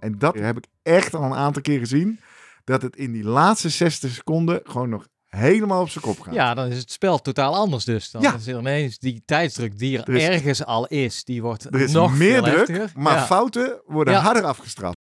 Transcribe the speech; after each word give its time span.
En 0.00 0.18
dat 0.18 0.34
heb 0.34 0.56
ik 0.56 0.64
echt 0.82 1.14
al 1.14 1.22
een 1.22 1.34
aantal 1.34 1.62
keer 1.62 1.78
gezien. 1.78 2.20
Dat 2.64 2.82
het 2.82 2.96
in 2.96 3.12
die 3.12 3.24
laatste 3.24 3.68
60 3.68 4.10
seconden 4.12 4.60
gewoon 4.64 4.88
nog 4.88 5.06
helemaal 5.26 5.80
op 5.80 5.88
zijn 5.88 6.04
kop 6.04 6.20
gaat. 6.20 6.34
Ja, 6.34 6.54
dan 6.54 6.66
is 6.66 6.78
het 6.78 6.90
spel 6.90 7.18
totaal 7.18 7.54
anders 7.54 7.84
dus. 7.84 8.10
Dan 8.10 8.22
Ja. 8.22 8.34
is 8.34 8.46
er 8.46 8.58
ineens 8.58 8.98
die 8.98 9.22
tijdsdruk 9.26 9.78
die 9.78 9.98
er, 9.98 10.08
Er 10.08 10.14
is- 10.14 10.22
ergens 10.28 10.64
al 10.64 10.86
is, 10.86 11.24
die 11.24 11.42
wordt 11.42 11.64
er 11.64 11.80
is 11.80 11.92
nog 11.92 12.16
meer 12.16 12.42
druk, 12.42 12.56
heftiger. 12.56 12.90
maar 12.94 13.14
Ja. 13.14 13.24
fouten 13.26 13.80
worden 13.86 14.14
Ja. 14.14 14.20
harder 14.20 14.44
afgestraft. 14.44 14.96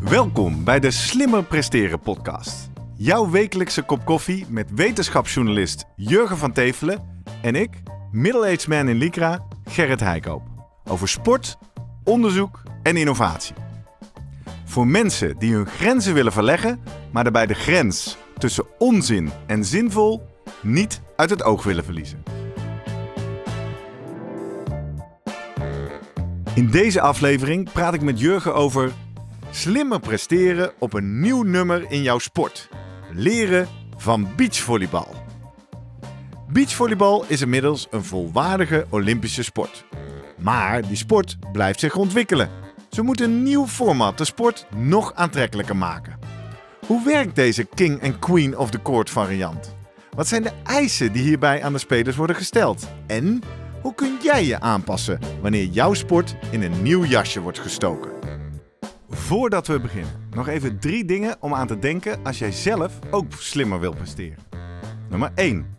Welkom 0.00 0.64
bij 0.64 0.80
de 0.80 0.90
Slimmer 0.90 1.44
Presteren 1.44 2.00
podcast. 2.00 2.68
Jouw 2.96 3.30
wekelijkse 3.30 3.82
kop 3.82 4.04
koffie 4.04 4.46
met 4.48 4.70
wetenschapsjournalist 4.74 5.84
Jurgen 5.96 6.36
van 6.36 6.52
Tevelen 6.52 7.22
en 7.42 7.54
ik, 7.54 7.70
middle-aged 8.10 8.68
man 8.68 8.88
in 8.88 8.96
Lycra, 8.96 9.46
Gerrit 9.64 10.00
Heikoop. 10.00 10.42
Over 10.90 11.08
sport, 11.08 11.58
onderzoek 12.04 12.62
en 12.82 12.96
innovatie. 12.96 13.54
Voor 14.64 14.86
mensen 14.86 15.38
die 15.38 15.54
hun 15.54 15.66
grenzen 15.66 16.14
willen 16.14 16.32
verleggen, 16.32 16.80
maar 17.12 17.22
daarbij 17.22 17.46
de 17.46 17.54
grens 17.54 18.16
tussen 18.38 18.64
onzin 18.78 19.30
en 19.46 19.64
zinvol 19.64 20.26
niet 20.62 21.00
uit 21.16 21.30
het 21.30 21.42
oog 21.42 21.62
willen 21.62 21.84
verliezen. 21.84 22.22
In 26.54 26.70
deze 26.70 27.00
aflevering 27.00 27.72
praat 27.72 27.94
ik 27.94 28.02
met 28.02 28.20
Jurgen 28.20 28.54
over 28.54 28.92
slimmer 29.50 30.00
presteren 30.00 30.72
op 30.78 30.92
een 30.92 31.20
nieuw 31.20 31.42
nummer 31.42 31.90
in 31.90 32.02
jouw 32.02 32.18
sport. 32.18 32.68
Leren 33.12 33.68
van 33.96 34.28
beachvolleybal. 34.36 35.14
Beachvolleybal 36.48 37.24
is 37.26 37.40
inmiddels 37.40 37.86
een 37.90 38.04
volwaardige 38.04 38.86
Olympische 38.88 39.42
sport. 39.42 39.84
Maar 40.40 40.86
die 40.86 40.96
sport 40.96 41.36
blijft 41.52 41.80
zich 41.80 41.96
ontwikkelen. 41.96 42.50
Ze 42.90 43.02
moeten 43.02 43.30
een 43.30 43.42
nieuw 43.42 43.66
format 43.66 44.18
de 44.18 44.24
sport 44.24 44.66
nog 44.76 45.14
aantrekkelijker 45.14 45.76
maken. 45.76 46.18
Hoe 46.86 47.04
werkt 47.04 47.34
deze 47.34 47.64
King 47.64 48.00
en 48.00 48.18
Queen 48.18 48.58
of 48.58 48.70
the 48.70 48.82
Court 48.82 49.10
variant? 49.10 49.74
Wat 50.16 50.28
zijn 50.28 50.42
de 50.42 50.52
eisen 50.64 51.12
die 51.12 51.22
hierbij 51.22 51.62
aan 51.62 51.72
de 51.72 51.78
spelers 51.78 52.16
worden 52.16 52.36
gesteld? 52.36 52.88
En 53.06 53.42
hoe 53.82 53.94
kun 53.94 54.18
jij 54.22 54.44
je 54.44 54.60
aanpassen 54.60 55.18
wanneer 55.40 55.64
jouw 55.64 55.94
sport 55.94 56.36
in 56.50 56.62
een 56.62 56.82
nieuw 56.82 57.04
jasje 57.04 57.40
wordt 57.40 57.58
gestoken? 57.58 58.10
Voordat 59.08 59.66
we 59.66 59.80
beginnen, 59.80 60.28
nog 60.30 60.48
even 60.48 60.78
drie 60.78 61.04
dingen 61.04 61.36
om 61.40 61.54
aan 61.54 61.66
te 61.66 61.78
denken 61.78 62.24
als 62.24 62.38
jij 62.38 62.52
zelf 62.52 62.98
ook 63.10 63.32
slimmer 63.38 63.80
wil 63.80 63.94
presteren. 63.94 64.38
Nummer 65.08 65.30
1. 65.34 65.78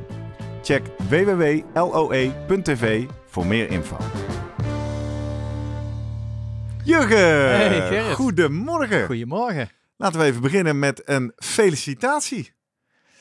Check 0.63 0.81
www.loe.tv 1.09 3.03
voor 3.29 3.45
meer 3.45 3.69
info. 3.69 3.97
Jurgen, 6.83 7.17
Hey, 7.55 7.87
Gerrit. 7.87 8.15
goedemorgen. 8.15 9.05
Goedemorgen. 9.05 9.69
Laten 9.97 10.19
we 10.19 10.25
even 10.25 10.41
beginnen 10.41 10.79
met 10.79 11.01
een 11.05 11.31
felicitatie. 11.35 12.53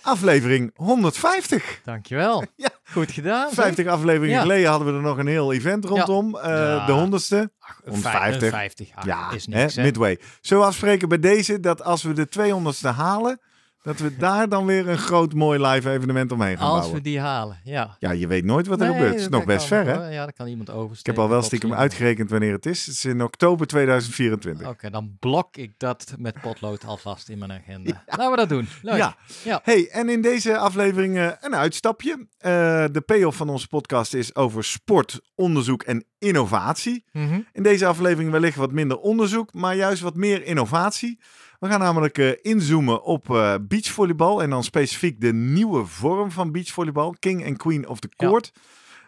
Aflevering 0.03 0.71
150. 0.75 1.81
Dankjewel. 1.85 2.45
Ja. 2.57 2.69
Goed 2.93 3.11
gedaan. 3.11 3.51
zeg. 3.51 3.65
50 3.65 3.87
afleveringen 3.87 4.35
Ja. 4.37 4.41
geleden 4.41 4.69
hadden 4.71 4.89
we 4.89 4.95
er 4.95 5.01
nog 5.03 5.19
een 5.19 5.27
heel 5.27 5.53
event 5.53 5.85
rondom. 5.85 6.37
Eh, 6.37 6.49
Ja. 6.51 6.87
De 6.87 6.93
honderdste. 6.93 7.51
Ach, 7.59 7.81
150. 7.85 8.51
50. 8.51 8.89
Ach, 8.95 9.05
ja, 9.05 9.31
is 9.33 9.47
niks, 9.47 9.75
hè? 9.77 9.83
midway. 9.83 10.19
Zullen 10.41 10.63
we 10.63 10.69
afspreken 10.69 11.09
bij 11.09 11.19
deze 11.19 11.61
dat 11.61 11.83
als 11.85 12.03
we 12.03 12.13
de 12.13 12.29
200ste 12.29 12.89
halen, 12.97 13.41
dat 13.83 13.99
we 13.99 14.17
daar 14.17 14.49
dan 14.49 14.67
weer 14.67 14.89
een 14.89 14.99
groot 14.99 15.35
mooi 15.35 15.67
live 15.67 15.91
evenement 15.91 16.33
omheen 16.33 16.57
gaan 16.57 16.67
Als 16.67 16.75
bouwen? 16.79 16.97
we 16.97 17.03
die 17.03 17.21
halen, 17.21 17.61
ja. 17.65 17.97
Ja, 17.99 18.11
je 18.11 18.27
weet 18.27 18.45
nooit 18.45 18.67
wat 18.67 18.81
er 18.81 18.87
Nee, 18.87 18.95
gebeurt. 18.95 19.13
Het 19.13 19.23
is 19.23 19.29
nog 19.29 19.45
best 19.45 19.67
ver, 19.67 19.87
hè? 19.87 20.09
Ja, 20.11 20.25
dat 20.25 20.35
kan 20.35 20.47
iemand 20.47 20.71
oversteken. 20.71 21.13
Ik 21.13 21.19
heb 21.19 21.25
al 21.25 21.31
wel 21.31 21.43
stiekem 21.43 21.75
uitgerekend 21.75 22.31
wanneer 22.31 22.53
het 22.53 22.67
is. 22.67 22.87
Het 22.87 22.95
is 22.95 23.05
in 23.05 23.23
oktober 23.23 23.67
2024. 23.67 24.69
Oké, 24.69 24.91
dan 24.91 25.17
blok 25.21 25.57
ik 25.57 25.73
dat 25.77 26.15
met 26.19 26.41
potlood 26.41 26.85
alvast 26.85 27.29
in 27.29 27.39
mijn 27.39 27.53
agenda. 27.53 28.03
Laten 28.07 28.31
we 28.31 28.37
dat 28.37 28.49
doen. 28.49 28.69
Leuk. 28.83 28.97
Ja. 28.97 29.17
Ja. 29.45 29.61
Hey, 29.65 29.89
en 29.91 30.09
in 30.09 30.23
deze 30.23 30.59
aflevering 30.59 31.19
eh, 31.19 31.31
een 31.41 31.57
uitstapje. 31.57 32.27
Eh, 32.39 32.51
de 32.93 33.03
payoff 33.07 33.37
van 33.37 33.49
onze 33.49 33.69
podcast 33.69 34.15
is 34.15 34.35
over 34.35 34.65
sport, 34.65 35.21
onderzoek 35.35 35.83
en 35.83 36.05
innovatie. 36.19 37.05
Mhm. 37.13 37.41
In 37.53 37.63
deze 37.63 37.87
aflevering 37.87 38.31
wellicht 38.31 38.57
wat 38.57 38.73
minder 38.73 38.99
onderzoek, 38.99 39.53
maar 39.55 39.77
juist 39.77 40.03
wat 40.03 40.15
meer 40.17 40.45
innovatie. 40.45 41.21
We 41.61 41.69
gaan 41.69 41.81
namelijk 41.81 42.19
eh, 42.19 42.31
inzoomen 42.43 43.03
op 43.03 43.31
eh, 43.31 43.55
beachvolleybal 43.63 44.43
en 44.43 44.51
dan 44.51 44.65
specifiek 44.65 45.21
de 45.21 45.33
nieuwe 45.33 45.87
vorm 45.87 46.31
van 46.31 46.53
beachvolleybal, 46.53 47.15
King 47.19 47.45
en 47.45 47.57
Queen 47.57 47.89
of 47.89 48.01
the 48.01 48.09
Ja. 48.17 48.27
Court. 48.27 48.53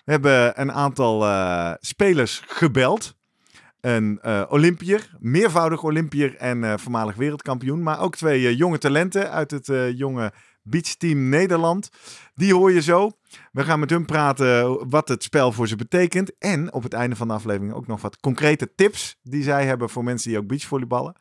We 0.05 0.13
hebben 0.13 0.61
een 0.61 0.73
aantal 0.73 1.25
eh, 1.25 1.73
spelers 1.81 2.43
gebeld. 2.47 3.15
Een 3.81 4.21
Olympier, 4.49 5.17
meervoudig 5.19 5.83
Olympier 5.83 6.37
en 6.37 6.81
voormalig 6.81 7.15
wereldkampioen. 7.15 7.83
Maar 7.83 8.01
ook 8.01 8.17
twee 8.17 8.57
jonge 8.57 8.79
talenten 8.79 9.31
uit 9.31 9.51
het 9.51 9.67
jonge 9.97 10.33
beachteam 10.63 11.29
Nederland. 11.29 11.89
Die 12.35 12.55
hoor 12.55 12.73
je 12.73 12.83
zo. 12.83 13.11
We 13.53 13.65
gaan 13.65 13.81
met 13.81 13.91
hun 13.91 14.05
praten 14.05 14.89
wat 14.89 15.09
het 15.09 15.23
spel 15.23 15.53
voor 15.53 15.69
ze 15.69 15.77
betekent. 15.77 16.39
En 16.39 16.73
op 16.73 16.83
het 16.83 16.93
einde 16.93 17.17
van 17.17 17.29
de 17.29 17.35
aflevering 17.35 17.73
ook 17.73 17.87
nog 17.87 18.01
wat 18.01 18.21
concrete 18.21 18.75
tips 18.75 19.17
die 19.23 19.43
zij 19.43 19.67
hebben 19.67 19.91
voor 19.91 20.05
mensen 20.05 20.31
die 20.31 20.39
ook 20.39 20.47
beachvolleyballen. 20.47 21.17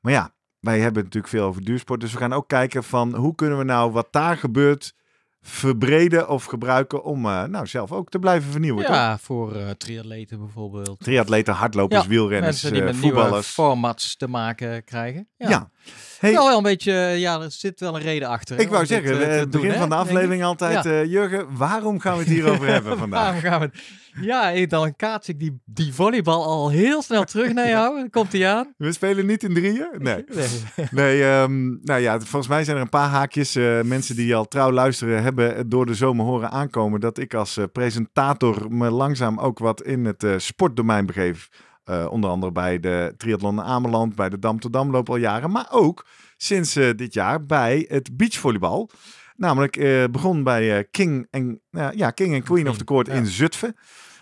Maar 0.00 0.12
ja, 0.12 0.34
wij 0.62 0.80
hebben 0.80 1.02
natuurlijk 1.02 1.32
veel 1.32 1.44
over 1.44 1.64
duursport. 1.64 2.00
Dus 2.00 2.12
we 2.12 2.18
gaan 2.18 2.32
ook 2.32 2.48
kijken 2.48 2.84
van 2.84 3.14
hoe 3.14 3.34
kunnen 3.34 3.58
we 3.58 3.64
nou 3.64 3.92
wat 3.92 4.08
daar 4.10 4.36
gebeurt 4.36 4.94
verbreden 5.42 6.28
of 6.28 6.44
gebruiken 6.44 7.04
om 7.04 7.26
eh, 7.26 7.44
nou 7.44 7.66
zelf 7.66 7.92
ook 7.92 8.08
te 8.08 8.18
blijven 8.18 8.50
vernieuwen. 8.50 8.84
toch? 8.84 8.94
Ja, 8.94 9.18
voor 9.18 9.54
eh 9.56 9.70
triatleten 9.70 10.38
bijvoorbeeld. 10.38 11.00
Triatleten, 11.00 11.54
hardlopers, 11.54 12.02
Ja, 12.02 12.08
wielrenners, 12.08 12.62
Mensen 12.62 12.72
die 12.72 12.80
eh, 12.80 12.86
met 12.86 12.96
voetballers. 12.96 13.46
formats 13.46 14.16
te 14.16 14.28
maken 14.28 14.84
krijgen. 14.84 15.28
Ja. 15.36 15.48
Ja. 15.48 15.70
Hey, 16.18 16.32
Wel, 16.32 16.46
wel 16.46 16.56
een 16.56 16.62
beetje, 16.62 16.92
ja, 16.94 17.40
er 17.40 17.50
zit 17.50 17.80
wel 17.80 17.96
een 17.96 18.02
reden 18.02 18.28
achter. 18.28 18.58
ik 18.60 18.68
wou 18.68 18.86
zeggen, 18.86 19.30
het 19.30 19.52
doen, 19.52 19.60
begin 19.60 19.70
hè, 19.74 19.78
van 19.80 19.88
de 19.88 19.94
aflevering 19.94 20.44
altijd, 20.44 20.84
Ja. 20.84 21.02
Jurgen, 21.04 21.56
waarom 21.56 22.00
gaan 22.00 22.12
we 22.12 22.18
het 22.18 22.28
hierover 22.28 22.66
hebben 22.66 22.98
vandaag? 23.04 23.22
Waarom 23.22 23.40
gaan 23.40 23.60
we 23.60 23.64
het- 23.66 23.82
Ja, 24.24 24.66
dan 24.66 24.96
kaats 24.96 25.28
ik 25.28 25.38
die, 25.38 25.60
die 25.64 25.94
volleybal 25.94 26.44
al 26.44 26.70
heel 26.70 27.02
snel 27.02 27.24
terug 27.24 27.52
naar 27.52 27.68
jou. 27.78 27.96
Dan 27.98 28.10
komt 28.10 28.32
hij 28.32 28.48
aan. 28.48 28.74
We 28.76 28.92
spelen 28.92 29.26
niet 29.26 29.42
in 29.42 29.54
drieën? 29.54 29.88
Nee. 29.98 30.24
Nee. 30.34 30.46
Nee, 30.90 31.24
ehm, 31.24 31.68
nou 31.82 32.00
ja, 32.00 32.20
volgens 32.20 32.48
mij 32.48 32.64
zijn 32.64 32.76
er 32.76 32.82
een 32.82 32.88
paar 32.88 33.08
haakjes. 33.08 33.54
Mensen 33.84 34.16
die 34.16 34.34
al 34.34 34.48
trouw 34.48 34.70
luisteren 34.72 35.22
hebben 35.22 35.31
het 35.40 35.70
door 35.70 35.86
de 35.86 35.94
zomer 35.94 36.24
horen 36.24 36.50
aankomen 36.50 37.00
dat 37.00 37.18
ik 37.18 37.34
als 37.34 37.56
eh, 37.56 37.64
presentator 37.72 38.72
me 38.72 38.90
langzaam 38.90 39.38
ook 39.38 39.58
wat 39.58 39.82
in 39.82 40.04
het 40.04 40.24
eh, 40.24 40.34
sportdomein 40.36 41.06
begeef. 41.06 41.48
Eh, 41.84 42.06
onder 42.10 42.30
andere 42.30 42.52
bij 42.52 42.80
de 42.80 43.14
Triathlon 43.16 43.62
Ameland, 43.62 44.14
bij 44.14 44.28
de 44.28 44.38
Dam 44.38 44.60
to 44.60 44.70
Dam 44.70 44.90
loop 44.90 45.08
al 45.08 45.16
jaren. 45.16 45.50
Maar 45.50 45.66
ook 45.70 46.06
sinds 46.36 46.72
dit 46.72 47.14
jaar 47.14 47.46
bij 47.46 47.84
het 47.88 48.16
beachvolleybal. 48.16 48.90
Namelijk 49.36 49.76
eh, 49.76 50.04
begon 50.10 50.42
bij 50.42 50.84
King, 50.90 51.26
en, 51.30 51.60
ja, 51.70 52.10
King 52.10 52.34
en 52.34 52.42
Queen 52.42 52.68
of 52.68 52.78
the 52.78 52.84
Court 52.84 53.06
ja. 53.06 53.12
in 53.12 53.26
Zutphen. 53.26 53.76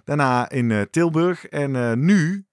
Daarna 0.05 0.51
in 0.51 0.87
Tilburg. 0.91 1.45
En 1.47 2.05
nu, 2.05 2.47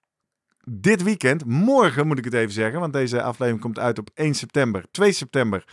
dit 0.69 1.03
weekend, 1.03 1.45
morgen 1.45 2.07
moet 2.07 2.17
ik 2.17 2.23
het 2.23 2.33
even 2.33 2.53
zeggen. 2.53 2.79
Want 2.79 2.93
deze 2.93 3.21
aflevering 3.21 3.61
komt 3.61 3.79
uit 3.79 3.99
op 3.99 4.09
1 4.13 4.33
september, 4.33 4.85
2 4.91 5.11
september. 5.11 5.63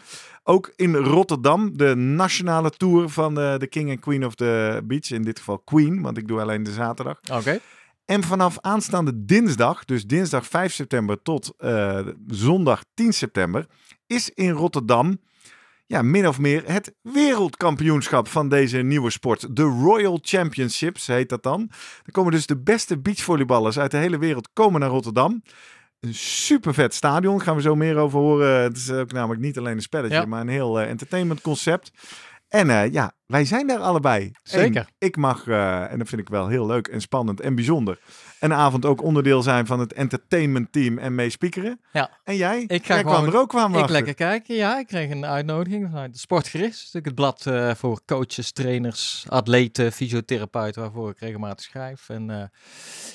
Ook 0.42 0.72
in 0.76 0.94
Rotterdam, 0.94 1.76
de 1.76 1.94
nationale 1.94 2.70
tour 2.70 3.08
van 3.08 3.40
eh, 3.40 3.58
de 3.58 3.66
King 3.66 3.90
en 3.90 3.98
Queen 3.98 4.26
of 4.26 4.34
the 4.34 4.82
Beach. 4.84 5.10
In 5.10 5.22
dit 5.22 5.38
geval 5.38 5.58
Queen, 5.58 6.02
want 6.02 6.16
ik 6.18 6.28
doe 6.28 6.40
alleen 6.40 6.62
de 6.62 6.72
zaterdag. 6.72 7.20
Oké. 7.32 7.60
En 8.04 8.22
vanaf 8.22 8.58
aanstaande 8.60 9.24
dinsdag, 9.24 9.84
dus 9.84 10.06
dinsdag 10.06 10.46
5 10.46 10.72
september 10.72 11.22
tot 11.22 11.54
eh, 11.58 12.06
zondag 12.26 12.84
10 12.94 13.12
september, 13.12 13.66
is 14.06 14.30
in 14.30 14.50
Rotterdam 14.50 15.18
ja, 15.86 16.02
min 16.02 16.28
of 16.28 16.38
meer 16.38 16.62
het 16.66 16.94
wereldkampioenschap 17.02 18.28
van 18.28 18.48
deze 18.48 18.78
nieuwe 18.78 19.10
sport. 19.10 19.56
De 19.56 19.62
Royal 19.62 20.18
Championships 20.22 21.06
heet 21.06 21.28
dat 21.28 21.42
dan. 21.42 21.70
Er 22.04 22.12
komen 22.12 22.32
dus 22.32 22.46
de 22.46 22.58
beste 22.58 22.98
beachvolleyballers 22.98 23.78
uit 23.78 23.90
de 23.90 23.96
hele 23.96 24.18
wereld 24.18 24.48
komen 24.52 24.80
naar 24.80 24.88
Rotterdam. 24.88 25.42
Een 26.00 26.14
super 26.14 26.74
vet 26.74 26.94
stadion, 26.94 27.40
gaan 27.40 27.56
we 27.56 27.62
zo 27.62 27.74
meer 27.74 27.96
over 27.96 28.18
horen. 28.18 28.62
Het 28.62 28.76
is 28.76 28.90
ook 28.90 29.12
namelijk 29.12 29.40
niet 29.40 29.58
alleen 29.58 29.76
een 29.76 29.82
spelletje, 29.82 30.16
Ja. 30.16 30.24
maar 30.24 30.40
een 30.40 30.48
heel 30.48 30.80
eh, 30.80 30.88
entertainment 30.88 31.40
concept. 31.40 31.90
En 32.54 32.70
eh, 32.70 32.92
ja, 32.92 33.12
wij 33.26 33.44
zijn 33.44 33.66
daar 33.66 33.78
allebei. 33.78 34.32
Zeker. 34.42 34.80
En 34.80 34.86
ik 34.98 35.16
mag, 35.16 35.46
eh, 35.46 35.92
en 35.92 35.98
dat 35.98 36.08
vind 36.08 36.20
ik 36.20 36.28
wel 36.28 36.48
heel 36.48 36.66
leuk 36.66 36.86
en 36.88 37.00
spannend 37.00 37.40
en 37.40 37.54
bijzonder, 37.54 37.98
een 38.40 38.52
avond 38.52 38.84
ook 38.84 39.02
onderdeel 39.02 39.42
zijn 39.42 39.66
van 39.66 39.80
het 39.80 39.92
entertainment 39.92 40.72
team 40.72 40.98
en 40.98 41.14
meespiekeren. 41.14 41.80
Ja. 41.92 42.10
En 42.24 42.36
jij? 42.36 42.64
Ik 42.66 42.86
ga 42.86 42.94
jij 42.94 43.02
kwam 43.02 43.26
er 43.26 43.36
ook 43.38 43.48
kwam 43.48 43.70
Ik 43.74 43.76
achter. 43.80 43.92
lekker 43.92 44.14
kijken, 44.14 44.54
ja. 44.54 44.78
Ik 44.78 44.86
kreeg 44.86 45.10
een 45.10 45.26
uitnodiging 45.26 45.86
vanuit 45.90 46.12
de 46.12 46.18
Sportgericht. 46.18 46.74
Is 46.74 46.78
natuurlijk 46.92 47.06
het 47.06 47.14
blad 47.14 47.46
eh, 47.46 47.74
voor 47.74 48.00
coaches, 48.06 48.52
trainers, 48.52 49.24
atleten, 49.28 49.92
fysiotherapeuten, 49.92 50.82
waarvoor 50.82 51.10
ik 51.10 51.18
regelmatig 51.18 51.64
schrijf. 51.64 52.08
En 52.08 52.50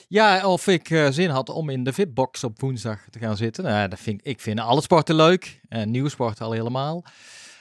ja, 0.08 0.48
of 0.48 0.68
ik 0.68 0.88
zin 1.10 1.30
had 1.30 1.50
om 1.50 1.70
in 1.70 1.84
de 1.84 1.94
fitbox 1.94 2.44
op 2.44 2.60
woensdag 2.62 3.00
te 3.10 3.20
gaan 3.20 3.38
zitten. 3.38 3.64
Nou, 3.64 3.88
dat 3.88 4.00
vind, 4.00 4.20
ik- 4.20 4.26
ik 4.28 4.42
vind 4.42 4.60
alle 4.60 4.82
sporten 4.82 5.16
leuk. 5.16 5.62
En 5.70 5.92
nieuwe 5.92 6.10
sporten 6.10 6.46
al 6.46 6.52
helemaal. 6.52 7.04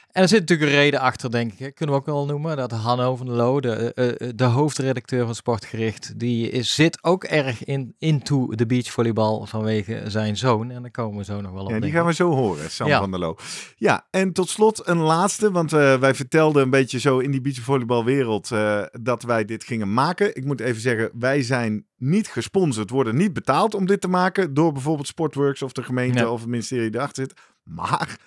En 0.09 0.23
er 0.23 0.29
zit 0.29 0.41
natuurlijk 0.41 0.71
een 0.71 0.77
reden 0.77 1.01
achter, 1.01 1.31
denk 1.31 1.53
ik. 1.53 1.75
Kunnen 1.75 1.95
we 1.95 2.01
ook 2.01 2.07
wel 2.07 2.27
noemen. 2.27 2.57
Dat 2.57 2.73
Hanno 2.73 3.17
van 3.17 3.27
der 3.27 3.35
Loo, 3.35 3.61
de, 3.61 3.93
eh, 3.95 4.09
eh, 4.09 4.33
de 4.35 4.45
hoofdredacteur 4.45 5.25
van 5.27 5.35
Sportgericht, 5.35 6.19
die 6.19 6.51
is, 6.51 6.75
zit 6.75 7.05
ook 7.05 7.25
erg 7.25 7.65
in, 7.65 7.95
into 7.99 8.47
de 8.55 8.67
beachvolleybal 8.67 9.47
vanwege 9.47 10.03
zijn 10.07 10.37
zoon. 10.37 10.71
En 10.71 10.83
daar 10.83 10.91
komen 10.91 11.19
we 11.19 11.25
zo 11.25 11.41
nog 11.41 11.53
wel 11.53 11.65
op. 11.65 11.71
Ja, 11.71 11.81
die 11.81 11.91
gaan 11.91 12.07
we 12.07 12.15
zo 12.15 12.31
horen, 12.35 12.71
Sam 12.71 12.89
Ja. 12.89 12.99
van 12.99 13.11
der 13.11 13.21
Loo. 13.21 13.37
Ja, 13.77 14.07
en 14.11 14.33
tot 14.33 14.49
slot 14.49 14.87
een 14.87 14.99
laatste, 14.99 15.51
want 15.51 15.73
eh, 15.73 15.99
wij 15.99 16.15
vertelden 16.15 16.63
een 16.63 16.71
beetje 16.71 17.01
zo 17.01 17.19
in 17.19 17.31
die 17.31 17.41
beachvolleybalwereld 17.41 18.51
eh 18.51 18.83
dat 19.01 19.23
wij 19.23 19.45
dit 19.45 19.65
gingen 19.65 19.93
maken. 19.95 20.37
Ik 20.37 20.45
moet 20.45 20.61
even 20.61 20.81
zeggen, 20.81 21.11
wij 21.19 21.43
zijn 21.43 21.87
niet 21.97 22.29
gesponsord, 22.29 22.91
worden 22.91 23.17
niet 23.17 23.33
betaald 23.33 23.75
om 23.75 23.87
dit 23.87 24.01
te 24.01 24.09
maken 24.09 24.55
door 24.55 24.73
bijvoorbeeld 24.73 25.07
Sportworks 25.07 25.63
of 25.63 25.73
de 25.73 25.83
gemeente 25.83 26.29
of 26.29 26.41
het 26.41 26.49
ministerie 26.49 26.91
die 26.91 27.01
erachter 27.01 27.23
zit. 27.25 27.41
Maar 27.63 28.19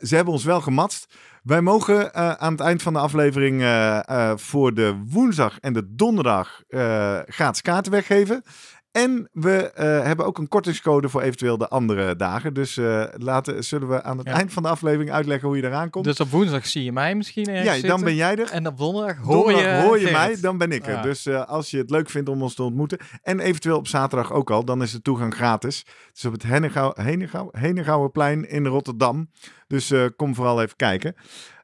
ze 0.00 0.14
hebben 0.14 0.32
ons 0.32 0.44
wel 0.44 0.60
gematst. 0.60 1.06
Wij 1.42 1.60
mogen 1.60 2.12
eh, 2.12 2.32
aan 2.32 2.52
het 2.52 2.60
eind 2.60 2.82
van 2.82 2.92
de 2.92 2.98
aflevering 2.98 3.60
eh, 3.60 4.08
eh, 4.08 4.36
voor 4.36 4.74
de 4.74 4.94
woensdag 5.08 5.58
en 5.60 5.72
de 5.72 5.94
donderdag 5.94 6.62
eh 6.68 7.18
gratis 7.26 7.62
kaarten 7.62 7.92
weggeven. 7.92 8.42
En 8.92 9.28
we 9.32 9.70
eh, 9.70 10.02
hebben 10.02 10.26
ook 10.26 10.38
een 10.38 10.48
kortingscode 10.48 11.08
voor 11.08 11.22
eventueel 11.22 11.58
de 11.58 11.68
andere 11.68 12.16
dagen. 12.16 12.54
Dus 12.54 12.76
eh, 12.76 13.04
laten, 13.12 13.64
zullen 13.64 13.88
we 13.88 14.02
aan 14.02 14.18
het 14.18 14.26
Ja. 14.26 14.32
eind 14.32 14.52
van 14.52 14.62
de 14.62 14.68
aflevering 14.68 15.10
uitleggen 15.10 15.48
hoe 15.48 15.56
je 15.56 15.62
eraan 15.64 15.90
komt. 15.90 16.04
Dus 16.04 16.20
op 16.20 16.30
woensdag 16.30 16.66
zie 16.66 16.84
je 16.84 16.92
mij 16.92 17.14
misschien 17.14 17.46
ergens 17.46 17.64
ja, 17.64 17.72
dan 17.72 17.80
zitten. 17.80 18.04
ben 18.04 18.14
jij 18.14 18.36
er. 18.36 18.50
En 18.50 18.66
op 18.66 18.78
donderdag 18.78 19.16
hoor 19.16 19.34
Donderdag 19.34 19.62
je, 19.80 19.86
hoor 19.86 20.00
je 20.00 20.10
mij, 20.10 20.40
dan 20.40 20.58
ben 20.58 20.72
ik 20.72 20.86
er. 20.86 20.92
Ja. 20.92 21.02
Dus 21.02 21.26
eh, 21.26 21.46
als 21.46 21.70
je 21.70 21.78
het 21.78 21.90
leuk 21.90 22.10
vindt 22.10 22.28
om 22.28 22.42
ons 22.42 22.54
te 22.54 22.62
ontmoeten. 22.62 22.98
En 23.22 23.40
eventueel 23.40 23.76
op 23.76 23.88
zaterdag 23.88 24.32
ook 24.32 24.50
al, 24.50 24.64
dan 24.64 24.82
is 24.82 24.92
de 24.92 25.02
toegang 25.02 25.34
gratis. 25.34 25.78
Het 25.78 26.16
is 26.16 26.24
op 26.24 26.32
het 26.32 26.42
Henegouw, 26.42 26.92
Henegouw, 26.94 27.48
Henegouwenplein 27.52 28.48
in 28.48 28.66
Rotterdam. 28.66 29.30
Dus 29.66 29.92
kom 30.16 30.34
vooral 30.34 30.62
even 30.62 30.76
kijken. 30.76 31.14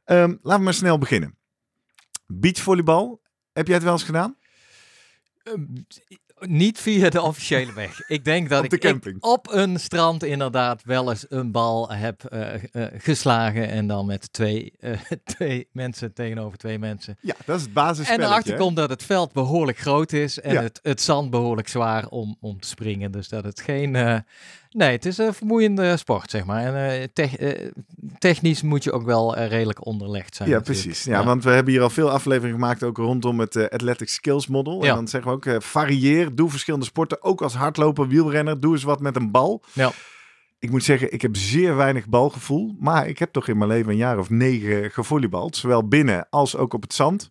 Ehm, 0.05 0.34
laten 0.43 0.58
we 0.58 0.64
maar 0.64 0.75
snel 0.75 0.99
beginnen. 0.99 1.38
Beachvolleybal, 2.26 3.20
heb 3.52 3.67
jij 3.67 3.75
het 3.75 3.84
wel 3.84 3.93
eens 3.93 4.02
gedaan? 4.02 4.37
Niet 6.48 6.78
via 6.81 7.10
de 7.10 7.22
officiële 7.22 7.72
weg. 7.72 8.08
Ik 8.08 8.25
denk 8.25 8.48
dat 8.48 8.64
Op 8.64 8.70
de 8.70 8.78
ik, 8.88 9.16
op 9.26 9.48
een 9.52 9.81
strand 9.81 10.25
inderdaad 10.25 10.82
wel 10.84 11.10
eens 11.10 11.26
een 11.28 11.50
bal 11.52 11.90
heb 11.93 12.25
eh, 12.25 12.54
eh, 12.54 12.60
geslagen. 12.98 13.69
En 13.69 13.87
dan 13.87 14.06
met 14.06 14.32
twee, 14.32 14.72
eh, 14.81 14.93
twee 15.37 15.69
mensen 15.72 16.12
tegenover 16.12 16.58
twee 16.58 16.78
mensen. 16.78 17.16
Ja, 17.20 17.34
dat 17.44 17.56
is 17.56 17.60
het 17.60 17.70
En 17.70 17.75
basisspelletje. 17.75 18.25
erachter 18.26 18.56
komt 18.56 18.76
dat 18.76 18.90
het 18.90 19.02
veld 19.02 19.32
behoorlijk 19.32 19.78
groot 19.78 20.12
is. 20.12 20.40
En 20.40 20.52
Ja. 20.52 20.62
het, 20.62 20.78
het 20.82 21.00
zand 21.00 21.31
behoorlijk 21.31 21.69
zwaar 21.69 22.06
om, 22.08 22.37
om 22.40 22.60
te 22.60 22.69
springen. 22.69 23.10
Dus 23.12 23.28
dat 23.28 23.44
het 23.44 23.60
geen... 23.60 24.25
nee, 24.76 24.90
het 24.90 25.05
is 25.06 25.19
een 25.19 25.34
vermoeiende 25.34 25.96
sport, 25.96 26.31
zeg 26.31 26.44
maar. 26.44 26.62
En 26.64 27.00
eh, 27.00 27.06
tech- 27.12 27.37
eh, 27.37 27.70
technisch 28.19 28.62
moet 28.62 28.84
je 28.84 28.93
ook 28.93 29.05
wel 29.05 29.37
eh, 29.37 29.49
redelijk 29.49 29.87
onderlegd 29.87 30.34
zijn. 30.37 30.49
Ja, 30.49 30.56
natuurlijk. 30.56 30.82
precies. 30.84 31.05
Ja, 31.05 31.25
want 31.25 31.44
we 31.44 31.50
hebben 31.50 31.73
hier 31.73 31.82
al 31.82 31.90
veel 31.90 32.11
afleveringen 32.11 32.61
gemaakt, 32.61 32.82
ook 32.82 32.96
rondom 32.96 33.40
het 33.40 33.70
Athletic 33.70 34.08
Skills 34.08 34.46
Model. 34.46 34.82
En 34.82 34.94
dan 34.94 35.08
zeggen 35.08 35.31
we 35.31 35.37
ook, 35.37 35.62
varieer, 35.62 36.34
doe 36.34 36.50
verschillende 36.50 36.87
sporten. 36.87 37.23
Ook 37.23 37.43
als 37.43 37.55
hardloper, 37.55 38.08
wielrenner, 38.08 38.61
doe 38.61 38.73
eens 38.73 38.82
wat 38.82 39.00
met 39.00 39.17
een 39.17 39.31
bal. 39.31 39.62
Ja. 39.73 39.90
Ik 40.58 40.70
moet 40.70 40.84
zeggen, 40.84 41.12
ik 41.12 41.22
heb 41.22 41.37
zeer 41.37 41.76
weinig 41.76 42.08
balgevoel. 42.08 42.76
Maar 42.79 43.08
ik 43.08 43.19
heb 43.19 43.32
toch 43.32 43.49
in 43.49 43.58
mijn 43.58 43.70
leven 43.70 43.90
een 43.90 43.96
jaar 43.96 44.19
of 44.19 44.31
negen 44.31 44.90
gevolleybald. 44.90 45.56
Zowel 45.56 45.88
binnen 45.88 46.26
als 46.31 46.56
ook 46.56 46.75
op 46.75 46.82
het 46.82 46.94
zand. 46.94 47.29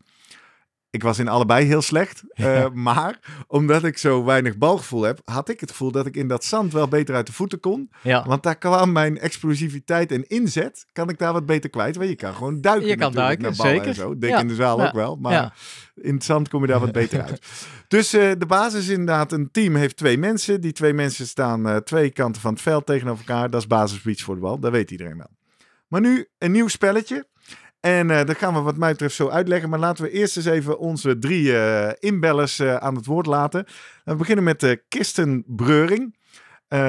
Ik 0.96 1.04
was 1.04 1.20
in 1.20 1.28
allebei 1.28 1.66
heel 1.66 1.82
slecht. 1.82 2.24
Ja. 2.34 2.56
Eh, 2.56 2.72
maar 2.72 3.20
omdat 3.48 3.84
ik 3.84 3.98
zo 3.98 4.24
weinig 4.24 4.58
balgevoel 4.58 5.02
heb, 5.02 5.22
had 5.26 5.50
ik 5.50 5.60
het 5.60 5.70
gevoel 5.72 5.92
dat 5.92 6.06
ik 6.06 6.16
in 6.16 6.28
dat 6.28 6.44
zand 6.44 6.74
wel 6.74 6.88
beter 6.88 7.16
uit 7.16 7.26
de 7.28 7.34
voeten 7.34 7.60
kon. 7.60 7.90
Ja. 8.02 8.26
Want 8.26 8.44
daar 8.44 8.58
kwam 8.58 8.92
mijn 8.92 9.20
explosiviteit 9.20 10.12
en 10.12 10.28
inzet, 10.28 10.86
kan 10.92 11.10
ik 11.10 11.18
daar 11.18 11.34
wat 11.34 11.46
beter 11.46 11.70
kwijt. 11.70 11.96
Want 11.96 12.10
je 12.10 12.16
kan 12.16 12.34
gewoon 12.34 12.62
duiken 12.62 12.88
Je 12.88 12.96
kan 12.96 13.12
duiken, 13.14 13.44
naar 13.44 13.54
zeker. 13.54 13.88
En 13.88 13.96
zo. 13.96 14.18
Denk 14.18 14.34
Ja. 14.34 14.40
in 14.40 14.48
de 14.48 14.56
zaal 14.56 14.86
ook 14.86 14.94
wel, 14.94 15.16
maar 15.16 15.58
in 15.96 16.14
het 16.14 16.24
zand 16.24 16.50
kom 16.50 16.62
je 16.62 16.68
daar 16.68 16.80
wat 16.80 16.92
beter 16.92 17.22
uit. 17.22 17.42
Dus 17.88 18.14
eh, 18.14 18.32
de 18.38 18.46
basis 18.46 18.80
is 18.84 18.90
inderdaad, 18.90 19.32
een 19.32 19.52
team 19.52 19.76
heeft 19.76 19.98
twee 19.98 20.18
mensen. 20.18 20.62
Die 20.62 20.72
twee 20.72 20.94
mensen 20.94 21.28
staan 21.28 21.68
eh, 21.68 21.76
twee 21.76 22.10
kanten 22.10 22.42
van 22.42 22.54
het 22.54 22.62
veld 22.62 22.86
tegenover 22.86 23.26
elkaar. 23.28 23.50
Dat 23.50 23.62
is 23.62 23.68
basis 23.68 24.02
beachvoetbal, 24.02 24.60
dat 24.60 24.72
weet 24.72 24.92
iedereen 24.92 25.18
wel. 25.18 25.30
Maar 25.88 26.02
nu 26.02 26.28
een 26.38 26.52
nieuw 26.52 26.68
spelletje. 26.68 27.28
En 27.86 28.10
eh, 28.10 28.24
dat 28.24 28.38
gaan 28.38 28.54
we 28.54 28.62
wat 28.62 28.78
mij 28.78 28.92
betreft 28.92 29.16
zo 29.16 29.30
uitleggen. 29.30 29.70
Maar 29.70 29.80
laten 29.80 30.04
we 30.04 30.12
eerst 30.12 30.38
eens 30.38 30.46
even 30.46 30.80
onze 30.80 31.18
drie 31.18 31.58
eh, 31.58 31.92
inbellers 32.00 32.60
eh, 32.60 32.76
aan 32.76 32.96
het 32.96 33.06
woord 33.06 33.26
laten. 33.26 33.66
We 34.04 34.16
beginnen 34.16 34.44
met 34.44 34.84
Kirsten 34.88 35.44
Breuring. 35.48 36.24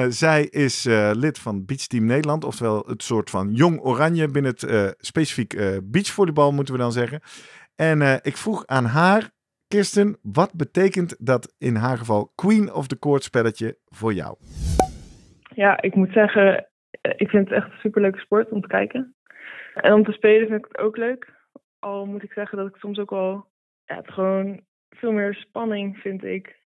Zij 0.09 0.43
is 0.43 0.83
lid 1.13 1.39
van 1.39 1.65
Beach 1.65 1.87
Team 1.87 2.05
Nederland, 2.05 2.43
oftewel 2.43 2.83
het 2.87 3.03
soort 3.03 3.29
van 3.29 3.53
jong 3.53 3.79
oranje 3.79 4.27
binnen 4.27 4.55
het 4.57 4.95
specifiek 4.99 5.81
beachvolleybal, 5.83 6.51
moeten 6.51 6.73
we 6.73 6.79
dan 6.79 6.91
zeggen. 6.91 7.21
En 7.75 8.01
ik 8.21 8.37
vroeg 8.37 8.65
aan 8.65 8.85
haar, 8.85 9.29
Kirsten, 9.67 10.17
wat 10.21 10.53
betekent 10.53 11.15
dat 11.19 11.53
in 11.57 11.75
haar 11.75 11.97
geval 11.97 12.31
Queen 12.35 12.73
of 12.73 12.87
the 12.87 12.99
Court 12.99 13.23
spelletje 13.23 13.77
voor 13.85 14.13
jou? 14.13 14.35
Ja, 15.53 15.81
ik 15.81 15.95
moet 15.95 16.11
zeggen, 16.11 16.67
ik 17.01 17.29
vind 17.29 17.49
het 17.49 17.57
echt 17.57 17.71
een 17.71 17.79
superleuke 17.79 18.19
sport 18.19 18.49
om 18.49 18.61
te 18.61 18.67
kijken. 18.67 19.15
En 19.81 19.93
om 19.93 20.03
te 20.03 20.11
spelen 20.11 20.47
vind 20.47 20.59
ik 20.59 20.71
het 20.71 20.77
ook 20.77 20.97
leuk. 20.97 21.33
Al 21.79 22.05
moet 22.05 22.23
ik 22.23 22.31
zeggen 22.31 22.57
dat 22.57 22.67
ik 22.67 22.75
soms 22.75 22.99
ook 22.99 23.09
wel 23.09 23.47
ja, 23.85 23.95
het 23.95 24.11
gewoon 24.11 24.61
veel 24.89 25.11
meer 25.11 25.33
spanning 25.33 25.97
vind 25.97 26.23
ik 26.23 26.61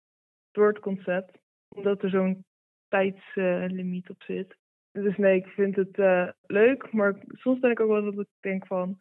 door 0.51 0.69
het 0.69 0.79
concept. 0.79 1.39
Omdat 1.69 2.03
er 2.03 2.11
zo'n 2.11 2.45
tijdslimiet 2.89 4.11
op 4.11 4.23
zit. 4.23 4.57
Dus 4.93 5.17
nee, 5.17 5.37
ik 5.37 5.47
vind 5.47 5.77
het 5.77 5.99
eh, 5.99 6.29
leuk, 6.47 6.93
maar 6.93 7.15
soms 7.29 7.59
ben 7.59 7.71
ik 7.71 7.81
ook 7.81 7.89
wel 7.89 8.05
dat 8.05 8.19
ik 8.19 8.29
denk 8.41 8.67
van, 8.67 9.01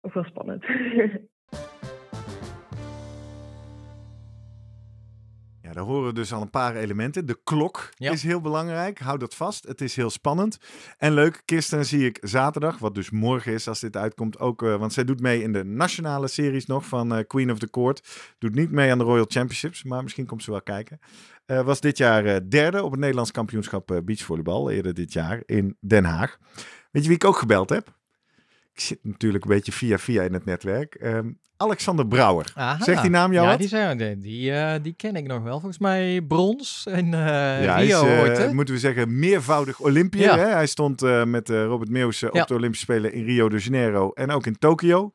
ook 0.00 0.12
wel 0.12 0.24
spannend. 0.24 0.64
Ja, 5.72 5.78
daar 5.78 5.86
horen 5.88 6.06
we 6.06 6.12
dus 6.12 6.32
al 6.32 6.40
een 6.42 6.50
paar 6.50 6.76
elementen. 6.76 7.26
De 7.26 7.38
klok 7.44 7.88
Ja. 7.94 8.12
is 8.12 8.22
heel 8.22 8.40
belangrijk. 8.40 8.98
Hou 8.98 9.18
dat 9.18 9.34
vast. 9.34 9.64
Het 9.68 9.80
is 9.80 9.96
heel 9.96 10.10
spannend. 10.10 10.58
En 10.98 11.12
leuk, 11.12 11.42
Kirsten 11.44 11.86
zie 11.86 12.06
ik 12.06 12.18
zaterdag, 12.20 12.78
wat 12.78 12.94
dus 12.94 13.10
morgen 13.10 13.52
is 13.52 13.68
als 13.68 13.80
dit 13.80 13.96
uitkomt, 13.96 14.38
ook. 14.38 14.62
eh, 14.62 14.76
want 14.76 14.92
zij 14.92 15.04
doet 15.04 15.20
mee 15.20 15.42
in 15.42 15.52
de 15.52 15.64
nationale 15.64 16.28
series 16.28 16.66
nog 16.66 16.86
van 16.86 17.14
eh, 17.14 17.26
Queen 17.26 17.50
of 17.50 17.58
the 17.58 17.70
Court. 17.70 18.08
Doet 18.38 18.54
niet 18.54 18.70
mee 18.70 18.90
aan 18.90 18.98
de 18.98 19.04
Royal 19.04 19.24
Championships, 19.28 19.82
maar 19.84 20.02
misschien 20.02 20.26
komt 20.26 20.42
ze 20.42 20.50
wel 20.50 20.62
kijken. 20.62 20.98
Eh, 21.46 21.62
was 21.64 21.80
dit 21.80 21.96
jaar 21.98 22.48
derde 22.48 22.82
op 22.82 22.90
het 22.90 23.00
Nederlands 23.00 23.30
kampioenschap 23.30 24.00
beachvolleybal, 24.04 24.70
eerder 24.70 24.94
dit 24.94 25.12
jaar 25.12 25.42
in 25.46 25.76
Den 25.80 26.04
Haag. 26.04 26.38
Weet 26.90 27.02
je 27.02 27.08
wie 27.08 27.16
ik 27.16 27.24
ook 27.24 27.36
gebeld 27.36 27.68
heb? 27.70 28.00
Ik 28.74 28.80
zit 28.80 28.98
natuurlijk 29.02 29.44
een 29.44 29.50
beetje 29.50 29.72
via 29.72 29.98
via 29.98 30.22
in 30.22 30.32
het 30.32 30.44
netwerk. 30.44 30.94
Ehm, 30.94 31.30
Alexander 31.56 32.06
Brouwer. 32.06 32.52
Aha. 32.54 32.84
Zegt 32.84 33.02
die 33.02 33.10
naam 33.10 33.32
jou 33.32 33.44
ja, 33.44 33.50
wat? 33.50 33.60
Die, 33.60 33.68
zijn, 33.68 33.98
die, 33.98 34.18
die, 34.18 34.52
eh, 34.52 34.82
die 34.82 34.94
ken 34.96 35.16
ik 35.16 35.26
nog 35.26 35.42
wel. 35.42 35.52
Volgens 35.52 35.78
mij 35.78 36.22
brons 36.22 36.86
en 36.90 37.04
eh 37.14 37.64
Ja, 37.64 37.74
hij 37.74 37.86
is, 37.86 38.00
Rio 38.00 38.24
eh, 38.24 38.50
moeten 38.50 38.74
we 38.74 38.80
zeggen, 38.80 39.18
meervoudig. 39.18 39.78
Ja. 40.10 40.38
Hè? 40.38 40.46
Hij 40.46 40.66
stond 40.66 41.02
eh, 41.02 41.24
met 41.24 41.50
eh, 41.50 41.64
Robert 41.64 41.90
Meeuwse 41.90 42.32
op 42.32 42.46
de 42.46 42.54
Olympische 42.54 42.84
Spelen 42.84 43.12
in 43.12 43.24
Rio 43.24 43.48
de 43.48 43.58
Janeiro 43.58 44.10
en 44.10 44.30
ook 44.30 44.46
in 44.46 44.58
Tokio. 44.58 45.12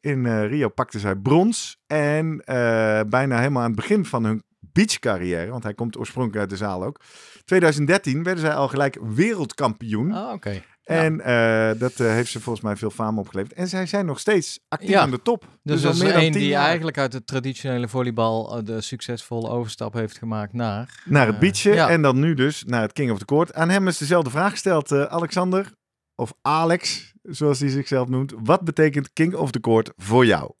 In 0.00 0.26
eh, 0.26 0.46
Rio 0.46 0.68
pakte 0.68 0.98
zij 0.98 1.16
brons. 1.16 1.78
En 1.86 2.42
eh, 2.44 3.00
bijna 3.08 3.38
helemaal 3.38 3.62
aan 3.62 3.70
het 3.70 3.80
begin 3.80 4.04
van 4.04 4.24
hun 4.24 4.42
beachcarrière, 4.72 5.50
want 5.50 5.62
hij 5.62 5.74
komt 5.74 5.96
oorspronkelijk 5.98 6.40
uit 6.40 6.50
de 6.50 6.64
zaal 6.64 6.84
ook. 6.84 7.00
2013 7.44 8.22
werden 8.22 8.44
zij 8.44 8.54
al 8.54 8.68
gelijk 8.68 8.98
wereldkampioen. 9.14 10.12
Ah, 10.12 10.32
oké. 10.32 10.62
En 10.84 11.20
eh, 11.20 11.78
dat 11.80 12.00
eh, 12.00 12.06
heeft 12.06 12.30
ze 12.30 12.40
volgens 12.40 12.64
mij 12.64 12.76
veel 12.76 12.90
faam 12.90 13.18
opgeleverd. 13.18 13.52
En 13.52 13.68
zij 13.68 13.86
zijn 13.86 14.06
nog 14.06 14.18
steeds 14.20 14.58
actief 14.68 14.88
Ja. 14.88 15.00
aan 15.00 15.10
de 15.10 15.22
top. 15.22 15.44
Dus, 15.62 15.84
al 15.84 15.92
dat 15.92 16.02
is 16.02 16.14
een 16.14 16.32
die 16.32 16.46
jaar. 16.46 16.64
eigenlijk 16.66 16.98
uit 16.98 17.12
het 17.12 17.26
traditionele 17.26 17.88
volleybal 17.88 18.56
eh, 18.56 18.64
de 18.64 18.80
succesvolle 18.80 19.48
overstap 19.48 19.92
heeft 19.92 20.18
gemaakt 20.18 20.52
naar... 20.52 21.02
Naar 21.04 21.26
het 21.26 21.38
beachen 21.38 21.74
ja. 21.74 21.88
en 21.88 22.02
dan 22.02 22.18
nu 22.20 22.34
dus 22.34 22.64
naar 22.64 22.82
het 22.82 22.92
King 22.92 23.10
of 23.10 23.18
the 23.18 23.24
Court. 23.24 23.54
Aan 23.54 23.68
hem 23.68 23.88
is 23.88 23.98
dezelfde 23.98 24.30
vraag 24.30 24.50
gesteld, 24.50 24.92
eh, 24.92 25.02
Alexander, 25.04 25.72
of 26.14 26.32
Alex, 26.42 27.12
zoals 27.22 27.60
hij 27.60 27.68
zichzelf 27.68 28.08
noemt. 28.08 28.34
Wat 28.42 28.64
betekent 28.64 29.12
King 29.12 29.34
of 29.34 29.50
the 29.50 29.60
Court 29.60 29.92
voor 29.96 30.26
jou? 30.26 30.52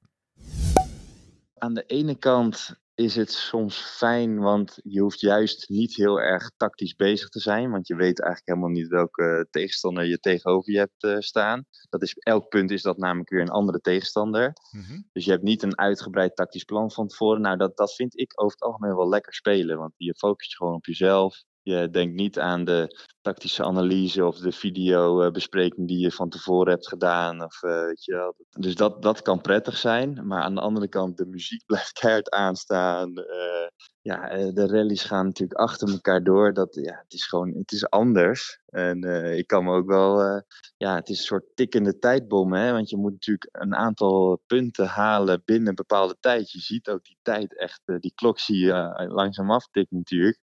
aan 1.58 1.74
de 1.74 1.84
ene 1.86 2.14
kant 2.14 2.76
is 3.00 3.16
het 3.16 3.32
soms 3.32 3.76
fijn, 3.76 4.38
want 4.38 4.78
je 4.82 5.00
hoeft 5.00 5.20
juist 5.20 5.68
niet 5.68 5.96
heel 5.96 6.20
erg 6.20 6.50
tactisch 6.56 6.94
bezig 6.94 7.28
te 7.28 7.40
zijn. 7.40 7.70
Want 7.70 7.86
je 7.86 7.94
weet 7.94 8.20
eigenlijk 8.20 8.48
helemaal 8.48 8.76
niet 8.76 8.88
welke 8.88 9.46
tegenstander 9.50 10.04
je 10.04 10.18
tegenover 10.18 10.72
je 10.72 10.78
hebt 10.78 11.04
uh, 11.04 11.16
staan. 11.18 11.64
Dat 11.88 12.02
is, 12.02 12.14
elk 12.14 12.48
punt 12.48 12.70
is 12.70 12.82
dat 12.82 12.98
namelijk 12.98 13.30
weer 13.30 13.40
een 13.40 13.48
andere 13.48 13.80
tegenstander. 13.80 14.52
Mhm. 14.70 15.00
Dus 15.12 15.24
je 15.24 15.30
hebt 15.30 15.42
niet 15.42 15.62
een 15.62 15.78
uitgebreid 15.78 16.36
tactisch 16.36 16.64
plan 16.64 16.90
van 16.90 17.08
tevoren. 17.08 17.40
Nou, 17.40 17.56
dat, 17.56 17.76
dat 17.76 17.94
vind 17.94 18.18
ik 18.18 18.42
over 18.42 18.52
het 18.58 18.66
algemeen 18.66 18.96
wel 18.96 19.08
lekker 19.08 19.34
spelen. 19.34 19.78
Want 19.78 19.92
je 19.96 20.14
focust 20.14 20.50
je 20.50 20.56
gewoon 20.56 20.74
op 20.74 20.86
jezelf. 20.86 21.42
Je 21.62 21.90
denkt 21.90 22.14
niet 22.14 22.38
aan 22.38 22.64
de 22.64 23.08
tactische 23.20 23.64
analyse 23.64 24.24
of 24.24 24.38
de 24.38 24.52
videobespreking 24.52 25.88
die 25.88 25.98
je 25.98 26.12
van 26.12 26.28
tevoren 26.28 26.72
hebt 26.72 26.88
gedaan. 26.88 27.44
Of, 27.44 27.62
eh, 27.62 27.84
weet 27.84 28.04
je 28.04 28.12
wel. 28.12 28.34
Dus 28.50 28.74
dat, 28.74 29.02
dat 29.02 29.22
kan 29.22 29.40
prettig 29.40 29.76
zijn. 29.76 30.26
Maar 30.26 30.42
aan 30.42 30.54
de 30.54 30.60
andere 30.60 30.88
kant, 30.88 31.16
de 31.16 31.26
muziek 31.26 31.64
blijft 31.66 31.92
keihard 31.92 32.30
aanstaan. 32.30 33.16
Eh, 33.16 33.68
ja, 34.02 34.28
eh, 34.28 34.52
de 34.54 34.66
rallies 34.66 35.02
gaan 35.02 35.24
natuurlijk 35.24 35.60
achter 35.60 35.88
elkaar 35.88 36.22
door. 36.22 36.52
Dat, 36.52 36.74
ja, 36.74 37.00
het 37.02 37.12
is 37.12 37.26
gewoon, 37.26 37.54
het 37.54 37.72
is 37.72 37.88
anders. 37.88 38.60
En 38.70 39.04
eh, 39.04 39.36
ik 39.38 39.46
kan 39.46 39.64
me 39.64 39.72
ook 39.72 39.86
wel, 39.86 40.22
eh, 40.22 40.40
ja, 40.76 40.94
het 40.94 41.08
is 41.08 41.18
een 41.18 41.24
soort 41.24 41.44
tikkende 41.54 41.98
tijdbom. 41.98 42.52
Hè? 42.52 42.72
Want 42.72 42.90
je 42.90 42.96
moet 42.96 43.12
natuurlijk 43.12 43.48
een 43.52 43.74
aantal 43.74 44.42
punten 44.46 44.86
halen 44.86 45.42
binnen 45.44 45.68
een 45.68 45.74
bepaalde 45.74 46.16
tijd. 46.20 46.50
Je 46.50 46.58
ziet 46.60 46.88
ook 46.88 47.04
die 47.04 47.18
tijd 47.22 47.58
echt, 47.58 47.80
eh, 47.84 47.96
die 47.98 48.12
klok 48.14 48.38
zie 48.38 48.58
je 48.58 48.72
eh, 48.72 49.12
langzaam 49.12 49.50
aftikken 49.50 49.96
natuurlijk. 49.96 50.38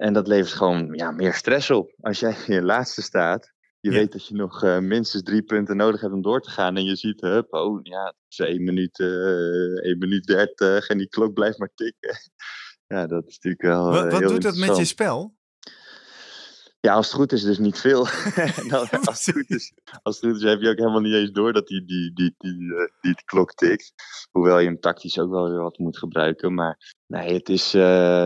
En 0.00 0.12
dat 0.12 0.26
levert 0.26 0.52
gewoon 0.54 0.92
ja, 0.92 1.10
meer 1.10 1.34
stress 1.34 1.70
op. 1.70 1.92
Als 2.00 2.20
jij 2.20 2.36
in 2.46 2.54
je 2.54 2.62
laatste 2.62 3.02
staat, 3.02 3.52
je 3.80 3.90
Ja. 3.90 3.96
weet 3.96 4.12
dat 4.12 4.26
je 4.26 4.34
nog 4.34 4.62
eh, 4.62 4.78
minstens 4.78 5.22
drie 5.22 5.42
punten 5.42 5.76
nodig 5.76 6.00
hebt 6.00 6.12
om 6.12 6.22
door 6.22 6.40
te 6.40 6.50
gaan. 6.50 6.76
En 6.76 6.84
je 6.84 6.96
ziet, 6.96 7.20
hup, 7.20 7.52
oh 7.54 7.78
ja, 7.82 8.04
het 8.04 8.14
is 8.28 8.38
1 8.38 8.64
minuut, 8.64 8.98
eh 8.98 9.06
1 9.86 9.98
minuut 9.98 10.24
30 10.26 10.88
en 10.88 10.98
die 10.98 11.08
klok 11.08 11.32
blijft 11.34 11.58
maar 11.58 11.72
tikken. 11.74 12.16
Ja, 12.86 13.06
dat 13.06 13.26
is 13.26 13.34
natuurlijk 13.34 13.62
wel. 13.62 14.04
eh, 14.04 14.10
Wat, 14.10 14.28
doet 14.28 14.42
dat 14.42 14.56
met 14.56 14.76
je 14.76 14.84
spel? 14.84 15.36
Ja, 16.80 16.94
als 16.94 17.06
het 17.06 17.14
goed 17.14 17.32
is, 17.32 17.42
dus 17.42 17.58
niet 17.58 17.78
veel. 17.78 18.04
Dan, 18.70 18.88
als, 19.04 19.26
het 19.26 19.34
goed 19.36 19.50
is, 19.50 19.72
als 20.02 20.20
het 20.20 20.30
goed 20.30 20.42
is, 20.42 20.48
heb 20.48 20.60
je 20.60 20.68
ook 20.68 20.78
helemaal 20.78 21.00
niet 21.00 21.14
eens 21.14 21.30
door 21.30 21.52
dat 21.52 21.66
die, 21.66 21.84
die, 21.84 22.12
die, 22.14 22.34
die, 22.38 22.52
eh, 22.52 22.86
die, 23.00 23.14
die 23.14 23.24
klok 23.24 23.54
tikt. 23.54 23.92
Hoewel 24.30 24.58
je 24.58 24.66
hem 24.66 24.80
tactisch 24.80 25.18
ook 25.18 25.30
wel 25.30 25.50
weer 25.50 25.62
wat 25.62 25.78
moet 25.78 25.98
gebruiken. 25.98 26.54
Maar 26.54 26.94
nee, 27.06 27.32
het 27.34 27.48
is 27.48 27.74
eh, 27.74 27.80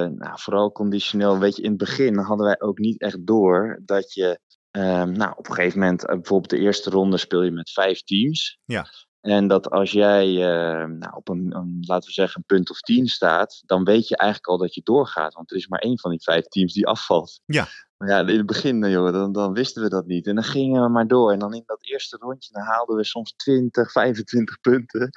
nou, 0.07 0.41
vooral 0.41 0.73
conditioneel. 0.73 1.39
Weet 1.39 1.57
je, 1.57 1.63
in 1.63 1.69
het 1.69 1.79
begin 1.79 2.19
hadden 2.19 2.47
wij 2.47 2.61
ook 2.61 2.79
niet 2.79 3.01
echt 3.01 3.27
door 3.27 3.81
dat 3.85 4.13
je. 4.13 4.39
ehm, 4.71 5.13
nou, 5.13 5.33
op 5.37 5.49
een 5.49 5.55
gegeven 5.55 5.79
moment, 5.79 6.07
eh, 6.07 6.15
bijvoorbeeld 6.15 6.51
de 6.51 6.59
eerste 6.59 6.91
ronde 6.91 7.17
speel 7.17 7.43
je 7.43 7.51
met 7.51 7.71
vijf 7.71 8.03
teams. 8.03 8.59
Ja. 8.65 8.87
En 9.25 9.49
dat 9.49 9.71
als 9.71 9.91
jij 9.91 10.27
eh, 10.27 10.89
nou, 10.89 11.15
op 11.15 11.29
een, 11.29 11.55
een, 11.57 11.79
laten 11.87 12.09
we 12.09 12.15
zeggen, 12.15 12.39
een 12.39 12.57
punt 12.57 12.71
of 12.71 12.81
tien 12.81 13.07
staat, 13.07 13.63
dan 13.67 13.85
weet 13.85 14.09
je 14.09 14.17
eigenlijk 14.17 14.51
al 14.51 14.59
dat 14.59 14.75
je 14.75 14.81
doorgaat. 14.85 15.35
Want 15.35 15.51
er 15.51 15.57
is 15.57 15.69
maar 15.69 15.79
één 15.79 15.99
van 15.99 16.11
die 16.11 16.23
vijf 16.23 16.45
teams 16.45 16.73
die 16.73 16.87
afvalt. 16.87 17.41
Ja. 17.45 17.67
Maar 17.97 18.09
ja, 18.09 18.21
in 18.21 18.37
het 18.37 18.47
begin, 18.47 18.85
eh, 18.85 18.93
joh, 18.93 19.13
dan, 19.13 19.33
dan 19.33 19.53
wisten 19.53 19.83
we 19.83 19.89
dat 19.89 20.07
niet. 20.07 20.27
En 20.27 20.35
dan 20.35 20.45
gingen 20.45 20.83
we 20.83 20.89
maar 20.89 21.07
door. 21.07 21.33
En 21.33 21.39
dan 21.39 21.55
in 21.55 21.63
dat 21.67 21.79
eerste 21.81 22.17
rondje, 22.17 22.53
dan 22.53 22.63
haalden 22.63 22.97
we 22.97 23.05
soms 23.05 23.33
20, 23.37 23.93
25 23.93 24.61
punten. 24.61 25.11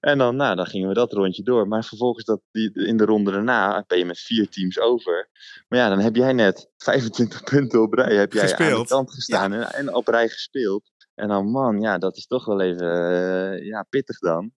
En 0.00 0.18
dan, 0.18 0.36
nou, 0.36 0.56
dan 0.56 0.66
gingen 0.66 0.88
we 0.88 0.94
dat 0.94 1.12
rondje 1.12 1.42
door. 1.42 1.68
Maar 1.68 1.84
vervolgens 1.84 2.24
dat, 2.24 2.40
die, 2.50 2.72
in 2.72 2.96
de 2.96 3.04
ronde 3.04 3.30
daarna 3.30 3.84
ben 3.86 3.98
je 3.98 4.04
met 4.04 4.18
vier 4.18 4.48
teams 4.48 4.80
over. 4.80 5.28
Maar 5.68 5.78
ja, 5.78 5.88
dan 5.88 5.98
heb 5.98 6.16
jij 6.16 6.32
net 6.32 6.70
25 6.76 7.42
punten 7.50 7.82
op 7.82 7.92
rij. 7.92 8.16
Heb 8.16 8.32
jij 8.32 8.42
aan 8.42 8.48
Gespeeld. 8.48 8.88
de 8.88 8.94
kant 8.94 9.12
gestaan 9.12 9.52
en, 9.52 9.72
en 9.72 9.94
op 9.94 10.08
rij 10.08 10.28
gespeeld. 10.28 10.90
En 11.14 11.28
dan, 11.28 11.50
man, 11.50 11.80
ja, 11.80 11.98
dat 11.98 12.16
is 12.16 12.26
toch 12.26 12.44
wel 12.44 12.60
even 12.60 12.90
eh, 12.90 13.66
ja, 13.66 13.82
pittig 13.82 14.18
dan. 14.18 14.52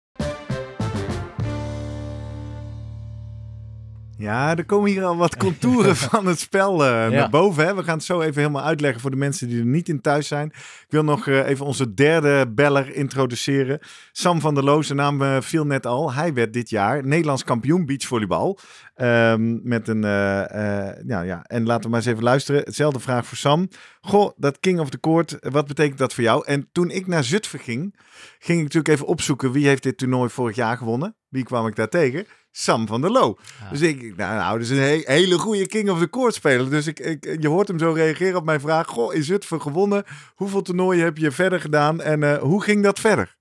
Ja, 4.24 4.57
er 4.57 4.65
komen 4.65 4.89
hier 4.89 5.03
al 5.03 5.17
wat 5.17 5.38
contouren 5.38 5.95
van 6.12 6.25
het 6.25 6.39
spel 6.39 6.86
eh, 6.86 7.07
naar 7.07 7.29
boven. 7.29 7.65
Hè. 7.65 7.75
We 7.75 7.83
gaan 7.83 7.95
het 7.95 8.03
zo 8.03 8.22
even 8.22 8.41
helemaal 8.41 8.63
uitleggen 8.63 9.01
voor 9.01 9.12
de 9.12 9.17
mensen 9.17 9.48
die 9.48 9.60
er 9.60 9.65
niet 9.65 9.89
in 9.89 10.01
thuis 10.01 10.27
zijn. 10.27 10.48
Ik 10.48 10.86
wil 10.89 11.03
nog 11.03 11.27
eh, 11.27 11.48
even 11.48 11.65
onze 11.65 11.93
derde 11.93 12.51
beller 12.51 12.95
introduceren. 12.95 13.79
Sam 14.12 14.41
van 14.41 14.53
der 14.53 14.63
Loo, 14.63 14.81
zijn 14.81 14.98
naam 14.98 15.22
eh, 15.22 15.41
viel 15.41 15.65
net 15.65 15.86
al. 15.86 16.13
Hij 16.13 16.33
werd 16.33 16.53
dit 16.53 16.69
jaar 16.69 17.05
Nederlands 17.05 17.43
kampioen 17.43 17.86
beachvolleybal. 17.86 18.60
Ehm, 18.95 19.67
met 19.67 19.88
een, 19.88 20.01
ja, 20.01 21.22
ja. 21.22 21.43
En 21.43 21.65
laten 21.65 21.83
we 21.83 21.89
maar 21.89 22.00
eens 22.00 22.10
even 22.10 22.24
luisteren. 22.24 22.62
Hetzelfde 22.63 23.00
vraag 23.00 23.25
voor 23.25 23.38
Sam. 23.38 23.67
Goh, 24.05 24.31
dat 24.36 24.60
King 24.60 24.79
of 24.79 24.89
the 24.89 25.00
Court, 25.00 25.38
wat 25.39 25.67
betekent 25.67 25.98
dat 25.98 26.13
voor 26.13 26.24
jou? 26.24 26.45
En 26.45 26.69
toen 26.72 26.89
ik 26.89 27.07
naar 27.07 27.24
Zutphen 27.24 27.60
ging, 27.60 27.95
ging 28.39 28.57
ik 28.57 28.63
natuurlijk 28.63 28.93
even 28.93 29.07
opzoeken 29.07 29.51
wie 29.51 29.67
heeft 29.67 29.83
dit 29.83 29.98
toernooi 29.98 30.29
vorig 30.29 30.55
jaar 30.55 30.77
gewonnen. 30.77 31.15
Wie 31.29 31.43
kwam 31.43 31.67
ik 31.67 31.75
daar 31.75 31.89
tegen? 31.89 32.25
Sam 32.51 32.88
van 32.88 33.01
der 33.01 33.12
Loo. 33.12 33.36
Ja. 33.60 33.69
Dus 33.69 33.81
ik, 33.81 34.01
nou, 34.01 34.36
nou, 34.36 34.51
dat 34.51 34.62
is 34.62 34.69
een 34.69 34.77
he- 34.77 35.13
hele 35.13 35.38
goede 35.38 35.67
King 35.67 35.89
of 35.89 36.00
the 36.00 36.10
Court 36.10 36.33
speler. 36.33 36.69
Dus 36.69 36.88
ik, 36.88 37.00
ik, 37.00 37.41
je 37.41 37.48
hoort 37.48 37.67
hem 37.67 37.79
zo 37.79 37.91
reageren 37.91 38.38
op 38.38 38.45
mijn 38.45 38.60
vraag. 38.60 38.88
Goh, 38.88 39.13
is 39.13 39.25
Zutphen 39.25 39.62
gewonnen? 39.62 40.03
Hoeveel 40.36 40.62
toernooien 40.62 41.03
heb 41.03 41.17
je 41.17 41.31
verder 41.31 41.60
gedaan? 41.60 42.01
En 42.01 42.24
eh, 42.24 42.38
hoe 42.38 42.63
ging 42.63 42.83
dat 42.83 43.00
verder? 43.00 43.36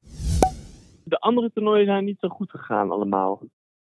De 1.04 1.19
andere 1.19 1.50
toernooien 1.54 1.87
zijn 1.87 2.04
niet 2.04 2.19
zo 2.21 2.28
goed 2.28 2.50
gegaan 2.50 2.90
allemaal. 2.90 3.42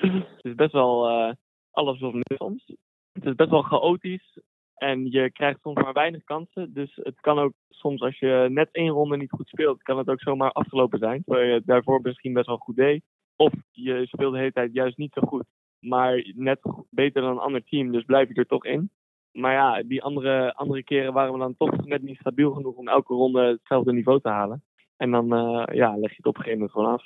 het 0.00 0.42
is 0.42 0.54
best 0.54 0.72
wel 0.72 1.08
eh, 1.08 1.34
alles 1.70 2.00
of 2.00 2.12
niks 2.12 2.36
soms. 2.36 2.64
Het 3.12 3.24
is 3.24 3.34
best 3.34 3.50
wel 3.50 3.62
chaotisch. 3.62 4.38
En 4.78 5.10
je 5.10 5.30
krijgt 5.32 5.60
soms 5.60 5.82
maar 5.82 5.92
weinig 5.92 6.24
kansen. 6.24 6.72
Dus 6.72 6.98
het 7.02 7.20
kan 7.20 7.38
ook 7.38 7.52
soms 7.68 8.00
als 8.00 8.18
je 8.18 8.46
net 8.50 8.68
één 8.72 8.90
ronde 8.90 9.16
niet 9.16 9.30
goed 9.30 9.48
speelt, 9.48 9.82
kan 9.82 9.98
het 9.98 10.08
ook 10.08 10.20
zomaar 10.20 10.52
afgelopen 10.52 10.98
zijn. 10.98 11.22
Terwijl 11.24 11.46
je 11.46 11.54
het 11.54 11.66
daarvoor 11.66 12.00
misschien 12.02 12.32
best 12.32 12.46
wel 12.46 12.56
goed 12.56 12.76
deed. 12.76 13.02
Of 13.36 13.52
je 13.70 14.06
speelt 14.06 14.32
de 14.32 14.38
hele 14.38 14.52
tijd 14.52 14.72
juist 14.72 14.96
niet 14.96 15.12
zo 15.12 15.26
goed. 15.26 15.44
Maar 15.80 16.32
net 16.34 16.60
beter 16.90 17.22
dan 17.22 17.30
een 17.30 17.38
ander 17.38 17.64
team, 17.64 17.92
dus 17.92 18.04
blijf 18.04 18.28
je 18.28 18.34
er 18.34 18.46
toch 18.46 18.64
in. 18.64 18.90
Maar 19.32 19.52
ja, 19.52 19.82
die 19.82 20.02
andere, 20.02 20.54
andere 20.54 20.84
keren 20.84 21.12
waren 21.12 21.32
we 21.32 21.38
dan 21.38 21.56
toch 21.56 21.86
net 21.86 22.02
niet 22.02 22.18
stabiel 22.18 22.52
genoeg 22.52 22.74
om 22.74 22.88
elke 22.88 23.14
ronde 23.14 23.40
hetzelfde 23.40 23.92
niveau 23.92 24.20
te 24.20 24.28
halen. 24.28 24.62
En 24.96 25.10
dan 25.10 25.34
eh, 25.34 25.76
ja, 25.76 25.96
leg 25.96 26.10
je 26.10 26.16
het 26.16 26.26
op 26.26 26.36
een 26.36 26.42
gegeven 26.42 26.58
moment 26.58 26.70
gewoon 26.70 26.92
af. 26.92 27.04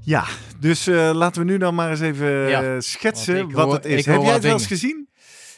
Ja, 0.00 0.22
dus 0.64 0.86
eh, 0.86 1.10
laten 1.14 1.44
we 1.44 1.50
nu 1.50 1.58
dan 1.58 1.74
maar 1.74 1.90
eens 1.90 2.00
even 2.00 2.48
Ja, 2.48 2.62
eh, 2.62 2.74
schetsen 2.78 3.50
wat 3.50 3.64
hoor- 3.64 3.74
het 3.74 3.84
is. 3.84 4.06
Heb 4.06 4.22
jij 4.22 4.32
het 4.32 4.42
wel 4.42 4.52
eens 4.52 4.66
gezien? 4.66 5.08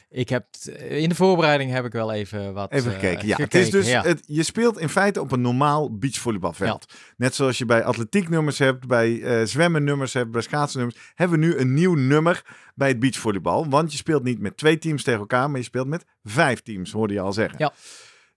Ik 0.09 0.29
heb 0.29 0.47
in 0.89 1.09
de 1.09 1.15
voorbereiding 1.15 1.71
heb 1.71 1.85
ik 1.85 1.93
wel 1.93 2.13
even 2.13 2.53
wat 2.53 2.73
Even 2.73 2.93
eh, 2.95 2.99
gekeken. 2.99 3.27
Ja, 3.27 3.37
het 3.37 3.55
is 3.55 3.71
dus, 3.71 3.89
ja. 3.89 4.03
het, 4.03 4.23
je 4.27 4.43
speelt 4.43 4.79
in 4.79 4.89
feite 4.89 5.21
op 5.21 5.33
een 5.33 5.41
normaal 5.41 5.99
beachvolleybalveld. 5.99 6.93
Net 7.17 7.35
zoals 7.35 7.59
je 7.59 7.65
bij 7.65 7.85
atletieknummers 7.85 8.59
hebt, 8.59 8.87
bij 8.87 9.23
eh 9.23 9.47
zwemmennummers 9.47 10.13
hebt, 10.13 10.31
bij 10.31 10.43
schaatsnummers. 10.43 10.97
Hebben 11.15 11.41
we 11.41 11.47
nu 11.47 11.57
een 11.57 11.75
nieuw 11.75 11.95
nummer 11.95 12.43
bij 12.75 12.89
het 12.89 12.99
beachvolleybal. 12.99 13.69
Want 13.69 13.91
je 13.93 13.97
speelt 13.99 14.25
niet 14.25 14.41
met 14.41 14.57
twee 14.57 14.79
teams 14.79 15.03
tegen 15.03 15.21
elkaar, 15.21 15.51
maar 15.51 15.59
je 15.59 15.67
speelt 15.67 15.87
met 15.89 16.05
vijf 16.25 16.63
teams, 16.63 16.93
hoorde 16.93 17.15
je 17.15 17.21
al 17.21 17.33
zeggen. 17.33 17.59
Ja. 17.59 17.73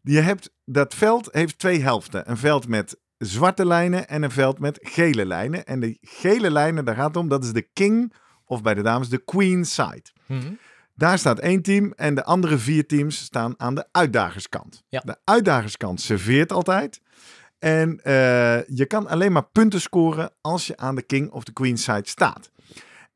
Je 0.02 0.20
hebt, 0.20 0.54
dat 0.66 0.96
veld 0.96 1.30
heeft 1.32 1.60
twee 1.60 1.82
helften. 1.82 2.30
Een 2.30 2.38
veld 2.38 2.68
met 2.68 2.98
zwarte 3.20 3.66
lijnen 3.66 4.08
en 4.08 4.24
een 4.24 4.32
veld 4.32 4.60
met 4.60 4.80
gele 4.82 5.26
lijnen. 5.26 5.66
En 5.66 5.80
de 5.80 5.98
gele 6.02 6.52
lijnen, 6.52 6.86
daar 6.86 6.96
gaat 6.96 7.08
het 7.08 7.18
om, 7.18 7.28
dat 7.28 7.44
is 7.44 7.54
de 7.54 7.68
king 7.74 8.14
of 8.46 8.62
bij 8.62 8.74
de 8.74 8.82
dames 8.82 9.10
de 9.10 9.24
queen 9.24 9.66
side. 9.66 10.04
Mhm. 10.26 10.54
Daar 10.96 11.20
staat 11.20 11.40
één 11.40 11.62
team 11.62 11.94
en 11.96 12.16
de 12.16 12.24
andere 12.24 12.58
vier 12.58 12.88
teams 12.88 13.18
staan 13.18 13.54
aan 13.58 13.76
de 13.76 13.88
uitdagerskant. 13.92 14.84
Ja. 14.90 15.02
De 15.06 15.18
uitdagerskant 15.24 16.02
serveert 16.02 16.52
altijd. 16.52 17.02
En 17.60 18.00
eh, 18.04 18.68
je 18.68 18.86
kan 18.88 19.08
alleen 19.08 19.32
maar 19.32 19.46
punten 19.52 19.82
scoren 19.82 20.32
als 20.42 20.68
je 20.68 20.78
aan 20.78 20.96
de 20.96 21.02
king 21.02 21.32
of 21.32 21.44
de 21.44 21.54
queen 21.54 21.78
side 21.78 22.08
staat. 22.08 22.52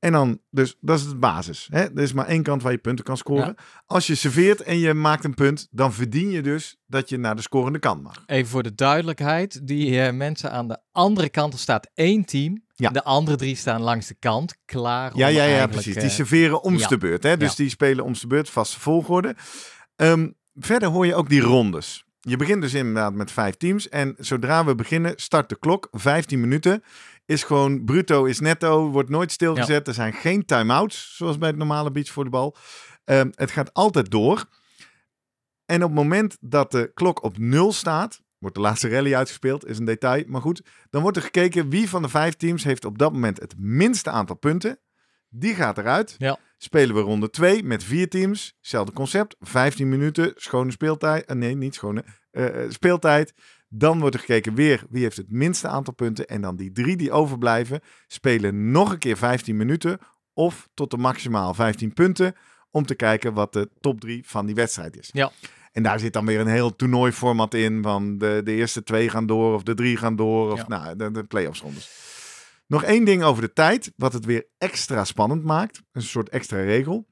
En 0.04 0.12
dan, 0.12 0.40
dus 0.50 0.76
dat 0.82 1.00
is 1.00 1.08
de 1.10 1.16
basis. 1.16 1.68
Hè? 1.72 1.80
Er 1.82 2.00
is 2.02 2.14
maar 2.14 2.26
één 2.28 2.44
kant 2.44 2.62
waar 2.64 2.72
je 2.72 2.78
punten 2.78 3.06
kan 3.06 3.18
scoren. 3.18 3.56
Als 3.86 4.08
je 4.08 4.16
serveert 4.16 4.62
en 4.62 4.78
je 4.80 4.94
maakt 4.94 5.24
een 5.24 5.34
punt, 5.34 5.68
dan 5.72 5.94
verdien 5.94 6.30
je 6.30 6.42
dus 6.42 6.78
dat 6.88 7.10
je 7.10 7.18
naar 7.18 7.36
de 7.36 7.42
scorende 7.42 7.80
kant 7.80 8.04
mag. 8.04 8.24
Even 8.26 8.50
voor 8.50 8.64
de 8.64 8.76
duidelijkheid, 8.76 9.68
die 9.68 10.02
eh, 10.02 10.14
mensen 10.14 10.52
aan 10.52 10.68
de 10.68 10.78
andere 10.92 11.30
kant, 11.30 11.54
er 11.54 11.60
staat 11.60 11.90
één 11.94 12.26
team. 12.26 12.64
Ja. 12.76 12.90
De 12.90 13.04
andere 13.04 13.38
drie 13.38 13.56
staan 13.56 13.82
langs 13.82 14.08
de 14.08 14.16
kant, 14.20 14.56
klaar 14.66 15.14
om 15.14 15.20
Ja, 15.20 15.28
ja, 15.28 15.44
ja, 15.44 15.68
precies. 15.68 15.96
eh, 15.96 16.02
Die 16.02 16.12
serveren 16.12 16.64
om 16.64 16.78
ja. 16.78 16.88
de 16.88 16.98
beurt. 16.98 17.24
Hè? 17.24 17.38
Dus 17.38 17.50
Ja. 17.50 17.56
die 17.56 17.70
spelen 17.70 18.06
om 18.06 18.14
de 18.14 18.28
beurt, 18.28 18.50
vaste 18.50 18.80
volgorde. 18.80 19.36
Ehm, 19.96 20.30
verder 20.56 20.90
hoor 20.90 21.06
je 21.06 21.16
ook 21.16 21.30
die 21.30 21.42
rondes. 21.42 22.06
Je 22.20 22.38
begint 22.38 22.62
dus 22.62 22.74
inderdaad 22.74 23.14
met 23.14 23.32
vijf 23.32 23.56
teams. 23.56 23.90
En 23.90 24.16
zodra 24.18 24.66
we 24.66 24.76
beginnen, 24.76 25.14
start 25.16 25.50
de 25.50 25.60
klok. 25.60 25.88
15 25.92 26.40
minuten. 26.40 26.84
Is 27.26 27.44
gewoon 27.44 27.84
bruto, 27.86 28.26
is 28.26 28.40
netto. 28.40 28.90
Wordt 28.90 29.10
nooit 29.10 29.32
stilgezet. 29.32 29.88
Er 29.88 29.94
zijn 29.94 30.14
geen 30.14 30.46
time-outs, 30.46 31.16
zoals 31.16 31.38
bij 31.38 31.48
het 31.50 31.58
normale 31.58 31.92
beachvolleybal. 31.92 32.56
Ehm, 33.04 33.30
het 33.36 33.52
gaat 33.52 33.74
altijd 33.74 34.12
door. 34.12 34.46
En 35.66 35.84
op 35.84 35.90
het 35.90 35.98
moment 36.00 36.38
dat 36.40 36.72
de 36.72 36.92
klok 36.94 37.24
op 37.24 37.38
nul 37.38 37.72
staat, 37.72 38.22
wordt 38.38 38.56
de 38.56 38.62
laatste 38.62 38.90
rally 38.90 39.14
uitgespeeld, 39.16 39.66
is 39.68 39.78
een 39.80 39.86
detail. 39.86 40.24
Maar 40.28 40.42
goed, 40.42 40.62
dan 40.90 41.02
wordt 41.02 41.18
er 41.18 41.24
gekeken 41.24 41.70
wie 41.70 41.90
van 41.90 42.02
de 42.02 42.10
vijf 42.10 42.34
teams 42.34 42.64
heeft 42.64 42.86
op 42.86 42.98
dat 42.98 43.14
moment 43.14 43.40
het 43.40 43.54
minste 43.58 44.10
aantal 44.10 44.36
punten. 44.36 44.80
Die 45.30 45.56
gaat 45.56 45.78
eruit. 45.78 46.16
Ja. 46.18 46.38
Spelen 46.58 46.96
we 46.96 47.02
ronde 47.02 47.30
2 47.30 47.64
met 47.64 47.84
vier 47.84 48.10
teams. 48.10 48.54
Hetzelfde 48.58 48.94
concept. 48.94 49.36
15 49.40 49.90
minuten, 49.90 50.32
schone 50.36 50.72
speeltijd. 50.72 51.26
eh, 51.26 51.36
nee, 51.36 51.56
niet 51.56 51.76
schone. 51.76 52.04
eh, 52.32 52.64
eh, 52.64 52.70
speeltijd. 52.72 53.34
Dan 53.76 54.00
wordt 54.00 54.16
er 54.16 54.22
gekeken 54.22 54.56
weer 54.56 54.84
wie 54.90 55.04
heeft 55.04 55.18
het 55.18 55.32
minste 55.32 55.68
aantal 55.68 55.94
punten. 55.94 56.28
En 56.28 56.42
dan 56.42 56.56
die 56.56 56.72
drie 56.72 56.98
die 56.98 57.12
overblijven 57.12 57.82
spelen 58.08 58.72
nog 58.72 58.92
een 58.92 58.98
keer 58.98 59.18
15 59.18 59.58
minuten 59.58 60.00
of 60.34 60.70
tot 60.74 60.92
de 60.92 60.98
maximaal 60.98 61.54
15 61.54 61.94
punten 61.94 62.36
om 62.72 62.86
te 62.86 62.96
kijken 62.96 63.34
wat 63.34 63.54
de 63.54 63.70
top 63.80 64.00
3 64.00 64.24
van 64.26 64.46
die 64.46 64.56
wedstrijd 64.56 64.98
is. 64.98 65.10
Ja. 65.14 65.32
En 65.72 65.84
daar 65.84 66.00
zit 66.00 66.14
dan 66.14 66.26
weer 66.26 66.40
een 66.40 66.48
heel 66.48 66.76
toernooiformat 66.76 67.54
in 67.54 67.82
van 67.84 68.18
de, 68.18 68.42
de 68.44 68.52
eerste 68.52 68.84
twee 68.84 69.10
gaan 69.10 69.26
door 69.26 69.54
of 69.54 69.64
de 69.64 69.74
drie 69.74 69.98
gaan 69.98 70.16
door 70.16 70.52
of 70.52 70.58
Ja. 70.60 70.66
nou, 70.68 70.96
de, 70.96 71.12
de 71.12 71.24
play-offs 71.24 71.62
rondes. 71.62 72.12
Nog 72.68 72.84
één 72.84 73.06
ding 73.06 73.24
over 73.24 73.42
de 73.42 73.54
tijd, 73.54 73.92
wat 73.96 74.14
het 74.14 74.26
weer 74.26 74.48
extra 74.58 75.04
spannend 75.06 75.44
maakt. 75.44 75.82
Een 75.92 76.02
soort 76.02 76.30
extra 76.30 76.58
regel. 76.58 77.08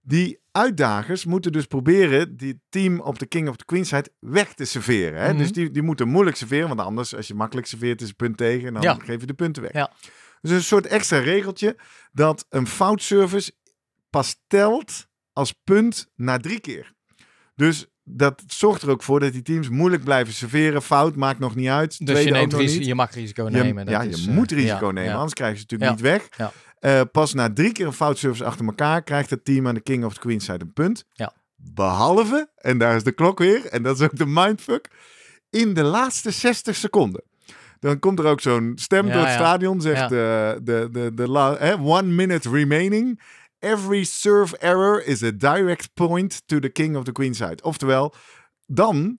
Die 0.00 0.40
uitdagers 0.58 1.24
moeten 1.24 1.52
dus 1.52 1.64
proberen 1.66 2.36
die 2.36 2.60
team 2.68 3.00
op 3.00 3.18
de 3.18 3.26
King 3.26 3.48
of 3.48 3.56
the 3.56 3.64
Queen 3.64 3.86
side 3.86 4.10
weg 4.18 4.54
te 4.54 4.64
serveren. 4.64 5.20
Hè? 5.20 5.28
Mhm. 5.28 5.38
Dus 5.38 5.52
die, 5.52 5.70
die 5.70 5.82
moeten 5.82 6.08
moeilijk 6.08 6.36
serveren, 6.36 6.68
want 6.68 6.80
anders 6.80 7.14
als 7.16 7.26
je 7.28 7.34
makkelijk 7.34 7.66
serveert 7.66 8.00
is 8.00 8.08
een 8.08 8.16
punt 8.16 8.36
tegen 8.36 8.66
en 8.66 8.72
dan 8.72 8.82
Ja. 8.82 8.94
geef 8.94 9.20
je 9.20 9.26
de 9.26 9.34
punten 9.34 9.62
weg. 9.62 9.72
Ja. 9.72 9.92
Dus 10.40 10.50
een 10.50 10.62
soort 10.62 10.86
extra 10.86 11.18
regeltje 11.18 11.76
dat 12.12 12.46
een 12.48 12.66
foutservice 12.66 13.52
pas 14.10 14.42
telt 14.46 15.06
als 15.32 15.52
punt 15.64 16.08
na 16.14 16.36
drie 16.38 16.60
keer. 16.60 16.92
Dus 17.54 17.86
dat 18.04 18.42
zorgt 18.46 18.82
er 18.82 18.90
ook 18.90 19.02
voor 19.02 19.20
dat 19.20 19.32
die 19.32 19.42
teams 19.42 19.68
moeilijk 19.68 20.04
blijven 20.04 20.34
serveren. 20.34 20.82
Fout 20.82 21.16
maakt 21.16 21.38
nog 21.38 21.54
niet 21.54 21.68
uit. 21.68 22.06
Dus 22.06 22.22
je, 22.22 22.30
neemt 22.30 22.52
risico, 22.52 22.84
je 22.86 22.94
mag 22.94 23.14
risico 23.14 23.44
Je- 23.44 23.50
nemen. 23.50 23.84
dat 23.84 23.94
ja, 23.94 24.02
is, 24.02 24.24
je 24.24 24.28
eh, 24.30 24.34
moet 24.34 24.50
risico 24.50 24.86
ja, 24.86 24.92
nemen, 24.92 25.10
ja. 25.10 25.14
anders 25.14 25.34
krijg 25.34 25.52
je 25.52 25.58
ze 25.58 25.66
natuurlijk 25.70 26.00
Ja. 26.00 26.08
niet 26.08 26.28
weg. 26.38 26.50
Eh, 26.80 27.00
pas 27.12 27.34
na 27.34 27.52
drie 27.52 27.72
keer 27.72 27.86
een 27.86 27.92
foutservice 27.92 28.44
achter 28.44 28.66
elkaar 28.66 29.02
krijgt 29.02 29.30
het 29.30 29.44
team 29.44 29.66
aan 29.66 29.74
de 29.74 29.80
King 29.80 30.04
of 30.04 30.14
the 30.14 30.20
Queen 30.20 30.40
side 30.40 30.58
een 30.64 30.72
punt. 30.72 31.04
Ja. 31.12 31.32
Behalve, 31.56 32.50
en 32.56 32.78
daar 32.78 32.96
is 32.96 33.02
de 33.02 33.12
klok 33.12 33.38
weer, 33.38 33.66
en 33.66 33.82
dat 33.82 33.96
is 34.00 34.02
ook 34.04 34.16
de 34.16 34.26
mindfuck, 34.26 34.88
in 35.50 35.74
de 35.74 35.82
laatste 35.82 36.30
60 36.30 36.76
seconden. 36.76 37.22
Dan 37.80 37.98
komt 37.98 38.18
er 38.18 38.24
ook 38.26 38.40
zo'n 38.40 38.72
stem 38.74 39.06
Ja, 39.06 39.12
door 39.12 39.20
het 39.22 39.30
ja. 39.30 39.36
stadion, 39.36 39.80
zegt 39.80 40.08
de, 40.08 40.60
de, 40.62 41.10
de, 41.14 41.28
la- 41.28 41.56
hè, 41.58 41.78
one 41.78 42.02
minute 42.12 42.50
remaining. 42.50 43.20
Every 43.58 44.04
serve 44.04 44.58
error 44.58 45.06
is 45.06 45.22
a 45.22 45.30
direct 45.30 45.90
point 45.94 46.42
to 46.46 46.58
the 46.58 46.68
King 46.68 46.96
of 46.96 47.04
the 47.04 47.12
Queen 47.12 47.34
side. 47.34 47.62
Oftewel, 47.62 48.14
dan, 48.66 49.18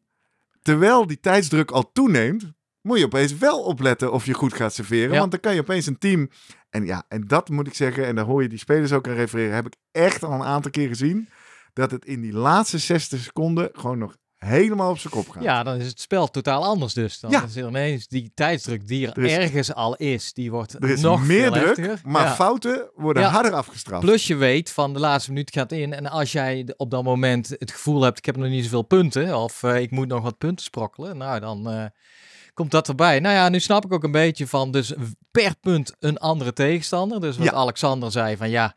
terwijl 0.61 1.07
die 1.07 1.19
tijdsdruk 1.19 1.71
al 1.71 1.91
toeneemt, 1.91 2.51
moet 2.81 2.97
je 2.99 3.05
opeens 3.05 3.37
wel 3.37 3.59
opletten 3.63 4.11
of 4.11 4.25
je 4.25 4.33
goed 4.33 4.53
gaat 4.53 4.73
serveren. 4.73 5.17
Want 5.17 5.31
dan 5.31 5.39
kan 5.39 5.53
je 5.53 5.61
opeens 5.61 5.85
een 5.85 5.97
team. 5.97 6.29
En 6.69 6.85
ja, 6.85 7.03
en 7.07 7.27
dat 7.27 7.49
moet 7.49 7.67
ik 7.67 7.73
zeggen, 7.73 8.05
en 8.05 8.15
daar 8.15 8.25
hoor 8.25 8.41
je 8.41 8.49
die 8.49 8.59
spelers 8.59 8.91
ook 8.91 9.07
aan 9.07 9.13
refereren, 9.13 9.55
heb 9.55 9.65
ik 9.65 9.75
echt 9.91 10.23
al 10.23 10.31
een 10.31 10.43
aantal 10.43 10.71
keer 10.71 10.87
gezien. 10.87 11.29
Dat 11.73 11.91
het 11.91 12.05
in 12.05 12.21
die 12.21 12.33
laatste 12.33 12.77
60 12.77 13.19
seconden 13.21 13.69
gewoon 13.73 13.97
nog 13.97 14.15
helemaal 14.35 14.89
op 14.89 14.97
zijn 14.97 15.13
kop 15.13 15.29
gaat. 15.29 15.43
Ja, 15.43 15.63
dan 15.63 15.75
is 15.75 15.87
het 15.87 15.99
spel 15.99 16.27
totaal 16.27 16.63
anders 16.63 16.93
dus. 16.93 17.19
Dan 17.19 17.31
Ja. 17.31 17.43
is 17.43 17.55
er 17.55 17.67
ineens 17.67 18.07
die 18.07 18.31
tijdsdruk 18.33 18.87
die 18.87 19.07
er, 19.07 19.17
Er 19.17 19.23
is- 19.23 19.31
ergens 19.37 19.73
al 19.73 19.95
is, 19.95 20.33
die 20.33 20.51
wordt 20.51 20.73
Er 20.73 20.89
is 20.89 21.01
nog 21.01 21.25
meer 21.25 21.51
druk, 21.51 21.65
heftiger. 21.65 21.99
maar 22.03 22.23
Ja. 22.25 22.33
fouten 22.35 22.91
worden 22.95 23.23
Ja. 23.23 23.29
harder 23.29 23.53
afgestraft. 23.53 24.05
Plus 24.05 24.27
je 24.27 24.35
weet 24.35 24.71
van 24.71 24.93
de 24.93 24.99
laatste 24.99 25.31
minuut 25.31 25.51
gaat 25.51 25.71
in. 25.71 25.93
En 25.93 26.05
als 26.09 26.31
jij 26.31 26.73
op 26.77 26.91
dat 26.91 27.03
moment 27.03 27.49
het 27.49 27.71
gevoel 27.71 28.01
hebt, 28.01 28.17
ik 28.17 28.25
heb 28.25 28.35
nog 28.37 28.47
niet 28.49 28.63
zoveel 28.63 28.81
punten. 28.81 29.37
Of 29.37 29.63
eh, 29.63 29.79
ik 29.81 29.91
moet 29.91 30.07
nog 30.07 30.21
wat 30.23 30.37
punten 30.37 30.65
sprokkelen. 30.65 31.17
Nou, 31.17 31.39
dan 31.39 31.69
eh, 31.69 31.85
komt 32.53 32.71
dat 32.71 32.87
erbij. 32.87 33.19
Nou 33.19 33.35
ja, 33.35 33.49
nu 33.49 33.59
snap 33.59 33.85
ik 33.85 33.93
ook 33.93 34.03
een 34.03 34.11
beetje 34.11 34.47
van 34.47 34.71
dus 34.71 34.93
per 35.31 35.55
punt 35.61 35.95
een 35.99 36.17
andere 36.17 36.53
tegenstander. 36.53 37.21
Dus 37.21 37.37
wat 37.37 37.45
Ja. 37.45 37.51
Alexander 37.53 38.11
zei 38.11 38.37
van 38.37 38.49
ja, 38.49 38.75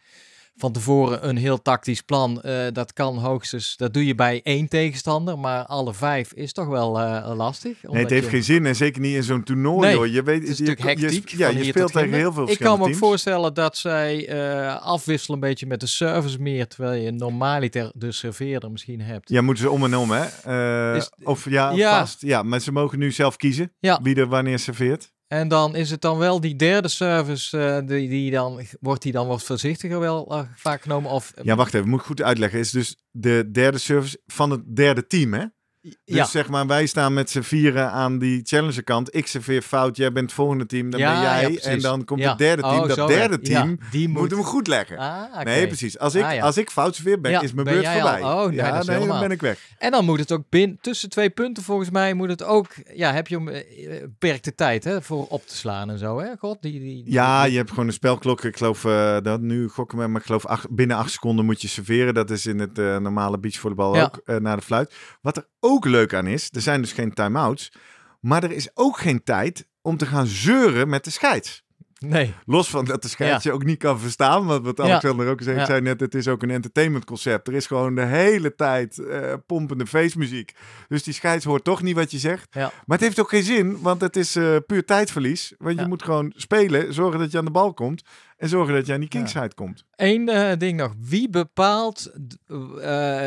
van 0.56 0.72
tevoren 0.72 1.28
een 1.28 1.36
heel 1.36 1.62
tactisch 1.62 2.00
plan. 2.02 2.42
eh, 2.42 2.66
dat 2.72 2.92
kan 2.92 3.18
hoogstens, 3.18 3.76
dat 3.76 3.94
doe 3.94 4.06
je 4.06 4.14
bij 4.14 4.40
één 4.42 4.68
tegenstander. 4.68 5.38
Maar 5.38 5.64
alle 5.64 5.94
vijf 5.94 6.32
is 6.32 6.52
toch 6.52 6.66
wel 6.66 7.00
eh, 7.00 7.32
lastig. 7.36 7.82
Nee, 7.82 8.00
het 8.02 8.10
heeft 8.10 8.24
je- 8.24 8.30
geen 8.30 8.42
zin 8.44 8.66
en 8.66 8.76
zeker 8.76 9.00
niet 9.00 9.14
in 9.14 9.22
zo'n 9.22 9.42
toernooi. 9.42 9.86
Nee, 9.86 9.96
hoor. 9.96 10.08
Je 10.08 10.22
weet, 10.22 10.40
Het 10.40 10.48
is 10.48 10.58
je, 10.58 10.64
natuurlijk 10.64 10.98
je- 10.98 11.04
hectiek. 11.06 11.28
ja, 11.28 11.48
je 11.48 11.64
speelt 11.64 11.92
tegen 11.92 12.12
heel 12.12 12.32
veel 12.32 12.50
Ik 12.50 12.58
kan 12.58 12.78
me 12.78 12.84
ook 12.84 12.94
voorstellen 12.94 13.54
dat 13.54 13.76
zij 13.76 14.28
eh, 14.28 14.82
afwisselen 14.82 15.42
een 15.42 15.48
beetje 15.48 15.66
met 15.66 15.80
de 15.80 15.86
service 15.86 16.40
meer, 16.40 16.66
terwijl 16.68 17.02
je 17.02 17.10
normaliter 17.10 17.90
de 17.94 18.12
serveerder 18.12 18.70
misschien 18.70 19.00
hebt. 19.00 19.28
Ja, 19.28 19.40
moeten 19.42 19.62
ze 19.64 19.70
om 19.70 19.84
en 19.84 19.96
om, 19.96 20.10
hè? 20.10 20.96
Is- 20.96 21.10
of 21.22 21.50
ja, 21.50 21.70
Ja. 21.70 21.98
vast. 21.98 22.20
Ja, 22.20 22.42
maar 22.42 22.60
ze 22.60 22.72
mogen 22.72 22.98
nu 22.98 23.12
zelf 23.12 23.36
kiezen 23.36 23.72
Ja. 23.80 24.00
wie 24.02 24.16
er 24.16 24.26
wanneer 24.26 24.58
serveert. 24.58 25.11
En 25.32 25.48
dan 25.48 25.76
is 25.76 25.90
het 25.90 26.00
dan 26.00 26.18
wel 26.18 26.40
die 26.40 26.56
derde 26.56 26.88
service, 26.88 27.58
eh, 27.58 27.86
die, 27.86 28.08
die 28.08 28.30
dan, 28.30 28.60
wordt 28.80 29.02
die 29.02 29.12
dan 29.12 29.26
wat 29.26 29.42
voorzichtiger 29.42 30.00
wel 30.00 30.32
eh, 30.32 30.42
vaak 30.54 30.82
genomen? 30.82 31.10
Of, 31.10 31.32
Ja, 31.42 31.56
wacht 31.56 31.74
even, 31.74 31.88
moet 31.88 32.00
ik 32.00 32.06
goed 32.06 32.22
uitleggen. 32.22 32.58
Is 32.58 32.70
dus 32.70 32.96
de 33.10 33.48
derde 33.52 33.78
service 33.78 34.20
van 34.26 34.50
het 34.50 34.76
derde 34.76 35.06
team, 35.06 35.32
hè? 35.32 35.44
Dus 35.82 35.96
ja. 36.04 36.24
zeg 36.24 36.48
maar, 36.48 36.66
wij 36.66 36.86
staan 36.86 37.14
met 37.14 37.30
z'n 37.30 37.40
vieren 37.40 37.90
aan 37.90 38.18
die 38.18 38.40
challenger 38.44 38.84
kant. 38.84 39.14
Ik 39.14 39.26
serveer 39.26 39.62
fout, 39.62 39.96
jij 39.96 40.12
bent 40.12 40.24
het 40.26 40.34
volgende 40.34 40.66
team, 40.66 40.90
dan 40.90 41.00
Ja, 41.00 41.12
ben 41.40 41.50
jij. 41.52 41.60
en 41.62 41.80
dan 41.80 42.04
komt 42.04 42.24
het 42.24 42.38
derde 42.38 42.62
team. 42.62 42.80
Oh, 42.82 42.88
dat 42.94 43.08
derde 43.08 43.40
team 43.40 43.78
die 43.90 44.08
moet, 44.08 44.20
moet- 44.20 44.30
hem 44.30 44.42
goed 44.44 44.66
leggen. 44.66 44.98
Ah. 44.98 45.44
Nee, 45.44 45.66
precies. 45.66 45.98
Als 45.98 46.14
ik, 46.14 46.22
Ah, 46.24 46.42
als 46.42 46.56
ik 46.56 46.70
fout 46.70 46.94
serveer, 46.94 47.20
ben, 47.20 47.32
is 47.42 47.52
mijn 47.52 47.64
ben 47.66 47.74
beurt 47.74 47.86
al- 47.86 47.92
voorbij. 47.92 48.22
oh, 48.22 48.44
nee, 48.46 48.56
ja, 48.56 48.82
nee, 48.82 49.06
dan 49.06 49.20
ben 49.20 49.30
ik 49.30 49.40
weg. 49.40 49.58
En 49.78 49.90
dan 49.90 50.04
moet 50.04 50.18
het 50.18 50.32
ook 50.32 50.42
binnen 50.48 50.78
tussen 50.80 51.08
twee 51.10 51.30
punten 51.30 51.62
volgens 51.62 51.90
mij 51.90 52.14
moet 52.14 52.28
het 52.28 52.42
ook, 52.42 52.68
ja, 52.94 53.12
heb 53.12 53.28
je 53.28 53.36
om 53.36 53.48
eh, 53.48 54.00
beperkte 54.00 54.54
tijd 54.54 54.84
hè, 54.84 55.02
voor 55.02 55.26
op 55.28 55.46
te 55.46 55.56
slaan 55.56 55.90
en 55.90 55.98
zo, 55.98 56.18
hè? 56.20 56.28
God, 56.38 56.62
die, 56.62 56.72
die, 56.80 57.04
die- 57.04 57.12
Ja, 57.12 57.44
je 57.44 57.56
hebt 57.56 57.70
gewoon 57.70 57.86
een 57.86 57.92
spelklok. 57.92 58.44
Ik 58.44 58.56
geloof 58.56 58.84
eh, 58.84 59.16
dat 59.22 59.40
nu 59.40 59.68
gokken 59.68 59.98
we, 59.98 60.06
maar 60.06 60.20
ik 60.20 60.26
geloof 60.26 60.46
acht- 60.46 60.70
binnen 60.70 60.96
acht 60.96 61.10
seconden 61.12 61.44
moet 61.44 61.62
je 61.62 61.68
serveren. 61.68 62.14
Dat 62.14 62.30
is 62.30 62.46
in 62.46 62.58
het 62.58 62.78
eh, 62.78 62.96
normale 62.98 63.38
beachvolleybal 63.38 64.00
ook 64.00 64.20
naar 64.40 64.56
de 64.56 64.62
fluit. 64.62 64.94
Wat 65.20 65.36
er 65.36 65.46
ook 65.60 65.71
leuk 65.80 66.14
aan 66.14 66.26
is, 66.26 66.48
er 66.52 66.60
zijn 66.60 66.80
dus 66.80 66.92
geen 66.92 67.12
time-outs. 67.14 67.72
Maar 68.20 68.42
er 68.44 68.52
is 68.52 68.70
ook 68.74 68.98
geen 68.98 69.22
tijd 69.22 69.66
om 69.82 69.96
te 69.96 70.06
gaan 70.06 70.26
zeuren 70.26 70.88
met 70.88 71.04
de 71.04 71.10
scheids. 71.10 71.62
Nee, 71.98 72.34
Los 72.46 72.70
van 72.70 72.84
dat 72.84 73.02
de 73.02 73.08
scheids 73.08 73.44
je 73.44 73.52
ook 73.52 73.64
niet 73.64 73.78
kan 73.78 74.00
verstaan. 74.00 74.46
Want 74.46 74.64
wat 74.64 74.76
Ja. 74.76 74.84
Alexander 74.84 75.28
ook 75.28 75.42
zei, 75.42 75.56
Ja. 75.58 75.66
zei 75.66 75.80
net, 75.80 76.00
het 76.00 76.14
is 76.14 76.28
ook 76.28 76.42
een 76.42 76.50
entertainmentconcept. 76.50 77.48
Er 77.48 77.54
is 77.54 77.66
gewoon 77.66 77.94
de 77.94 78.04
hele 78.04 78.54
tijd 78.54 78.98
eh, 78.98 79.34
pompende 79.46 79.86
feestmuziek. 79.86 80.52
Dus 80.88 81.02
die 81.02 81.14
scheids 81.14 81.44
hoort 81.44 81.64
toch 81.64 81.82
niet 81.82 81.96
wat 81.96 82.10
je 82.10 82.18
zegt. 82.18 82.48
Ja. 82.50 82.60
Maar 82.60 82.96
het 82.98 83.00
heeft 83.00 83.20
ook 83.20 83.28
geen 83.28 83.42
zin, 83.42 83.80
want 83.80 84.00
het 84.00 84.16
is 84.16 84.36
eh, 84.36 84.56
puur 84.66 84.84
tijdverlies. 84.84 85.54
Want 85.58 85.78
je 85.78 85.86
moet 85.86 86.02
gewoon 86.02 86.32
spelen, 86.36 86.94
zorgen 86.94 87.18
dat 87.20 87.32
je 87.32 87.38
aan 87.38 87.44
de 87.44 87.50
bal 87.50 87.74
komt. 87.74 88.02
En 88.42 88.48
zorgen 88.48 88.74
dat 88.74 88.86
je 88.86 88.92
aan 88.92 89.00
die 89.00 89.08
kingside 89.08 89.54
komt. 89.54 89.84
Eén 89.96 90.28
eh, 90.28 90.58
ding 90.58 90.76
nog. 90.78 90.94
Wie 90.98 91.28
bepaalt 91.30 92.12
eh, 92.16 92.16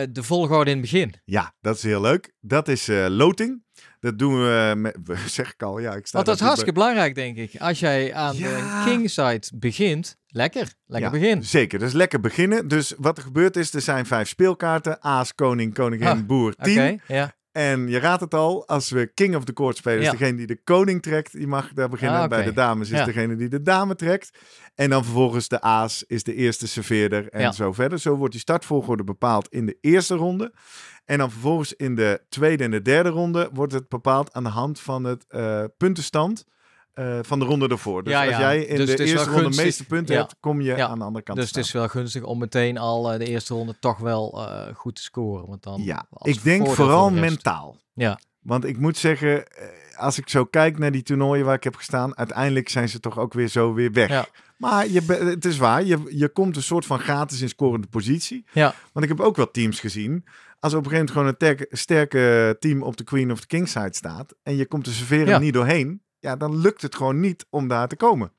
de 0.10 0.24
volgorde 0.24 0.70
in 0.72 0.78
het 0.78 0.92
begin? 0.92 1.14
Ja, 1.26 1.54
dat 1.62 1.76
is 1.76 1.84
heel 1.84 2.02
leuk. 2.02 2.34
Dat 2.42 2.68
is 2.68 2.88
eh, 2.88 3.06
loting. 3.10 3.64
Dat 4.00 4.20
doen 4.20 4.34
we 4.34 4.74
met, 4.78 4.98
zeg 5.28 5.54
ik 5.54 5.64
al, 5.64 5.80
ja. 5.80 5.94
Ik 5.94 6.06
sta 6.08 6.16
Want 6.16 6.26
dat 6.26 6.36
is 6.36 6.42
hartstikke 6.42 6.74
belangrijk, 6.74 7.16
denk 7.16 7.38
ik. 7.38 7.56
Als 7.62 7.80
jij 7.80 8.14
aan 8.14 8.36
Ja. 8.38 8.84
de 8.86 8.90
kingside 8.92 9.42
begint, 9.56 10.18
lekker. 10.28 10.74
Lekker 10.86 11.14
Ja, 11.14 11.20
begin. 11.20 11.44
Zeker, 11.44 11.80
dus 11.80 11.94
lekker 11.94 12.20
beginnen. 12.20 12.68
Dus 12.68 12.94
wat 12.98 13.18
er 13.18 13.24
gebeurt 13.24 13.56
is, 13.56 13.74
er 13.74 13.82
zijn 13.82 14.06
vijf 14.06 14.28
speelkaarten. 14.28 15.02
Aas, 15.02 15.36
koning, 15.36 15.74
koningin, 15.74 16.08
Ah, 16.08 16.26
boer, 16.26 16.52
Oké, 16.60 16.64
tien. 16.64 17.02
ja. 17.08 17.34
En 17.56 17.88
je 17.88 18.00
raadt 18.00 18.22
het 18.22 18.34
al, 18.34 18.68
als 18.68 18.90
we 18.90 19.12
King 19.14 19.36
of 19.36 19.44
the 19.44 19.54
Court 19.54 19.78
spelen, 19.78 20.02
is 20.02 20.10
degene 20.10 20.38
die 20.38 20.48
de 20.48 20.62
koning 20.64 21.02
trekt, 21.02 21.32
die 21.32 21.48
mag 21.48 21.74
daar 21.74 21.90
beginnen. 21.90 22.20
Ah. 22.20 22.28
Bij 22.30 22.44
de 22.44 22.54
dames 22.54 22.90
is 22.90 22.98
Ja. 22.98 23.06
degene 23.06 23.36
die 23.36 23.48
de 23.50 23.62
dame 23.62 23.96
trekt. 23.96 24.38
En 24.76 24.90
dan 24.90 25.04
vervolgens 25.04 25.48
de 25.48 25.62
aas 25.62 26.04
is 26.08 26.24
de 26.24 26.34
eerste 26.34 26.68
serveerder 26.68 27.30
en 27.30 27.42
Ja. 27.42 27.52
zo 27.52 27.74
verder. 27.74 28.00
Zo 28.00 28.16
wordt 28.16 28.32
die 28.32 28.42
startvolgorde 28.42 29.04
bepaald 29.04 29.48
in 29.50 29.66
de 29.66 29.78
eerste 29.82 30.16
ronde. 30.16 30.54
En 31.06 31.18
dan 31.18 31.32
vervolgens 31.32 31.74
in 31.74 31.96
de 31.96 32.22
tweede 32.30 32.64
en 32.64 32.72
de 32.72 32.82
derde 32.82 33.10
ronde 33.10 33.50
wordt 33.54 33.74
het 33.74 33.90
bepaald 33.90 34.34
aan 34.34 34.44
de 34.44 34.50
hand 34.50 34.80
van 34.80 35.04
het 35.04 35.26
eh, 35.28 35.64
puntenstand 35.78 36.46
eh, 36.96 37.20
van 37.22 37.40
de 37.40 37.46
ronde 37.46 37.68
ervoor. 37.68 38.04
Dus 38.04 38.14
Ja, 38.14 38.26
als 38.28 38.38
jij 38.38 38.62
in 38.66 38.76
Dus 38.78 38.96
de 38.96 39.06
eerste 39.06 39.30
ronde 39.30 39.50
de 39.50 39.64
meeste 39.64 39.86
punten 39.86 40.16
Ja. 40.16 40.22
hebt, 40.22 40.36
kom 40.40 40.62
je 40.62 40.84
aan 40.86 40.98
de 41.00 41.06
andere 41.06 41.24
kant 41.24 41.38
Dus 41.40 41.48
het 41.48 41.58
is 41.58 41.72
wel 41.72 41.88
gunstig 41.88 42.24
om 42.24 42.40
meteen 42.40 42.78
al 42.78 43.12
eh, 43.12 43.20
de 43.20 43.26
eerste 43.26 43.54
ronde 43.54 43.76
toch 43.80 43.98
wel 43.98 44.48
eh, 44.50 44.76
goed 44.76 44.96
te 44.96 45.02
scoren. 45.02 45.48
Want 45.48 45.64
dan 45.64 45.82
Ja, 45.84 46.06
ik 46.22 46.44
denk 46.44 46.68
vooral 46.68 47.10
de 47.14 47.20
mentaal. 47.20 47.78
Ja. 47.94 48.20
Want 48.40 48.66
ik 48.66 48.78
moet 48.78 48.98
zeggen, 48.98 49.44
als 49.96 50.18
ik 50.18 50.30
zo 50.30 50.46
kijk 50.46 50.78
naar 50.78 50.92
die 50.92 51.04
toernooien 51.04 51.46
waar 51.46 51.56
ik 51.56 51.64
heb 51.64 51.76
gestaan, 51.76 52.18
uiteindelijk 52.18 52.70
zijn 52.70 52.90
ze 52.90 53.00
toch 53.00 53.18
ook 53.20 53.34
weer 53.34 53.48
zo 53.48 53.74
weer 53.74 53.92
weg. 53.92 54.30
Maar 54.58 54.88
je, 54.90 55.02
het 55.36 55.46
is 55.46 55.58
waar, 55.58 55.84
je, 55.84 55.98
je 56.10 56.30
komt 56.30 56.56
een 56.56 56.64
soort 56.64 56.86
van 56.86 57.00
gratis 57.00 57.42
in 57.42 57.50
scorende 57.50 57.88
positie. 57.88 58.46
Ja. 58.54 58.76
Want 58.94 59.06
ik 59.06 59.12
heb 59.18 59.22
ook 59.28 59.36
wel 59.36 59.52
teams 59.52 59.80
gezien. 59.80 60.26
Als 60.60 60.74
op 60.74 60.86
een 60.86 60.90
gegeven 60.92 60.92
moment 60.92 61.12
gewoon 61.12 61.28
een 61.28 61.38
terke- 61.58 61.76
sterke 61.78 62.56
team 62.60 62.82
op 62.84 62.98
de 62.98 63.04
Queen 63.04 63.32
of 63.32 63.40
the 63.40 63.48
King 63.48 63.68
side 63.70 63.94
staat 63.96 64.34
en 64.44 64.56
je 64.56 64.66
komt 64.66 64.86
de 64.86 64.92
serveren 64.92 65.28
Ja. 65.28 65.40
niet 65.40 65.54
doorheen, 65.54 66.02
ja, 66.26 66.36
dan 66.36 66.58
lukt 66.58 66.82
het 66.82 66.96
gewoon 66.96 67.20
niet 67.20 67.46
om 67.50 67.68
daar 67.68 67.88
te 67.88 67.96
komen. 67.96 68.32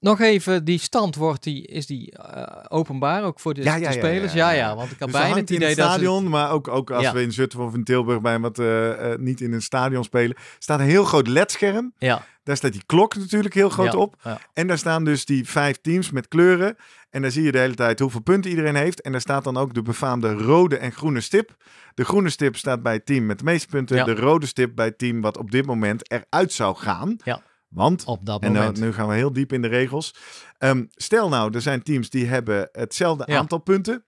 Nog 0.00 0.20
even, 0.20 0.64
die 0.64 0.78
stand 0.78 1.14
wordt 1.16 1.42
die, 1.42 1.66
is 1.66 1.86
die 1.86 2.12
eh, 2.12 2.64
openbaar 2.68 3.24
ook 3.24 3.40
voor 3.40 3.54
de, 3.54 3.62
Ja, 3.62 3.74
ja, 3.74 3.78
de 3.78 3.84
ja, 3.84 3.92
spelers? 3.92 4.32
ja, 4.32 4.50
Ja, 4.50 4.56
ja. 4.56 4.68
ja, 4.68 4.76
want 4.76 4.90
ik 4.90 4.98
had 4.98 5.08
Dus 5.08 5.20
bijna 5.20 5.36
het 5.36 5.50
in 5.50 5.56
idee 5.56 5.68
het 5.68 5.76
dat 5.76 5.86
ze... 5.86 5.92
stadion, 5.92 6.28
maar 6.28 6.50
ook, 6.50 6.68
ook 6.68 6.90
als 6.90 7.02
Ja. 7.02 7.12
we 7.12 7.22
in 7.22 7.32
Zutphen 7.32 7.64
of 7.64 7.74
in 7.74 7.84
Tilburg 7.84 8.20
bij 8.20 8.38
wat 8.40 8.58
eh, 8.58 8.90
niet 9.16 9.40
in 9.40 9.52
een 9.52 9.62
stadion 9.62 10.04
spelen, 10.04 10.36
staat 10.58 10.80
een 10.80 10.86
heel 10.86 11.04
groot 11.04 11.26
ledscherm. 11.28 11.92
Ja, 11.98 12.24
Daar 12.42 12.56
staat 12.56 12.72
die 12.72 12.82
klok 12.86 13.16
natuurlijk 13.16 13.54
heel 13.54 13.68
groot 13.68 13.92
Ja, 13.92 13.98
op. 13.98 14.16
ja. 14.22 14.40
En 14.52 14.66
daar 14.66 14.78
staan 14.78 15.04
dus 15.04 15.24
die 15.24 15.48
vijf 15.48 15.80
teams 15.80 16.10
met 16.10 16.28
kleuren. 16.28 16.76
En 17.10 17.22
daar 17.22 17.30
zie 17.30 17.42
je 17.42 17.52
de 17.52 17.58
hele 17.58 17.74
tijd 17.74 17.98
hoeveel 17.98 18.20
punten 18.20 18.50
iedereen 18.50 18.74
heeft. 18.74 19.00
En 19.00 19.12
daar 19.12 19.20
staat 19.20 19.44
dan 19.44 19.56
ook 19.56 19.74
de 19.74 19.82
befaamde 19.82 20.32
rode 20.32 20.76
en 20.76 20.92
groene 20.92 21.20
stip. 21.20 21.56
De 21.94 22.04
groene 22.04 22.30
stip 22.30 22.56
staat 22.56 22.82
bij 22.82 22.92
het 22.92 23.06
team 23.06 23.26
met 23.26 23.38
de 23.38 23.44
meeste 23.44 23.66
punten. 23.66 23.96
Ja. 23.96 24.04
De 24.04 24.14
rode 24.14 24.46
stip 24.46 24.74
bij 24.74 24.86
het 24.86 24.98
team 24.98 25.20
wat 25.20 25.36
op 25.36 25.50
dit 25.50 25.66
moment 25.66 26.10
eruit 26.10 26.52
zou 26.52 26.76
gaan. 26.76 27.16
Ja. 27.24 27.42
Want 27.68 28.04
Op 28.04 28.26
dat 28.26 28.42
en 28.42 28.52
nou, 28.52 28.80
nu 28.80 28.92
gaan 28.92 29.08
we 29.08 29.14
heel 29.14 29.32
diep 29.32 29.52
in 29.52 29.62
de 29.62 29.68
regels. 29.68 30.14
Ehm, 30.58 30.84
stel 30.90 31.28
nou, 31.28 31.54
er 31.54 31.60
zijn 31.60 31.82
teams 31.82 32.10
die 32.10 32.26
hebben 32.26 32.68
hetzelfde 32.72 33.26
aantal 33.26 33.58
punten. 33.58 34.04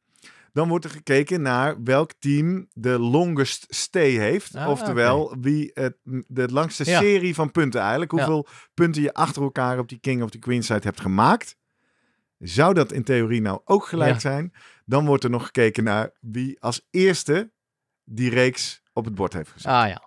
Dan 0.55 0.69
wordt 0.69 0.85
er 0.85 0.91
gekeken 0.91 1.43
naar 1.43 1.83
welk 1.83 2.13
team 2.19 2.67
de 2.73 2.99
longest 2.99 3.67
stay 3.69 4.11
heeft. 4.11 4.55
Ah, 4.55 4.69
Oftewel, 4.69 5.37
wie 5.41 5.71
het, 5.75 5.97
de 6.27 6.53
langste 6.53 6.85
Ja. 6.91 7.01
serie 7.01 7.35
van 7.35 7.51
punten 7.51 7.81
eigenlijk. 7.81 8.11
Ja. 8.13 8.17
Hoeveel 8.19 8.47
punten 8.75 9.03
je 9.03 9.15
achter 9.15 9.43
elkaar 9.43 9.79
op 9.79 9.89
die 9.89 9.99
king 9.99 10.23
of 10.23 10.31
die 10.31 10.41
queen 10.41 10.63
side 10.63 10.81
hebt 10.83 11.01
gemaakt. 11.01 11.57
Zou 12.39 12.75
dat 12.75 12.93
in 12.93 13.03
theorie 13.05 13.41
nou 13.41 13.61
ook 13.65 13.87
gelijk 13.87 14.13
Ja. 14.13 14.19
zijn? 14.19 14.53
Dan 14.85 15.07
wordt 15.07 15.25
er 15.25 15.31
nog 15.31 15.45
gekeken 15.45 15.85
naar 15.85 16.11
wie 16.21 16.61
als 16.61 16.87
eerste 16.91 17.53
die 18.05 18.31
reeks 18.31 18.83
op 18.93 19.05
het 19.05 19.15
bord 19.15 19.33
heeft 19.33 19.51
gezet. 19.51 19.73
Ah 19.73 19.89
ja. 19.89 20.03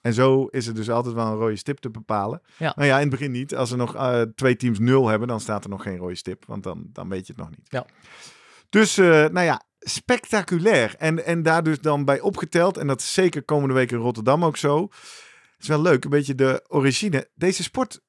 En 0.00 0.14
zo 0.14 0.44
is 0.46 0.66
er 0.66 0.74
dus 0.74 0.90
altijd 0.90 1.14
wel 1.14 1.26
een 1.26 1.36
rode 1.36 1.56
stip 1.56 1.78
te 1.78 1.90
bepalen. 1.90 2.42
Ja. 2.58 2.72
Nou 2.76 2.88
ja, 2.88 2.94
in 2.94 3.00
het 3.00 3.10
begin 3.10 3.30
niet. 3.30 3.54
Als 3.54 3.70
er 3.70 3.76
nog 3.76 3.94
eh, 3.94 4.20
twee 4.22 4.56
teams 4.56 4.78
nul 4.78 5.08
hebben, 5.08 5.28
dan 5.28 5.40
staat 5.40 5.64
er 5.64 5.70
nog 5.70 5.82
geen 5.82 5.96
rode 5.96 6.14
stip. 6.14 6.44
Want 6.46 6.62
dan, 6.62 6.86
dan 6.92 7.08
weet 7.08 7.26
je 7.26 7.32
het 7.32 7.42
nog 7.42 7.50
niet. 7.50 7.66
Ja. 7.68 7.86
Dus, 8.68 8.98
eh, 8.98 9.06
nou 9.06 9.40
ja, 9.40 9.62
spectaculair. 9.82 10.94
En, 10.98 11.24
en 11.24 11.42
daar 11.42 11.62
dus 11.62 11.80
dan 11.80 12.04
bij 12.04 12.20
opgeteld. 12.20 12.76
En 12.76 12.86
dat 12.86 13.00
is 13.00 13.12
zeker 13.12 13.42
komende 13.42 13.74
week 13.74 13.90
in 13.90 13.98
Rotterdam 13.98 14.44
ook 14.44 14.56
zo. 14.56 14.82
Het 14.82 15.60
is 15.60 15.68
wel 15.68 15.82
leuk, 15.82 16.04
een 16.04 16.10
beetje 16.10 16.34
de 16.34 16.64
origine. 16.68 17.30
Deze 17.34 17.62
sport, 17.62 18.00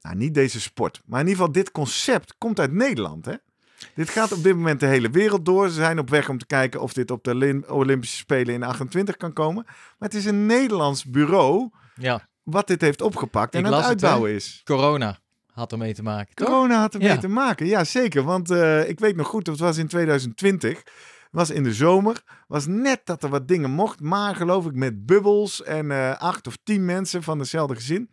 nou 0.00 0.16
niet 0.16 0.34
deze 0.34 0.60
sport, 0.60 1.02
maar 1.04 1.20
in 1.20 1.26
ieder 1.26 1.40
geval 1.40 1.60
dit 1.62 1.70
concept 1.70 2.34
komt 2.38 2.60
uit 2.60 2.72
Nederland. 2.72 3.24
Hè? 3.24 3.34
Dit 3.94 4.10
gaat 4.10 4.32
op 4.32 4.42
dit 4.42 4.54
moment 4.54 4.80
de 4.80 4.86
hele 4.86 5.10
wereld 5.10 5.44
door. 5.44 5.68
Ze 5.68 5.74
zijn 5.74 5.98
op 5.98 6.10
weg 6.10 6.28
om 6.28 6.38
te 6.38 6.46
kijken 6.46 6.80
of 6.80 6.92
dit 6.92 7.10
op 7.10 7.24
de 7.24 7.30
Olymp- 7.30 7.70
Olympische 7.70 8.16
Spelen 8.16 8.54
in 8.54 8.62
28 8.62 9.16
kan 9.16 9.32
komen. 9.32 9.64
Maar 9.64 10.08
het 10.08 10.14
is 10.14 10.24
een 10.24 10.46
Nederlands 10.46 11.04
bureau 11.04 11.70
ja. 11.94 12.28
wat 12.42 12.66
dit 12.66 12.80
heeft 12.80 13.00
opgepakt 13.00 13.54
en 13.54 13.60
Ik 13.60 13.66
aan 13.66 13.72
het 13.72 13.84
uitbouwen 13.84 14.30
is. 14.30 14.60
Corona 14.64 15.18
had 15.56 15.72
ermee 15.72 15.94
te 15.94 16.02
maken. 16.02 16.34
toch? 16.34 16.48
Corona 16.48 16.80
had 16.80 16.94
ermee 16.94 17.08
Ja. 17.08 17.16
te 17.18 17.28
maken, 17.28 17.66
ja 17.66 17.84
zeker. 17.84 18.22
Want 18.22 18.50
eh, 18.50 18.88
ik 18.88 18.98
weet 19.00 19.16
nog 19.16 19.26
goed, 19.26 19.46
het 19.46 19.58
was 19.58 19.76
in 19.76 19.86
2020. 19.88 20.82
Was 21.30 21.50
in 21.50 21.62
de 21.62 21.74
zomer. 21.74 22.22
Was 22.48 22.66
net 22.66 23.00
dat 23.04 23.22
er 23.22 23.28
wat 23.28 23.48
dingen 23.48 23.70
mocht. 23.70 24.00
Maar 24.00 24.34
geloof 24.34 24.66
ik 24.66 24.74
met 24.74 25.06
bubbels 25.06 25.62
en 25.62 25.90
eh, 25.90 26.16
acht 26.18 26.46
of 26.46 26.58
tien 26.64 26.84
mensen 26.84 27.22
van 27.22 27.38
dezelfde 27.38 27.74
gezin. 27.74 28.10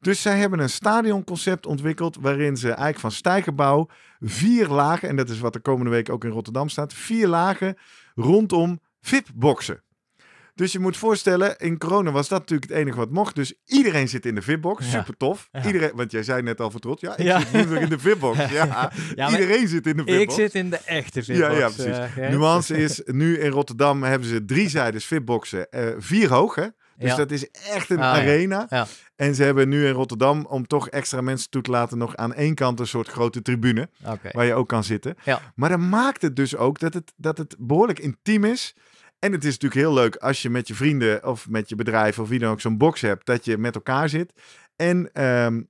Dus 0.00 0.22
zij 0.22 0.38
hebben 0.38 0.58
een 0.58 0.70
stadionconcept 0.70 1.66
ontwikkeld. 1.66 2.16
Waarin 2.20 2.56
ze 2.56 2.66
eigenlijk 2.68 2.98
van 2.98 3.10
stijgerbouw 3.10 3.88
vier 4.20 4.68
lagen. 4.68 5.08
En 5.08 5.16
dat 5.16 5.28
is 5.28 5.38
wat 5.40 5.52
de 5.52 5.60
komende 5.60 5.90
week 5.90 6.10
ook 6.10 6.24
in 6.24 6.30
Rotterdam 6.30 6.68
staat. 6.68 6.94
Vier 6.94 7.28
lagen 7.28 7.76
rondom 8.14 8.80
VIP-boxen. 9.00 9.82
Dus 10.54 10.72
je 10.72 10.78
moet 10.78 10.96
voorstellen, 10.96 11.58
in 11.58 11.78
corona 11.78 12.10
was 12.10 12.28
dat 12.28 12.38
natuurlijk 12.38 12.70
het 12.70 12.78
enige 12.80 12.96
wat 12.96 13.10
mocht. 13.10 13.34
Dus 13.34 13.54
iedereen 13.66 14.08
zit 14.08 14.26
in 14.26 14.34
de 14.34 14.42
VIP-box. 14.42 14.84
Ja. 14.84 14.90
Super 14.98 15.16
tof. 15.16 15.48
Ja. 15.52 15.66
Iedereen, 15.66 15.90
want 15.94 16.10
jij 16.10 16.22
zei 16.22 16.42
net 16.42 16.60
al 16.60 16.70
vertrots. 16.70 17.00
Ja, 17.00 17.16
ik 17.16 17.24
Ja. 17.24 17.38
zit 17.40 17.50
woensdag 17.50 17.78
in 17.80 17.88
de 17.88 17.98
VIP-box. 17.98 18.38
Ja, 19.14 19.30
iedereen 19.30 19.68
zit 19.68 19.86
in 19.86 19.96
de 19.96 20.02
Ik 20.02 20.08
VIP-box. 20.08 20.34
zit 20.34 20.54
in 20.54 20.70
de 20.70 20.76
echte 20.84 21.18
Ja, 21.18 21.24
fitbox. 21.24 21.58
ja, 21.58 21.68
precies. 21.84 22.16
eh. 22.16 22.28
Nuance 22.30 22.76
is, 22.76 23.02
nu 23.04 23.38
in 23.38 23.50
Rotterdam 23.50 24.02
hebben 24.02 24.28
ze 24.28 24.44
drie 24.44 24.68
zijdes 24.68 25.04
VIP-boxen. 25.04 25.70
eh, 25.70 25.86
vier 25.98 26.28
hoog, 26.32 26.54
hè? 26.54 26.66
Dus 26.96 27.10
Ja. 27.10 27.16
dat 27.16 27.30
is 27.30 27.50
echt 27.50 27.90
een 27.90 27.98
Ah, 27.98 28.04
arena. 28.12 28.66
Ja. 28.70 28.86
En 29.16 29.34
ze 29.34 29.42
hebben 29.42 29.68
nu 29.68 29.86
in 29.86 29.92
Rotterdam, 29.92 30.46
om 30.48 30.66
toch 30.66 30.88
extra 30.88 31.20
mensen 31.20 31.50
toe 31.50 31.62
te 31.62 31.70
laten, 31.70 31.98
nog 31.98 32.16
aan 32.16 32.34
één 32.34 32.54
kant 32.54 32.80
een 32.80 32.86
soort 32.86 33.08
grote 33.08 33.42
tribune. 33.42 33.88
Waar 34.32 34.44
je 34.44 34.54
ook 34.54 34.68
kan 34.68 34.84
zitten. 34.84 35.14
Maar 35.54 35.68
dat 35.68 35.78
maakt 35.78 36.22
het 36.22 36.36
dus 36.36 36.56
ook 36.56 36.78
dat 36.78 36.94
het, 36.94 37.12
dat 37.16 37.38
het 37.38 37.56
behoorlijk 37.58 37.98
intiem 37.98 38.44
is. 38.44 38.74
En 39.22 39.32
het 39.32 39.44
is 39.44 39.52
natuurlijk 39.52 39.80
heel 39.80 39.92
leuk 39.92 40.16
als 40.16 40.42
je 40.42 40.50
met 40.50 40.68
je 40.68 40.74
vrienden 40.74 41.26
of 41.26 41.48
met 41.48 41.68
je 41.68 41.74
bedrijf 41.74 42.18
of 42.18 42.28
wie 42.28 42.38
dan 42.38 42.50
ook 42.50 42.60
zo'n 42.60 42.76
box 42.76 43.00
hebt, 43.00 43.26
dat 43.26 43.44
je 43.44 43.58
met 43.58 43.74
elkaar 43.74 44.08
zit. 44.08 44.32
En 44.76 45.12
ehm, 45.12 45.62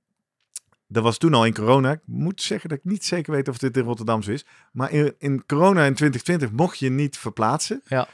dat 0.87 1.03
was 1.03 1.17
toen 1.17 1.33
al 1.33 1.45
in 1.45 1.53
corona. 1.53 1.91
Ik 1.91 2.01
moet 2.05 2.41
zeggen 2.41 2.69
dat 2.69 2.77
ik 2.77 2.83
niet 2.83 3.05
zeker 3.05 3.33
weet 3.33 3.47
of 3.47 3.57
dit 3.57 3.77
in 3.77 3.83
Rotterdam 3.83 4.21
zo 4.21 4.31
is. 4.31 4.45
Maar 4.71 4.91
in, 4.91 5.15
in 5.17 5.45
corona 5.45 5.85
in 5.85 5.93
2020 5.93 6.51
mocht 6.51 6.79
je 6.79 6.89
niet 6.89 7.17
verplaatsen. 7.17 7.81
Ja. 7.85 8.07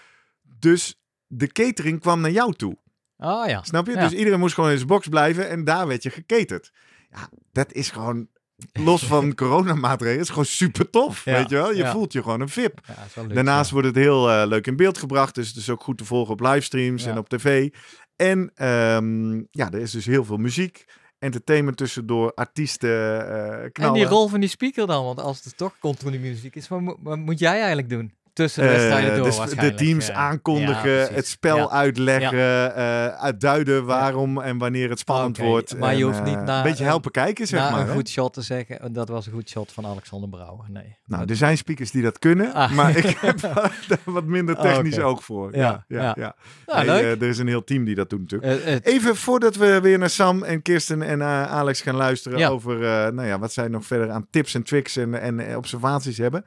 Dus 0.60 1.02
de 1.28 1.47
catering 1.47 1.99
kwam 1.99 2.21
naar 2.21 2.32
jou 2.32 2.54
toe. 2.54 2.78
Oh 3.17 3.47
ja. 3.47 3.63
Snap 3.63 3.86
je? 3.86 3.91
Ja. 3.91 4.08
Dus 4.08 4.17
iedereen 4.17 4.39
moest 4.39 4.54
gewoon 4.54 4.69
in 4.69 4.75
zijn 4.75 4.88
box 4.88 5.08
blijven 5.08 5.49
en 5.49 5.63
daar 5.63 5.88
werd 5.88 6.04
je 6.04 6.10
geketerd. 6.10 6.71
Ja, 7.12 7.30
dat 7.52 7.73
is 7.73 7.89
gewoon, 7.89 8.28
los 8.73 9.05
van 9.05 9.35
coronamaatregelen, 9.35 10.21
is 10.23 10.29
gewoon 10.29 10.45
super 10.45 10.89
tof. 10.89 11.25
Ja, 11.25 11.33
Weet 11.33 11.49
je 11.49 11.55
wel? 11.55 11.71
Je 11.71 11.77
ja. 11.77 11.91
voelt 11.91 12.13
je 12.13 12.21
gewoon 12.21 12.41
een 12.41 12.49
VIP. 12.49 12.79
Ja, 12.87 13.21
leuk, 13.21 13.33
Daarnaast 13.33 13.71
wordt 13.71 13.87
het 13.87 13.95
heel 13.95 14.29
eh, 14.31 14.47
leuk 14.47 14.67
in 14.67 14.75
beeld 14.75 14.97
gebracht. 14.97 15.35
Dus 15.35 15.47
het 15.47 15.57
is 15.57 15.69
ook 15.69 15.83
goed 15.83 15.97
te 15.97 16.05
volgen 16.05 16.33
op 16.33 16.39
livestreams 16.39 17.05
en 17.05 17.17
op 17.17 17.29
tv. 17.29 17.69
En 18.15 18.51
ehm, 18.55 19.33
ja, 19.37 19.71
er 19.71 19.79
is 19.79 19.91
dus 19.91 20.05
heel 20.05 20.25
veel 20.25 20.37
muziek. 20.37 20.85
Entertainment 21.19 21.77
tussendoor, 21.77 22.33
artiesten, 22.33 22.89
eh 23.29 23.63
En 23.63 23.71
knallen. 23.71 23.93
die 23.93 24.05
rol 24.05 24.27
van 24.27 24.39
die 24.39 24.49
speaker 24.49 24.87
dan? 24.87 25.05
Want 25.05 25.19
als 25.19 25.43
het 25.43 25.57
toch 25.57 25.79
continu 25.79 26.19
muziek 26.19 26.55
is, 26.55 26.67
wat 27.01 27.17
moet 27.17 27.39
jij 27.39 27.57
eigenlijk 27.57 27.89
doen? 27.89 28.13
Tussen 28.39 28.63
de 28.63 28.69
Eh, 28.69 28.75
wedstrijden 28.75 29.15
door 29.15 29.25
de, 29.25 29.32
sp- 29.32 29.60
de 29.60 29.73
teams 29.73 30.12
aankondigen, 30.12 30.89
Ja, 30.91 31.08
het 31.12 31.28
spel 31.28 31.58
Ja. 31.58 31.69
uitleggen, 31.69 32.75
eh, 32.75 33.06
uitduiden 33.08 33.86
waarom 33.86 34.41
en 34.41 34.58
wanneer 34.58 34.89
het 34.89 34.99
spannend 34.99 35.38
wordt. 35.38 35.78
maar 35.78 35.95
je 35.95 36.04
hoeft 36.04 36.23
niet 36.23 36.36
eh, 36.36 36.41
na 36.43 36.58
Een 36.58 36.63
beetje 36.63 36.84
helpen 36.84 37.12
kijken, 37.12 37.47
zeg 37.47 37.71
maar. 37.71 37.80
een 37.82 37.88
hè? 37.88 37.93
goed 37.93 38.10
shot 38.10 38.34
te 38.34 38.41
zeggen, 38.41 38.84
"Oh, 38.84 38.93
dat 38.93 39.10
was 39.10 39.25
een 39.25 39.32
goed 39.34 39.49
shot 39.49 39.71
van 39.71 39.86
Alexander 39.86 40.30
Brouwer. 40.30 40.65
Nee. 40.71 40.97
Nou, 41.06 41.25
er 41.30 41.36
zijn 41.36 41.58
speakers 41.58 41.91
die 41.91 42.02
dat 42.04 42.19
kunnen, 42.19 42.54
Ah. 42.54 42.71
maar 42.78 42.97
ik 42.97 43.06
heb 43.21 43.39
daar 43.39 43.71
wat 44.06 44.23
minder 44.25 44.56
Oh, 44.56 44.62
technisch 44.62 44.93
oké. 44.97 45.04
oog 45.06 45.23
voor. 45.23 45.56
Ja, 45.56 45.86
Ja, 45.88 46.13
ja. 46.17 46.36
Nou, 46.65 46.88
er 46.89 47.23
is 47.23 47.38
een 47.38 47.47
heel 47.47 47.63
team 47.63 47.84
die 47.84 47.95
dat 47.95 48.10
doet 48.10 48.19
natuurlijk. 48.19 48.63
Het- 48.65 48.86
Even 48.86 49.15
voordat 49.15 49.56
we 49.56 49.80
weer 49.82 49.97
naar 49.97 50.10
Sam 50.10 50.43
en 50.43 50.62
Kirsten 50.62 51.02
en 51.02 51.23
Alex 51.23 51.82
gaan 51.82 51.95
luisteren 51.95 52.49
over 52.49 52.78
nou 53.13 53.28
ja, 53.28 53.39
wat 53.39 53.54
zij 53.54 53.67
nog 53.67 53.86
verder 53.86 54.12
aan 54.12 54.28
tips 54.30 54.56
en 54.56 54.63
tricks 54.63 54.95
en, 54.97 55.21
en 55.21 55.58
observaties 55.58 56.17
hebben. 56.17 56.43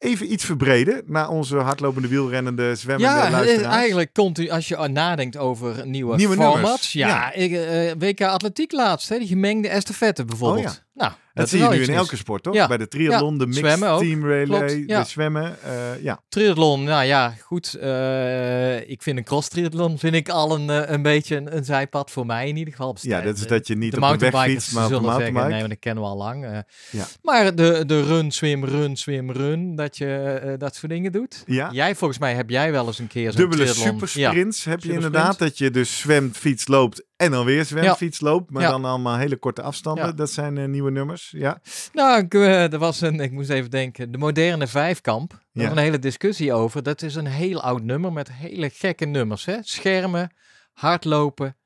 Even 0.00 0.32
iets 0.32 0.44
verbreden 0.44 1.02
naar 1.06 1.28
onze 1.28 1.56
hardlopende, 1.56 2.08
wielrennende, 2.08 2.74
zwemmende 2.74 3.14
ja, 3.14 3.24
eh, 3.26 3.32
luisteraars. 3.32 3.74
eigenlijk 3.76 4.12
continu, 4.12 4.50
als 4.50 4.68
je 4.68 4.76
nadenkt 4.88 5.36
over 5.36 5.86
nieuwe, 5.86 6.16
Nieuwe 6.16 6.34
formats. 6.34 6.60
nummers, 6.60 6.92
Ja, 6.92 7.08
ja. 7.08 7.32
Ik, 7.32 7.52
eh, 7.52 7.92
WK 7.98 8.20
Atletiek 8.22 8.72
laatst, 8.72 9.08
hè, 9.08 9.18
die 9.18 9.28
gemengde 9.28 9.68
estafette 9.68 10.24
bijvoorbeeld. 10.24 10.66
Oh 10.66 10.72
ja. 10.72 10.78
Nou, 10.94 11.12
dat, 11.34 11.48
zie 11.48 11.58
je 11.62 11.68
nu 11.68 11.82
in 11.82 11.94
elke 11.94 12.16
sport, 12.16 12.42
toch? 12.42 12.54
Ja. 12.54 12.66
Bij 12.66 12.76
de 12.76 12.88
triathlon, 12.88 13.38
de 13.38 13.46
mixed 13.46 13.64
Zwemmen 13.64 13.88
ook. 13.90 14.00
team 14.00 14.24
relay, 14.26 14.44
Klopt, 14.66 14.88
ja. 14.88 15.00
de 15.02 15.08
zwemmen. 15.08 15.62
eh, 15.62 16.02
ja. 16.02 16.22
Triathlon, 16.28 16.84
nou 16.84 17.04
ja, 17.04 17.34
goed. 17.40 17.74
eh, 17.74 18.88
ik 18.90 19.02
vind 19.02 19.18
een 19.18 19.24
cross 19.24 19.48
triathlon 19.48 19.98
vind 19.98 20.14
ik 20.14 20.28
al 20.28 20.54
een, 20.54 20.70
eh, 20.70 20.90
een 20.90 21.02
beetje 21.02 21.36
een, 21.36 21.56
een 21.56 21.64
zijpad 21.64 22.10
voor 22.10 22.26
mij 22.26 22.48
in 22.48 22.56
ieder 22.56 22.74
geval. 22.74 22.96
ja, 23.00 23.20
dat 23.20 23.36
is 23.36 23.46
dat 23.46 23.66
je 23.66 23.76
niet 23.76 23.94
de 23.94 24.00
op 24.00 24.18
de 24.18 24.30
weg 24.30 24.42
fietst, 24.44 24.72
maar 24.72 24.84
op 24.84 24.90
de 24.90 25.00
mountainbike. 25.00 25.48
nee, 25.48 25.60
maar 25.60 25.68
dat 25.68 25.78
kennen 25.78 26.02
we 26.02 26.08
al 26.08 26.16
lang. 26.16 26.64
Ja. 26.90 27.06
Maar 27.22 27.54
de, 27.54 27.82
de 27.86 28.02
run, 28.02 28.30
swim, 28.30 28.64
run, 28.64 28.96
swim, 28.96 29.30
run, 29.30 29.74
dat 29.76 29.96
je 29.96 30.54
dat 30.58 30.74
soort 30.76 30.92
dingen 30.92 31.12
doet. 31.12 31.42
Ja. 31.46 31.68
Jij, 31.72 31.94
volgens 31.94 32.18
mij, 32.20 32.34
heb 32.34 32.50
jij 32.50 32.72
wel 32.72 32.86
eens 32.86 32.98
een 32.98 33.06
keer 33.06 33.32
zo'n 33.32 33.40
Dubbele 33.40 33.66
supersprints 33.66 34.64
heb 34.64 34.82
je 34.82 34.92
inderdaad. 34.92 35.38
Dat 35.38 35.58
je 35.58 35.70
dus 35.70 35.98
zwemt, 35.98 36.36
fiets, 36.36 36.66
loopt 36.68 37.04
en 37.20 37.30
dan 37.30 37.44
weer 37.44 37.64
zwemt, 37.64 37.84
Ja. 37.84 37.94
fiets, 37.96 38.20
loopt. 38.20 38.50
Maar 38.50 38.62
Ja. 38.62 38.70
dan 38.70 38.84
allemaal 38.84 39.16
hele 39.16 39.36
korte 39.36 39.62
afstanden. 39.62 40.06
Ja. 40.06 40.12
Dat 40.12 40.30
zijn 40.30 40.58
eh, 40.58 40.64
nieuwe 40.68 40.90
nummers. 40.90 41.30
Ja. 41.36 41.60
Nou, 41.92 42.20
ik, 42.22 42.34
eh, 42.34 42.72
er 42.72 42.78
was 42.78 43.00
een, 43.00 43.20
ik 43.20 43.30
moest 43.32 43.50
even 43.50 43.70
denken, 43.70 44.12
de 44.12 44.18
moderne 44.18 44.66
vijfkamp. 44.66 45.30
Daar 45.30 45.40
Ja. 45.52 45.62
was 45.68 45.72
een 45.72 45.82
hele 45.84 45.98
discussie 45.98 46.52
over. 46.52 46.82
Dat 46.82 47.02
is 47.02 47.14
een 47.14 47.26
heel 47.26 47.62
oud 47.62 47.82
nummer 47.82 48.12
met 48.12 48.32
hele 48.32 48.70
gekke 48.70 49.04
nummers. 49.04 49.44
Hè? 49.44 49.56
Schermen, 49.62 50.34
hardlopen, 50.72 51.56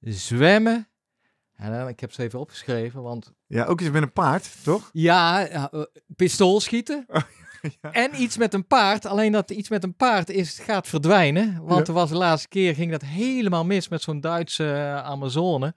zwemmen. 0.00 0.88
En 1.56 1.72
dan, 1.72 1.88
ik 1.88 2.00
heb 2.00 2.12
ze 2.12 2.22
even 2.22 2.38
opgeschreven, 2.38 3.02
want 3.02 3.32
ja, 3.46 3.64
ook 3.64 3.80
iets 3.80 3.90
met 3.90 4.02
een 4.02 4.12
paard, 4.12 4.50
toch? 4.64 4.90
ja, 4.92 5.46
eh, 5.46 5.64
eh, 5.72 5.82
pistoolschieten. 6.16 7.06
ja. 7.82 7.92
En 7.92 8.22
iets 8.22 8.36
met 8.36 8.54
een 8.54 8.66
paard. 8.66 9.06
Alleen 9.06 9.32
dat 9.32 9.50
iets 9.50 9.68
met 9.68 9.84
een 9.84 9.94
paard 9.94 10.30
is, 10.30 10.58
gaat 10.58 10.88
verdwijnen. 10.88 11.60
Want 11.62 11.88
er 11.88 11.94
was 11.94 12.08
de 12.08 12.16
laatste 12.16 12.48
keer 12.48 12.74
ging 12.74 12.90
dat 12.90 13.02
helemaal 13.02 13.64
mis 13.64 13.88
met 13.88 14.02
zo'n 14.02 14.20
Duitse 14.20 14.72
eh, 14.72 14.96
Amazone. 14.96 15.74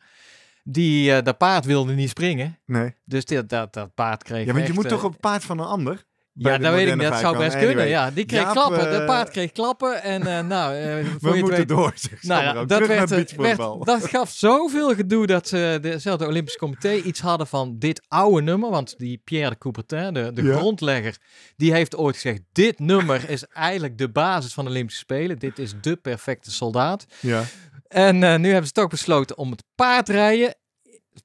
Die, 0.64 1.16
eh 1.16 1.24
dat 1.24 1.38
paard 1.38 1.66
wilde 1.66 1.94
niet 1.94 2.10
springen. 2.10 2.60
Nee. 2.66 2.94
Dus 3.06 3.26
dit, 3.26 3.50
dat, 3.50 3.74
dat 3.74 3.94
paard 3.94 4.24
kreeg 4.24 4.46
Ja, 4.46 4.52
want 4.52 4.58
je 4.58 4.64
echt, 4.64 4.74
moet 4.76 4.86
eh, 4.86 4.92
toch 4.92 5.04
op 5.04 5.12
het 5.12 5.22
paard 5.22 5.44
van 5.44 5.60
een 5.60 5.66
ander? 5.66 6.06
Ja, 6.36 6.58
dat 6.58 6.74
weet 6.74 6.88
ik 6.88 6.94
niet. 6.96 7.10
Dat 7.10 7.20
zou 7.20 7.38
best 7.38 7.58
kunnen. 7.58 7.88
Ja, 7.88 8.12
die 8.12 8.26
kreeg 8.26 8.42
Jaap, 8.42 8.52
klappen. 8.52 8.92
eh, 8.92 9.00
de 9.00 9.06
paard 9.06 9.30
kreeg 9.30 9.52
klappen. 9.52 10.04
En 10.04 10.28
eh, 10.28 10.46
nou, 10.46 10.76
eh, 10.76 11.06
voor 11.22 11.30
We 11.32 11.36
je 11.36 11.42
moeten 11.42 11.58
weet... 11.60 11.68
door, 11.68 11.94
Nou 12.22 12.44
ja, 12.44 12.54
dat, 12.66 12.88
werd, 12.88 13.12
eh, 13.12 13.70
dat 13.80 14.08
gaf 14.08 14.30
zoveel 14.32 14.96
gedoe 14.96 15.28
dat 15.28 15.48
ze 15.48 15.78
dezelfde 15.82 16.28
Olympische 16.28 16.60
Comité 16.60 16.94
iets 16.94 17.20
hadden 17.20 17.48
van 17.48 17.76
dit 17.80 18.02
oude 18.08 18.42
nummer. 18.42 18.70
Want 18.70 18.98
die 18.98 19.22
Pierre 19.24 19.50
de 19.50 19.58
Coubertin, 19.58 20.14
de, 20.14 20.34
de 20.34 20.44
Ja. 20.44 20.58
grondlegger, 20.58 21.18
die 21.56 21.74
heeft 21.74 21.96
ooit 21.96 22.16
gezegd: 22.16 22.42
Dit 22.52 22.80
nummer 22.80 23.30
is 23.30 23.46
eigenlijk 23.48 23.98
de 23.98 24.10
basis 24.10 24.54
van 24.54 24.66
de 24.66 24.72
Olympische 24.72 25.02
Spelen. 25.02 25.40
Dit 25.40 25.60
is 25.60 25.74
de 25.82 25.96
perfecte 25.96 26.52
soldaat. 26.52 27.06
Ja. 27.20 27.44
En 27.88 28.24
eh, 28.24 28.38
nu 28.38 28.48
hebben 28.50 28.68
ze 28.68 28.74
toch 28.74 28.88
besloten 28.88 29.38
om 29.38 29.52
het 29.52 29.64
paardrijden 29.76 30.56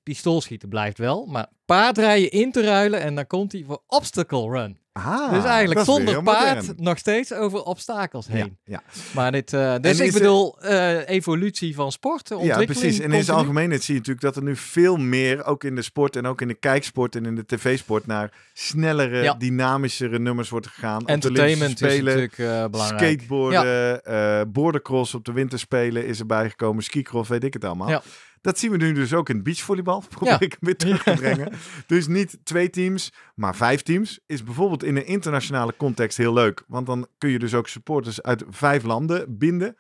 pistoolschieten 0.03 0.68
blijft 0.68 0.99
wel, 0.99 1.27
maar 1.27 1.47
paardrijden 1.66 2.31
in 2.31 2.53
te 2.53 2.62
ruilen 2.62 3.01
en 3.01 3.14
dan 3.14 3.27
komt 3.27 3.53
hij 3.53 3.64
voor 3.66 3.83
obstacle 3.87 4.51
run. 4.51 4.79
Ah, 5.05 5.33
dus 5.33 5.45
eigenlijk 5.45 5.81
zonder 5.85 6.23
paard 6.23 6.55
modern. 6.57 6.75
nog 6.83 6.99
steeds 6.99 7.33
over 7.33 7.63
obstakels 7.63 8.27
Ja, 8.27 8.33
heen. 8.33 8.57
ja. 8.65 8.83
Maar 9.15 9.33
dit, 9.33 9.53
eh, 9.53 9.75
dus 9.81 10.01
ik 10.01 10.13
bedoel, 10.13 10.61
eh, 10.61 11.09
evolutie 11.09 11.75
van 11.75 11.93
sport, 11.93 12.29
ja, 12.29 12.35
ontwikkeling. 12.37 12.79
precies. 12.81 12.99
En 12.99 13.13
in 13.13 13.25
zijn 13.25 13.37
algemeenheid 13.37 13.83
zie 13.83 13.95
je 13.95 14.01
natuurlijk 14.01 14.27
dat 14.27 14.37
er 14.37 14.43
nu 14.43 14.57
veel 14.57 14.97
meer, 14.97 15.45
ook 15.45 15.65
in 15.65 15.75
de 15.75 15.83
sport 15.83 16.17
en 16.17 16.27
ook 16.27 16.41
in 16.41 16.49
de 16.49 16.55
kijksport 16.55 17.17
en 17.17 17.27
in 17.27 17.35
de 17.35 17.47
tv-sport, 17.47 18.07
naar 18.07 18.31
snellere, 18.53 19.23
Ja. 19.23 19.35
dynamischere 19.35 20.19
nummers 20.19 20.49
wordt 20.49 20.67
gegaan. 20.67 21.01
Op 21.01 21.07
de 21.07 21.13
Entertainment 21.13 21.63
Olympische 21.83 21.87
is 21.87 21.93
Spelen, 21.93 22.29
natuurlijk 22.29 22.63
eh, 22.65 22.71
belangrijk. 22.71 23.21
skateboarden, 23.21 24.53
bordercross 24.53 25.15
op 25.15 25.25
de 25.25 25.33
winterspelen 25.33 26.07
is 26.07 26.19
erbij 26.19 26.49
gekomen, 26.51 26.83
skicross, 26.83 27.29
weet 27.29 27.45
ik 27.45 27.53
het 27.53 27.65
allemaal. 27.65 27.89
Ja. 27.89 28.03
Dat 28.49 28.59
zien 28.59 28.71
we 28.71 28.77
nu 28.77 28.93
dus 28.93 29.15
ook 29.15 29.29
in 29.29 29.43
beachvolleybal. 29.43 30.03
Probeer 30.09 30.29
Ja. 30.33 30.41
ik 30.41 30.51
hem 30.51 30.61
weer 30.61 30.77
terug 30.77 31.03
te 31.03 31.13
brengen. 31.13 31.53
dus 31.87 32.07
niet 32.07 32.39
twee 32.45 32.71
teams, 32.71 33.13
maar 33.35 33.57
vijf 33.57 33.83
teams. 33.83 34.21
Is 34.27 34.45
bijvoorbeeld 34.45 34.83
in 34.85 34.97
een 34.97 35.07
internationale 35.07 35.75
context 35.77 36.17
heel 36.17 36.33
leuk. 36.33 36.65
Want 36.67 36.87
dan 36.87 37.07
kun 37.19 37.31
je 37.31 37.39
dus 37.39 37.55
ook 37.55 37.69
supporters 37.69 38.23
uit 38.23 38.45
vijf 38.51 38.83
landen 38.83 39.39
binden. 39.39 39.77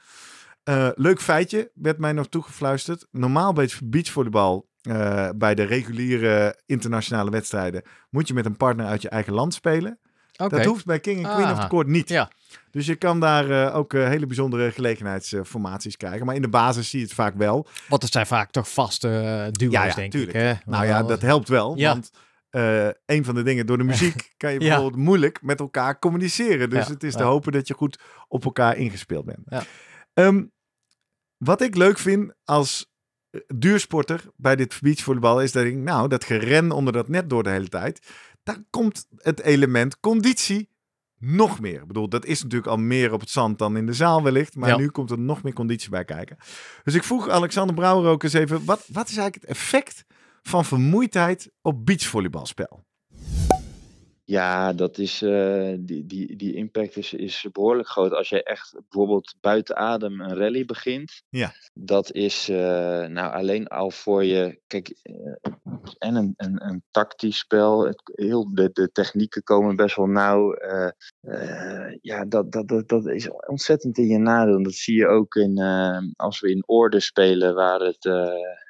Eh, 0.64 0.88
leuk 0.94 1.20
feitje, 1.20 1.70
werd 1.74 1.98
mij 1.98 2.12
nog 2.12 2.28
toegefluisterd. 2.28 3.06
Normaal 3.10 3.52
bij 3.52 3.64
het 3.64 3.80
beachvolleybal, 3.84 4.68
eh, 4.82 5.28
bij 5.36 5.54
de 5.54 5.62
reguliere 5.62 6.60
internationale 6.66 7.30
wedstrijden, 7.30 7.82
moet 8.10 8.28
je 8.28 8.34
met 8.34 8.46
een 8.46 8.56
partner 8.56 8.86
uit 8.86 9.02
je 9.02 9.08
eigen 9.08 9.32
land 9.32 9.54
spelen. 9.54 9.98
Dat 10.46 10.64
hoeft 10.64 10.84
bij 10.84 11.00
King 11.00 11.16
en 11.26 11.32
Queen 11.34 11.50
of 11.50 11.56
Ah. 11.56 11.60
the 11.62 11.68
Court 11.68 11.86
niet. 11.86 12.08
Ja. 12.08 12.30
Dus 12.70 12.86
je 12.86 12.94
kan 12.96 13.20
daar 13.20 13.50
eh, 13.50 13.76
ook 13.76 13.94
eh, 13.94 14.06
hele 14.08 14.26
bijzondere 14.26 14.70
gelegenheidsformaties 14.70 15.96
krijgen. 15.96 16.26
Maar 16.26 16.34
in 16.34 16.42
de 16.42 16.48
basis 16.48 16.90
zie 16.90 16.98
je 16.98 17.04
het 17.04 17.14
vaak 17.14 17.34
wel. 17.36 17.66
Want 17.88 18.02
het 18.02 18.12
zijn 18.12 18.26
vaak 18.26 18.50
toch 18.50 18.68
vaste 18.70 19.08
eh, 19.08 19.52
duo's, 19.52 19.72
Ja, 19.72 19.84
ja, 19.84 19.94
denk 19.94 20.10
tuurlijk. 20.12 20.36
ik. 20.36 20.42
Hè? 20.42 20.52
Nou 20.64 20.86
ja, 20.86 21.02
dat 21.02 21.22
helpt 21.22 21.48
wel. 21.48 21.76
Ja. 21.76 21.92
Want 21.92 22.10
een 23.06 23.24
van 23.24 23.34
de 23.34 23.42
dingen, 23.42 23.66
door 23.66 23.78
de 23.78 23.84
muziek 23.84 24.32
kan 24.36 24.52
je 24.52 24.58
bijvoorbeeld 24.58 24.96
moeilijk 24.96 25.42
met 25.42 25.60
elkaar 25.60 25.98
communiceren. 25.98 26.70
Dus 26.70 26.88
het 26.88 27.02
is 27.02 27.14
te 27.14 27.22
hopen 27.22 27.52
dat 27.52 27.68
je 27.68 27.74
goed 27.74 27.98
op 28.28 28.44
elkaar 28.44 28.76
ingespeeld 28.76 29.24
bent. 29.24 29.40
Ja. 29.48 29.62
Ehm, 30.14 30.44
wat 31.36 31.60
ik 31.60 31.74
leuk 31.76 31.98
vind 31.98 32.32
als 32.44 32.92
duursporter 33.54 34.24
bij 34.36 34.56
dit 34.56 34.78
beachvolleybal 34.80 35.42
is 35.42 35.52
dat 35.52 35.64
ik, 35.64 35.74
nou, 35.74 36.08
dat 36.08 36.24
geren 36.24 36.70
onder 36.70 36.92
dat 36.92 37.08
net 37.08 37.30
door 37.30 37.42
de 37.42 37.50
hele 37.50 37.68
tijd. 37.68 38.00
Daar 38.48 38.64
komt 38.70 39.06
het 39.16 39.40
element 39.40 40.00
conditie 40.00 40.68
nog 41.18 41.60
meer. 41.60 41.80
Ik 41.80 41.86
bedoel, 41.86 42.08
dat 42.08 42.24
is 42.24 42.42
natuurlijk 42.42 42.70
al 42.70 42.76
meer 42.76 43.12
op 43.12 43.20
het 43.20 43.30
zand 43.30 43.58
dan 43.58 43.76
in 43.76 43.86
de 43.86 43.92
zaal 43.92 44.22
wellicht. 44.22 44.54
Maar 44.56 44.68
Ja. 44.68 44.76
nu 44.76 44.88
komt 44.88 45.10
er 45.10 45.18
nog 45.18 45.42
meer 45.42 45.52
conditie 45.52 45.90
bij 45.90 46.04
kijken. 46.04 46.36
Dus 46.84 46.94
ik 46.94 47.04
vroeg 47.04 47.28
Alexander 47.28 47.74
Brouwer 47.74 48.10
ook 48.10 48.22
eens 48.22 48.32
even, 48.32 48.64
wat, 48.64 48.84
wat 48.92 49.08
is 49.08 49.16
eigenlijk 49.16 49.34
het 49.34 49.44
effect 49.56 50.04
van 50.42 50.64
vermoeidheid 50.64 51.50
op 51.62 51.86
beachvolleybalspel? 51.86 52.86
Ja, 54.28 54.72
dat 54.72 54.98
is, 54.98 55.22
eh, 55.22 55.74
die, 55.78 56.06
die, 56.06 56.36
die 56.36 56.54
impact 56.54 56.96
is, 56.96 57.12
is 57.12 57.46
behoorlijk 57.52 57.88
groot. 57.88 58.12
Als 58.12 58.28
je 58.28 58.42
echt 58.42 58.72
bijvoorbeeld 58.72 59.34
buiten 59.40 59.76
adem 59.76 60.20
een 60.20 60.36
rally 60.36 60.64
begint. 60.64 61.22
Ja. 61.28 61.52
Dat 61.74 62.12
is 62.12 62.48
eh, 62.48 63.06
nou 63.06 63.32
alleen 63.32 63.66
al 63.66 63.90
voor 63.90 64.24
je. 64.24 64.60
Kijk, 64.66 64.88
eh, 65.02 65.52
en 65.98 66.14
een, 66.14 66.34
een, 66.36 66.66
een 66.66 66.82
tactisch 66.90 67.38
spel. 67.38 67.86
Het, 67.86 68.02
heel, 68.04 68.54
de, 68.54 68.70
de 68.72 68.92
technieken 68.92 69.42
komen 69.42 69.76
best 69.76 69.96
wel 69.96 70.06
nauw. 70.06 70.56
ja, 72.00 72.24
dat, 72.24 72.52
dat, 72.52 72.68
dat, 72.68 72.88
dat 72.88 73.06
is 73.06 73.30
ontzettend 73.30 73.98
in 73.98 74.08
je 74.08 74.18
nadeel. 74.18 74.62
Dat 74.62 74.74
zie 74.74 74.96
je 74.96 75.06
ook 75.06 75.34
in, 75.34 75.58
als 76.16 76.40
we 76.40 76.50
in 76.50 76.62
orde 76.66 77.00
spelen, 77.00 77.54
waar 77.54 77.80
het. 77.80 78.10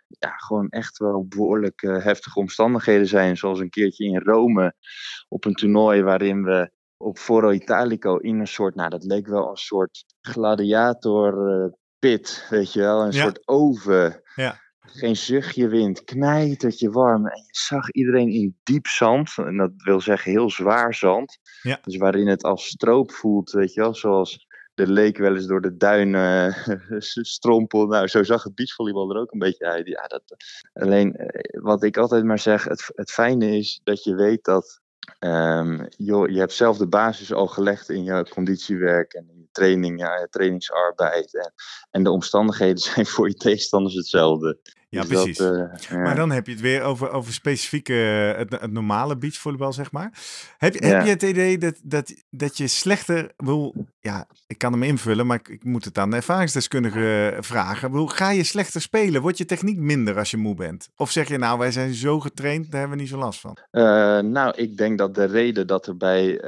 Ja, 0.08 0.30
gewoon 0.30 0.68
echt 0.68 0.98
wel 0.98 1.26
behoorlijk 1.28 1.82
eh, 1.82 2.04
heftige 2.04 2.38
omstandigheden 2.38 3.06
zijn. 3.06 3.36
Zoals 3.36 3.60
een 3.60 3.70
keertje 3.70 4.04
in 4.04 4.18
Rome 4.20 4.74
op 5.28 5.44
een 5.44 5.54
toernooi 5.54 6.02
waarin 6.02 6.42
we 6.42 6.70
op 6.96 7.18
Foro 7.18 7.50
Italico 7.50 8.16
in 8.16 8.40
een 8.40 8.46
soort, 8.46 8.74
nou 8.74 8.90
dat 8.90 9.04
leek 9.04 9.26
wel 9.26 9.50
een 9.50 9.56
soort 9.56 10.04
gladiator 10.20 11.48
eh, 11.62 11.72
pit, 11.98 12.46
weet 12.50 12.72
je 12.72 12.80
wel, 12.80 13.00
een 13.04 13.12
Ja. 13.12 13.22
soort 13.22 13.48
oven. 13.48 14.22
Ja. 14.34 14.60
Geen 14.80 15.16
zuchtje 15.16 15.68
wind, 15.68 16.04
knijtertje 16.04 16.90
warm. 16.90 17.26
En 17.26 17.36
je 17.46 17.48
zag 17.50 17.90
iedereen 17.90 18.28
in 18.28 18.58
diep 18.62 18.86
zand. 18.86 19.32
En 19.36 19.56
dat 19.56 19.70
wil 19.76 20.00
zeggen 20.00 20.30
heel 20.30 20.50
zwaar 20.50 20.94
zand. 20.94 21.38
Ja. 21.62 21.78
Dus 21.82 21.96
waarin 21.96 22.26
het 22.28 22.42
als 22.42 22.66
stroop 22.66 23.12
voelt, 23.12 23.50
weet 23.50 23.72
je 23.72 23.80
wel. 23.80 23.94
Zoals 23.94 24.46
de 24.78 24.92
leek 24.92 25.18
wel 25.18 25.34
eens 25.34 25.46
door 25.46 25.60
de 25.60 25.76
duinen 25.76 26.54
strompel. 27.36 27.86
Nou, 27.86 28.06
zo 28.06 28.22
zag 28.22 28.42
het 28.42 28.54
beachvolleybal 28.54 29.10
er 29.10 29.20
ook 29.20 29.32
een 29.32 29.38
beetje 29.38 29.66
uit. 29.66 29.86
Ja, 29.86 30.06
dat, 30.06 30.22
alleen, 30.72 31.16
eh, 31.16 31.60
wat 31.60 31.82
ik 31.82 31.96
altijd 31.96 32.24
maar 32.24 32.38
zeg, 32.38 32.64
het, 32.64 32.90
het 32.94 33.10
fijne 33.10 33.56
is 33.56 33.80
dat 33.84 34.04
je 34.04 34.14
weet 34.14 34.44
dat 34.44 34.80
Ehm, 35.18 35.86
joh, 35.96 36.28
je 36.28 36.38
hebt 36.38 36.52
zelf 36.52 36.78
de 36.78 36.88
basis 36.88 37.32
al 37.32 37.46
gelegd 37.46 37.88
in 37.88 38.04
je 38.04 38.28
conditiewerk 38.28 39.12
en 39.12 39.28
in 39.28 39.38
je 39.38 39.48
training, 39.52 40.00
ja, 40.00 40.26
trainingsarbeid. 40.30 41.34
En, 41.34 41.52
en 41.90 42.02
de 42.02 42.10
omstandigheden 42.10 42.78
zijn 42.92 43.06
voor 43.06 43.28
je 43.28 43.34
tegenstanders 43.34 43.94
hetzelfde. 43.94 44.58
Ja, 44.90 45.00
Dus 45.00 45.08
precies. 45.10 45.38
eh, 45.38 45.62
ja. 45.90 45.98
Maar 45.98 46.14
dan 46.16 46.30
heb 46.30 46.46
je 46.46 46.52
het 46.52 46.60
weer 46.60 46.82
over, 46.82 47.10
over 47.10 47.32
specifieke, 47.32 47.94
eh, 48.32 48.38
het, 48.38 48.60
het 48.60 48.72
normale 48.72 49.16
beachvolleybal, 49.16 49.72
zeg 49.72 49.92
maar. 49.92 50.12
Heb, 50.58 50.74
je- 50.74 50.86
heb 50.86 50.98
Ja. 50.98 51.04
je 51.04 51.10
het 51.10 51.22
idee 51.22 51.58
dat, 51.58 51.80
dat, 51.82 52.14
dat 52.30 52.56
je 52.56 52.66
slechter 52.66 53.32
wil... 53.36 53.74
Ja, 54.00 54.26
ik 54.46 54.58
kan 54.58 54.72
hem 54.72 54.82
invullen, 54.82 55.26
maar 55.26 55.36
ik, 55.38 55.48
ik 55.48 55.64
moet 55.64 55.84
het 55.84 55.98
aan 55.98 56.10
de 56.10 56.16
ervaringsdeskundige 56.16 57.36
vragen. 57.40 57.92
Wil, 57.92 58.06
ga 58.06 58.30
je 58.30 58.44
slechter 58.44 58.80
spelen? 58.80 59.22
Wordt 59.22 59.38
je 59.38 59.44
techniek 59.44 59.78
minder 59.78 60.18
als 60.18 60.30
je 60.30 60.36
moe 60.36 60.54
bent? 60.54 60.88
Of 60.96 61.10
zeg 61.10 61.28
je 61.28 61.38
nou, 61.38 61.58
wij 61.58 61.70
zijn 61.70 61.94
zo 61.94 62.20
getraind, 62.20 62.70
daar 62.70 62.80
hebben 62.80 62.96
we 62.96 63.02
niet 63.02 63.12
zo 63.12 63.18
last 63.18 63.40
van? 63.40 63.56
Eh, 63.70 63.82
nou, 64.18 64.52
ik 64.56 64.76
denk 64.76 64.98
dat 64.98 65.14
de 65.14 65.24
reden 65.24 65.66
dat 65.66 65.86
er 65.86 65.96
bij 65.96 66.40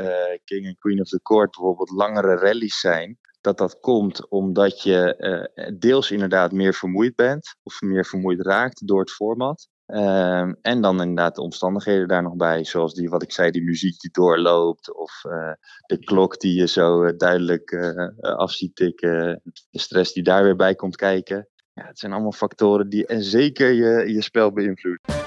King 0.44 0.66
and 0.66 0.78
Queen 0.78 1.00
of 1.00 1.08
the 1.08 1.20
Court 1.22 1.50
bijvoorbeeld 1.50 1.90
langere 1.90 2.34
rallies 2.36 2.80
zijn, 2.80 3.18
dat 3.40 3.58
dat 3.58 3.80
komt 3.80 4.28
omdat 4.28 4.82
je 4.82 5.16
eh, 5.16 5.72
deels 5.78 6.10
inderdaad 6.10 6.52
meer 6.52 6.74
vermoeid 6.74 7.14
bent 7.14 7.56
of 7.62 7.80
meer 7.80 8.06
vermoeid 8.06 8.40
raakt 8.40 8.86
door 8.86 9.00
het 9.00 9.10
format. 9.10 9.68
Ehm, 9.86 10.52
en 10.62 10.80
dan 10.80 11.00
inderdaad 11.00 11.34
de 11.34 11.42
omstandigheden 11.42 12.08
daar 12.08 12.22
nog 12.22 12.36
bij, 12.36 12.64
zoals 12.64 12.94
die, 12.94 13.08
wat 13.08 13.22
ik 13.22 13.32
zei, 13.32 13.50
die 13.50 13.62
muziek 13.62 14.00
die 14.00 14.10
doorloopt 14.10 14.94
of 14.94 15.24
eh, 15.24 15.52
de 15.86 15.98
klok 15.98 16.38
die 16.38 16.54
je 16.54 16.68
zo 16.68 17.02
eh, 17.02 17.16
duidelijk 17.16 17.74
af 18.20 18.52
ziet 18.52 18.76
tikken, 18.76 19.40
de 19.70 19.78
stress 19.78 20.12
die 20.12 20.22
daar 20.22 20.42
weer 20.42 20.56
bij 20.56 20.74
komt 20.74 20.96
kijken. 20.96 21.48
Ja, 21.72 21.86
het 21.86 21.98
zijn 21.98 22.12
allemaal 22.12 22.32
factoren 22.32 22.88
die 22.88 23.06
en 23.06 23.22
zeker 23.22 23.72
je, 23.72 24.12
je 24.12 24.22
spel 24.22 24.52
beïnvloeden. 24.52 25.18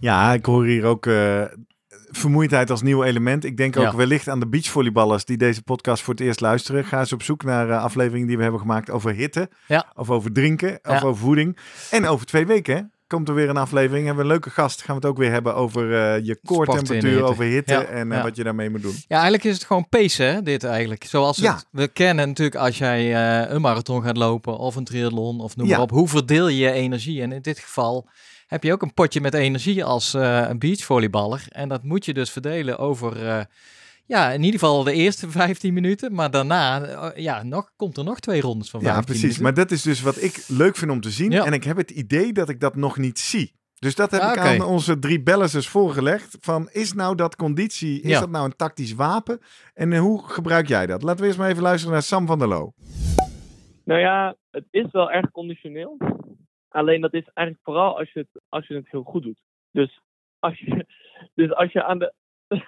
Ja, 0.00 0.32
ik 0.32 0.44
hoor 0.44 0.64
hier 0.64 0.84
ook 0.84 1.06
vermoeidheid 2.10 2.70
als 2.70 2.82
nieuw 2.82 3.02
element. 3.04 3.44
Ik 3.44 3.56
denk 3.56 3.76
ook 3.76 3.82
Ja. 3.84 3.96
wellicht 3.96 4.28
aan 4.28 4.40
de 4.40 4.48
beachvolleyballers 4.48 5.24
die 5.24 5.36
deze 5.36 5.62
podcast 5.62 6.02
voor 6.02 6.14
het 6.14 6.22
eerst 6.22 6.40
luisteren. 6.40 6.84
Ga 6.84 6.98
eens 6.98 7.12
op 7.12 7.22
zoek 7.22 7.44
naar 7.44 7.70
eh, 7.70 7.82
afleveringen 7.82 8.26
die 8.26 8.36
we 8.36 8.42
hebben 8.42 8.60
gemaakt 8.60 8.90
over 8.90 9.14
hitte. 9.14 9.48
Ja. 9.66 9.92
Of 9.94 10.10
over 10.10 10.32
drinken. 10.32 10.78
Of 10.82 11.02
over 11.04 11.16
voeding. 11.16 11.58
En 11.90 12.06
over 12.06 12.26
twee 12.26 12.46
weken 12.46 12.76
hè, 12.76 12.82
komt 13.06 13.28
er 13.28 13.34
weer 13.34 13.48
een 13.48 13.56
aflevering. 13.56 14.06
Hebben 14.06 14.24
we 14.24 14.30
een 14.30 14.36
leuke 14.36 14.50
gast. 14.50 14.82
Gaan 14.82 14.94
we 14.96 15.00
het 15.00 15.10
ook 15.10 15.18
weer 15.18 15.30
hebben 15.30 15.54
over 15.54 15.94
eh, 15.94 16.24
je 16.24 16.38
koortemperatuur, 16.44 17.10
hitte. 17.10 17.24
over 17.24 17.44
hitte. 17.44 17.72
Ja, 17.72 17.82
En 17.84 18.10
eh, 18.12 18.16
ja. 18.18 18.22
wat 18.24 18.36
je 18.36 18.44
daarmee 18.44 18.70
moet 18.70 18.82
doen. 18.82 18.94
Ja, 18.94 19.14
eigenlijk 19.14 19.44
is 19.44 19.54
het 19.54 19.64
gewoon 19.64 19.88
pacen, 19.88 20.44
dit 20.44 20.64
eigenlijk. 20.64 21.04
Zoals 21.04 21.36
Ja. 21.36 21.54
het, 21.54 21.66
we 21.70 21.88
kennen 21.88 22.28
natuurlijk 22.28 22.56
als 22.56 22.78
jij 22.78 23.14
een 23.50 23.60
marathon 23.60 24.02
gaat 24.02 24.16
lopen 24.16 24.58
of 24.58 24.76
een 24.76 24.84
triathlon 24.84 25.40
of 25.40 25.56
noem 25.56 25.68
maar 25.68 25.80
op. 25.80 25.90
Hoe 25.90 26.08
verdeel 26.08 26.48
je 26.48 26.56
je 26.58 26.70
energie? 26.72 27.22
En 27.22 27.32
in 27.32 27.42
dit 27.42 27.58
geval 27.58 28.08
heb 28.48 28.62
je 28.62 28.72
ook 28.72 28.82
een 28.82 28.94
potje 28.94 29.20
met 29.20 29.34
energie 29.34 29.84
als 29.84 30.14
eh, 30.14 30.44
een 30.48 30.58
beachvolleyballer. 30.58 31.44
En 31.48 31.68
dat 31.68 31.82
moet 31.82 32.04
je 32.04 32.14
dus 32.14 32.30
verdelen 32.30 32.78
over, 32.78 33.26
eh, 33.26 33.40
ja, 34.06 34.30
in 34.30 34.42
ieder 34.42 34.60
geval 34.60 34.82
de 34.84 34.92
eerste 34.92 35.30
15 35.40 35.74
minuten. 35.74 36.14
Maar 36.14 36.30
daarna, 36.30 36.82
eh, 36.82 37.22
ja, 37.22 37.42
nog, 37.42 37.70
komt 37.76 37.96
er 37.96 38.04
nog 38.04 38.20
twee 38.20 38.40
rondes 38.40 38.70
van 38.70 38.80
15 38.80 39.00
Ja, 39.00 39.06
precies. 39.06 39.22
minuten. 39.22 39.42
Maar 39.42 39.54
dat 39.54 39.70
is 39.70 39.82
dus 39.82 40.00
wat 40.02 40.22
ik 40.22 40.44
leuk 40.48 40.76
vind 40.76 40.90
om 40.90 41.00
te 41.00 41.10
zien. 41.10 41.30
Ja. 41.30 41.44
En 41.44 41.52
ik 41.52 41.64
heb 41.64 41.76
het 41.76 41.90
idee 41.90 42.32
dat 42.32 42.48
ik 42.48 42.60
dat 42.60 42.76
nog 42.76 42.96
niet 42.98 43.18
zie. 43.18 43.56
Dus 43.78 43.94
dat 43.94 44.10
heb 44.10 44.20
Ah, 44.20 44.32
ik 44.32 44.38
aan 44.38 44.62
onze 44.66 44.98
drie 44.98 45.22
bellers 45.22 45.68
voorgelegd. 45.68 46.36
Van, 46.40 46.68
is 46.72 46.92
nou 46.92 47.14
dat 47.14 47.36
conditie, 47.36 48.00
is 48.00 48.10
Ja. 48.10 48.20
dat 48.20 48.30
nou 48.30 48.44
een 48.44 48.56
tactisch 48.56 48.92
wapen? 48.94 49.40
En 49.74 49.96
hoe 49.96 50.22
gebruik 50.28 50.68
jij 50.68 50.86
dat? 50.86 51.02
Laten 51.02 51.20
we 51.20 51.26
eerst 51.26 51.38
maar 51.38 51.48
even 51.50 51.62
luisteren 51.62 51.92
naar 51.92 52.02
Sam 52.02 52.26
van 52.26 52.38
der 52.38 52.48
Loo. 52.48 52.72
Nou 53.84 54.00
ja, 54.00 54.34
het 54.50 54.64
is 54.70 54.86
wel 54.92 55.10
erg 55.10 55.30
conditioneel. 55.30 55.96
Alleen 56.78 57.00
dat 57.00 57.14
is 57.14 57.30
eigenlijk 57.34 57.66
vooral 57.66 57.98
als 57.98 58.12
je 58.12 58.18
het, 58.18 58.42
als 58.48 58.66
je 58.66 58.74
het 58.74 58.90
heel 58.90 59.02
goed 59.02 59.22
doet. 59.22 59.40
Dus 59.70 60.00
als 60.38 60.58
je, 60.58 60.86
dus 61.34 61.52
als 61.52 61.72
je 61.72 61.84
aan 61.84 61.98
de. 61.98 62.12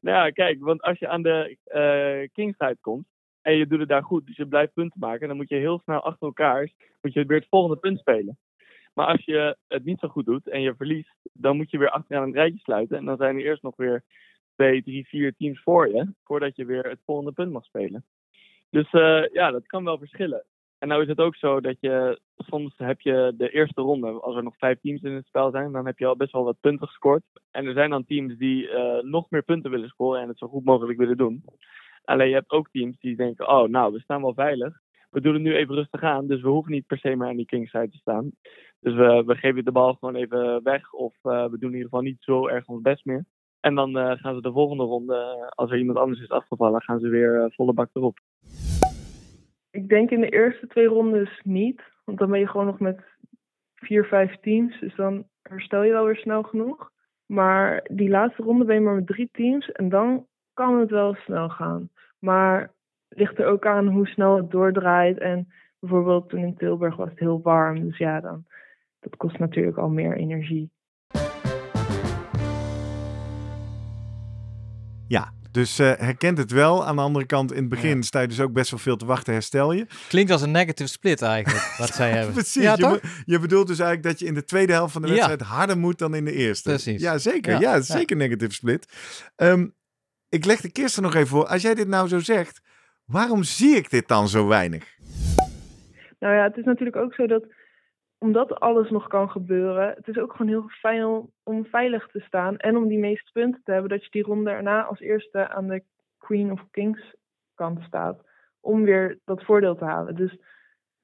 nou 0.00 0.16
ja, 0.16 0.30
kijk, 0.30 0.60
want 0.60 0.82
als 0.82 0.98
je 0.98 1.08
aan 1.08 1.22
de 1.22 1.56
eh 1.64 2.28
kingside 2.32 2.76
komt 2.80 3.06
en 3.42 3.56
je 3.56 3.66
doet 3.66 3.78
het 3.80 3.88
daar 3.88 4.02
goed, 4.02 4.26
dus 4.26 4.36
je 4.36 4.46
blijft 4.46 4.72
punten 4.72 5.00
maken, 5.00 5.28
dan 5.28 5.36
moet 5.36 5.48
je 5.48 5.56
heel 5.56 5.78
snel 5.78 6.00
achter 6.00 6.26
elkaar 6.26 6.70
moet 7.00 7.12
je 7.12 7.24
weer 7.24 7.38
het 7.38 7.48
volgende 7.48 7.76
punt 7.76 7.98
spelen. 7.98 8.38
Maar 8.94 9.06
als 9.06 9.24
je 9.24 9.56
het 9.68 9.84
niet 9.84 9.98
zo 9.98 10.08
goed 10.08 10.26
doet 10.26 10.48
en 10.48 10.60
je 10.60 10.74
verliest, 10.74 11.14
dan 11.32 11.56
moet 11.56 11.70
je 11.70 11.78
weer 11.78 11.90
achteraan 11.90 12.22
een 12.22 12.32
rijtje 12.32 12.58
sluiten. 12.58 12.96
En 12.96 13.04
dan 13.04 13.16
zijn 13.16 13.36
er 13.36 13.44
eerst 13.44 13.62
nog 13.62 13.76
weer 13.76 14.04
twee, 14.54 14.82
drie, 14.82 15.06
vier 15.06 15.34
teams 15.36 15.62
voor 15.62 15.88
je, 15.88 16.12
voordat 16.24 16.56
je 16.56 16.64
weer 16.64 16.88
het 16.88 17.00
volgende 17.04 17.32
punt 17.32 17.52
mag 17.52 17.64
spelen. 17.64 18.04
Dus 18.70 18.90
eh, 18.90 19.24
ja, 19.32 19.50
dat 19.50 19.66
kan 19.66 19.84
wel 19.84 19.98
verschillen. 19.98 20.44
En 20.78 20.88
nou 20.88 21.02
is 21.02 21.08
het 21.08 21.20
ook 21.20 21.36
zo 21.36 21.60
dat 21.60 21.76
je 21.80 22.20
soms 22.36 22.74
heb 22.76 23.00
je 23.00 23.34
de 23.36 23.50
eerste 23.50 23.80
ronde, 23.80 24.10
als 24.10 24.36
er 24.36 24.42
nog 24.42 24.56
vijf 24.56 24.80
teams 24.80 25.02
in 25.02 25.12
het 25.12 25.26
spel 25.26 25.50
zijn, 25.50 25.72
dan 25.72 25.86
heb 25.86 25.98
je 25.98 26.06
al 26.06 26.16
best 26.16 26.32
wel 26.32 26.44
wat 26.44 26.60
punten 26.60 26.86
gescoord. 26.86 27.22
En 27.50 27.66
er 27.66 27.72
zijn 27.72 27.90
dan 27.90 28.04
teams 28.04 28.36
die 28.36 28.68
uh, 28.68 29.02
nog 29.02 29.30
meer 29.30 29.42
punten 29.42 29.70
willen 29.70 29.88
scoren 29.88 30.20
en 30.20 30.28
het 30.28 30.38
zo 30.38 30.48
goed 30.48 30.64
mogelijk 30.64 30.98
willen 30.98 31.16
doen. 31.16 31.44
Alleen 32.04 32.28
je 32.28 32.34
hebt 32.34 32.50
ook 32.50 32.68
teams 32.70 32.98
die 32.98 33.16
denken, 33.16 33.48
oh 33.48 33.68
nou, 33.68 33.92
we 33.92 34.00
staan 34.00 34.22
wel 34.22 34.34
veilig. 34.34 34.80
We 35.10 35.20
doen 35.20 35.34
het 35.34 35.42
nu 35.42 35.54
even 35.54 35.74
rustig 35.74 36.02
aan, 36.02 36.26
dus 36.26 36.40
we 36.40 36.48
hoeven 36.48 36.72
niet 36.72 36.86
per 36.86 36.98
se 36.98 37.16
meer 37.16 37.28
aan 37.28 37.36
die 37.36 37.46
kingside 37.46 37.90
te 37.90 37.96
staan. 37.96 38.30
Dus 38.80 38.94
we, 38.94 39.22
we 39.26 39.34
geven 39.34 39.64
de 39.64 39.72
bal 39.72 39.94
gewoon 39.94 40.14
even 40.14 40.62
weg 40.62 40.92
of 40.92 41.14
uh, 41.22 41.44
we 41.44 41.58
doen 41.58 41.70
in 41.70 41.76
ieder 41.76 41.88
geval 41.88 42.00
niet 42.00 42.22
zo 42.22 42.46
erg 42.46 42.66
ons 42.66 42.82
best 42.82 43.04
meer. 43.04 43.24
En 43.60 43.74
dan 43.74 43.96
uh, 43.96 44.12
gaan 44.16 44.34
ze 44.34 44.40
de 44.40 44.52
volgende 44.52 44.82
ronde, 44.82 45.52
als 45.54 45.70
er 45.70 45.78
iemand 45.78 45.98
anders 45.98 46.20
is 46.20 46.28
afgevallen, 46.30 46.82
gaan 46.82 47.00
ze 47.00 47.08
weer 47.08 47.52
volle 47.54 47.72
bak 47.72 47.90
erop. 47.92 48.18
Ik 49.70 49.88
denk 49.88 50.10
in 50.10 50.20
de 50.20 50.28
eerste 50.28 50.66
twee 50.66 50.86
rondes 50.86 51.40
niet. 51.44 51.82
Want 52.04 52.18
dan 52.18 52.30
ben 52.30 52.40
je 52.40 52.48
gewoon 52.48 52.66
nog 52.66 52.80
met 52.80 53.00
vier, 53.74 54.04
vijf 54.04 54.36
teams. 54.40 54.80
Dus 54.80 54.94
dan 54.94 55.26
herstel 55.42 55.82
je 55.82 55.92
wel 55.92 56.04
weer 56.04 56.16
snel 56.16 56.42
genoeg. 56.42 56.90
Maar 57.26 57.86
die 57.90 58.08
laatste 58.08 58.42
ronde 58.42 58.64
ben 58.64 58.74
je 58.74 58.80
maar 58.80 58.94
met 58.94 59.06
drie 59.06 59.28
teams. 59.32 59.72
En 59.72 59.88
dan 59.88 60.26
kan 60.54 60.80
het 60.80 60.90
wel 60.90 61.14
snel 61.14 61.48
gaan. 61.48 61.90
Maar 62.18 62.72
ligt 63.08 63.38
er 63.38 63.46
ook 63.46 63.66
aan 63.66 63.86
hoe 63.86 64.06
snel 64.06 64.36
het 64.36 64.50
doordraait. 64.50 65.18
En 65.18 65.52
bijvoorbeeld 65.78 66.28
toen 66.28 66.40
in 66.40 66.56
Tilburg 66.56 66.96
was 66.96 67.10
het 67.10 67.18
heel 67.18 67.42
warm. 67.42 67.80
Dus 67.80 67.98
ja, 67.98 68.20
dan, 68.20 68.44
dat 69.00 69.16
kost 69.16 69.38
natuurlijk 69.38 69.76
al 69.76 69.88
meer 69.88 70.16
energie. 70.16 70.70
Ja, 75.08 75.32
dus 75.58 75.80
uh, 75.80 75.92
herkent 75.96 76.38
het 76.38 76.50
wel. 76.50 76.86
Aan 76.86 76.96
de 76.96 77.02
andere 77.02 77.26
kant, 77.26 77.52
in 77.52 77.58
het 77.60 77.68
begin 77.68 77.96
ja. 77.96 78.02
sta 78.02 78.20
je 78.20 78.28
dus 78.28 78.40
ook 78.40 78.52
best 78.52 78.70
wel 78.70 78.80
veel 78.80 78.96
te 78.96 79.06
wachten, 79.06 79.32
herstel 79.32 79.72
je. 79.72 79.86
Klinkt 80.08 80.30
als 80.30 80.42
een 80.42 80.50
negative 80.50 80.88
split 80.88 81.22
eigenlijk, 81.22 81.74
wat 81.78 81.94
zij 81.94 82.10
hebben. 82.10 82.32
Precies. 82.32 82.62
Ja, 82.62 82.74
je, 82.76 83.00
je, 83.24 83.38
bedoelt 83.38 83.66
dus 83.66 83.78
eigenlijk 83.78 84.08
dat 84.08 84.18
je 84.18 84.26
in 84.26 84.34
de 84.34 84.44
tweede 84.44 84.72
helft 84.72 84.92
van 84.92 85.02
de 85.02 85.08
wedstrijd 85.08 85.40
harder 85.40 85.78
moet 85.78 85.98
dan 85.98 86.14
in 86.14 86.24
de 86.24 86.32
eerste. 86.32 86.68
Precies. 86.68 87.00
Ja, 87.00 87.18
zeker. 87.18 87.60
Ja, 87.60 87.80
zeker 87.80 88.16
negative 88.16 88.52
split. 88.52 88.86
Um, 89.36 89.74
ik 90.28 90.44
leg 90.44 90.60
de 90.60 90.72
Kirsten 90.72 91.02
nog 91.02 91.14
even 91.14 91.28
voor. 91.28 91.46
Als 91.46 91.62
jij 91.62 91.74
dit 91.74 91.88
nou 91.88 92.08
zo 92.08 92.18
zegt, 92.18 92.60
waarom 93.04 93.42
zie 93.42 93.76
ik 93.76 93.90
dit 93.90 94.08
dan 94.08 94.28
zo 94.28 94.46
weinig? 94.46 94.84
Nou 96.18 96.34
ja, 96.34 96.42
het 96.42 96.56
is 96.56 96.64
natuurlijk 96.64 96.96
ook 96.96 97.14
zo 97.14 97.26
dat 97.26 97.44
omdat 98.18 98.60
alles 98.60 98.90
nog 98.90 99.06
kan 99.06 99.30
gebeuren, 99.30 99.88
het 99.88 100.08
is 100.08 100.18
ook 100.18 100.32
gewoon 100.32 100.48
heel 100.48 100.68
fijn 100.68 101.04
om, 101.04 101.32
om, 101.42 101.64
veilig 101.64 102.08
te 102.08 102.20
staan 102.20 102.56
en 102.56 102.76
om 102.76 102.88
die 102.88 102.98
meeste 102.98 103.32
punten 103.32 103.60
te 103.64 103.72
hebben, 103.72 103.90
dat 103.90 104.04
je 104.04 104.10
die 104.10 104.22
ronde 104.22 104.50
erna 104.50 104.82
als 104.82 105.00
eerste 105.00 105.48
aan 105.48 105.66
de 105.66 105.82
Queen 106.18 106.52
of 106.52 106.70
Kings 106.70 107.14
kant 107.54 107.82
staat, 107.82 108.20
om 108.60 108.82
weer 108.82 109.18
dat 109.24 109.44
voordeel 109.44 109.76
te 109.76 109.84
halen. 109.84 110.14
Dus 110.14 110.30
het 110.30 110.40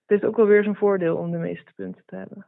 heeft 0.06 0.24
ook 0.24 0.36
wel 0.36 0.46
weer 0.46 0.62
zijn 0.62 0.76
voordeel 0.76 1.16
om 1.16 1.30
de 1.30 1.38
meeste 1.38 1.72
punten 1.74 2.02
te 2.06 2.16
hebben. 2.16 2.46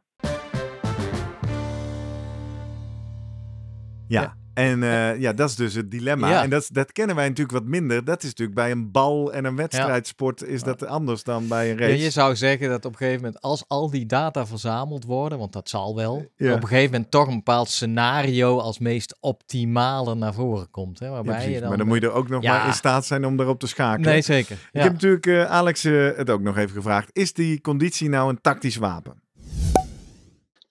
Ja, 4.07 4.33
en 4.57 4.81
uh, 4.81 5.19
ja, 5.19 5.33
dat 5.33 5.49
is 5.49 5.55
dus 5.55 5.73
het 5.73 5.91
dilemma. 5.91 6.29
Ja. 6.29 6.43
En 6.43 6.49
dat, 6.49 6.69
dat 6.71 6.91
kennen 6.91 7.15
wij 7.15 7.27
natuurlijk 7.27 7.57
wat 7.57 7.67
minder. 7.67 8.05
Dat 8.05 8.23
is 8.23 8.29
natuurlijk 8.29 8.57
bij 8.57 8.71
een 8.71 8.91
bal 8.91 9.33
en 9.33 9.45
een 9.45 9.55
wedstrijdsport 9.55 10.43
is 10.43 10.63
dat 10.63 10.85
anders 10.85 11.23
dan 11.23 11.47
bij 11.47 11.71
een 11.71 11.77
race. 11.77 11.97
Ja, 11.97 12.03
je 12.03 12.09
zou 12.09 12.35
zeggen 12.35 12.69
dat 12.69 12.85
op 12.85 12.91
een 12.91 12.97
gegeven 12.97 13.21
moment, 13.21 13.41
als 13.41 13.63
al 13.67 13.89
die 13.89 14.05
data 14.05 14.45
verzameld 14.45 15.05
worden, 15.05 15.37
want 15.37 15.53
dat 15.53 15.69
zal 15.69 15.95
wel, 15.95 16.15
op 16.15 16.31
een 16.37 16.67
gegeven 16.67 16.91
moment 16.91 17.11
toch 17.11 17.27
een 17.27 17.35
bepaald 17.35 17.69
scenario 17.69 18.59
als 18.59 18.79
meest 18.79 19.17
optimale 19.19 20.15
naar 20.15 20.33
voren 20.33 20.69
komt. 20.69 20.99
Hè, 20.99 21.09
waarbij 21.09 21.51
je 21.51 21.59
dan, 21.59 21.69
maar 21.69 21.77
dan 21.77 21.87
moet 21.87 22.01
je 22.01 22.07
er 22.07 22.13
ook 22.13 22.29
nog 22.29 22.43
maar 22.43 22.67
in 22.67 22.73
staat 22.73 23.05
zijn 23.05 23.25
om 23.25 23.37
daarop 23.37 23.59
te 23.59 23.67
schakelen. 23.67 24.11
Nee, 24.11 24.21
zeker. 24.21 24.57
Ik 24.71 24.81
heb 24.81 24.91
natuurlijk 24.91 25.25
uh, 25.25 25.45
Alex 25.45 25.85
uh, 25.85 26.09
het 26.15 26.29
ook 26.29 26.41
nog 26.41 26.57
even 26.57 26.75
gevraagd. 26.75 27.09
Is 27.13 27.33
die 27.33 27.61
conditie 27.61 28.09
nou 28.09 28.29
een 28.29 28.41
tactisch 28.41 28.75
wapen? 28.75 29.25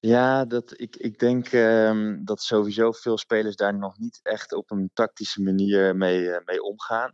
Ja, 0.07 0.45
dat, 0.45 0.81
ik, 0.81 0.97
ik 0.97 1.19
denk 1.19 1.53
um, 1.53 2.25
dat 2.25 2.43
sowieso 2.43 2.93
veel 2.93 3.19
spelers 3.19 3.57
daar 3.57 3.79
nog 3.79 3.99
niet 3.99 4.21
echt 4.23 4.53
op 4.53 4.71
een 4.71 4.91
tactische 4.93 5.43
manier 5.43 5.97
mee, 5.97 6.21
uh, 6.23 6.37
mee 6.45 6.63
omgaan. 6.63 7.13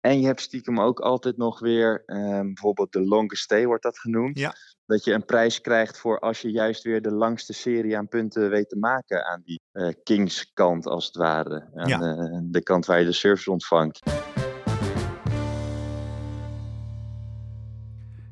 En 0.00 0.20
je 0.20 0.26
hebt 0.26 0.40
stiekem 0.40 0.80
ook 0.80 1.00
altijd 1.00 1.36
nog 1.36 1.58
weer, 1.58 2.02
um, 2.06 2.44
bijvoorbeeld 2.54 2.92
de 2.92 3.00
longest 3.00 3.42
stay 3.42 3.66
wordt 3.66 3.82
dat 3.82 3.98
genoemd. 3.98 4.38
Ja. 4.38 4.54
Dat 4.86 5.04
je 5.04 5.12
een 5.12 5.24
prijs 5.24 5.60
krijgt 5.60 5.98
voor 5.98 6.18
als 6.20 6.40
je 6.40 6.50
juist 6.50 6.82
weer 6.82 7.02
de 7.02 7.12
langste 7.12 7.52
serie 7.52 7.96
aan 7.96 8.08
punten 8.08 8.50
weet 8.50 8.68
te 8.68 8.76
maken 8.78 9.26
aan 9.26 9.42
die 9.44 9.60
uh, 9.72 9.92
Kings 10.02 10.52
kant 10.52 10.86
als 10.86 11.06
het 11.06 11.16
ware. 11.16 11.70
Aan 11.74 11.88
Ja. 11.88 11.98
de, 11.98 12.46
de 12.50 12.62
kant 12.62 12.86
waar 12.86 12.98
je 12.98 13.04
de 13.04 13.12
service 13.12 13.50
ontvangt. 13.50 14.00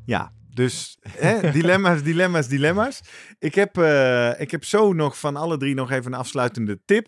Ja, 0.05 0.33
dus 0.55 0.99
hè, 1.09 1.51
dilemma's, 1.51 2.03
dilemma's, 2.03 2.49
dilemma's. 2.49 3.01
Ik 3.39 3.55
heb, 3.55 3.79
eh, 3.79 4.41
ik 4.41 4.51
heb 4.51 4.65
zo 4.65 4.93
nog 4.93 5.19
van 5.19 5.37
alle 5.37 5.57
drie 5.57 5.75
nog 5.75 5.91
even 5.91 6.13
een 6.13 6.19
afsluitende 6.19 6.81
tip. 6.85 7.07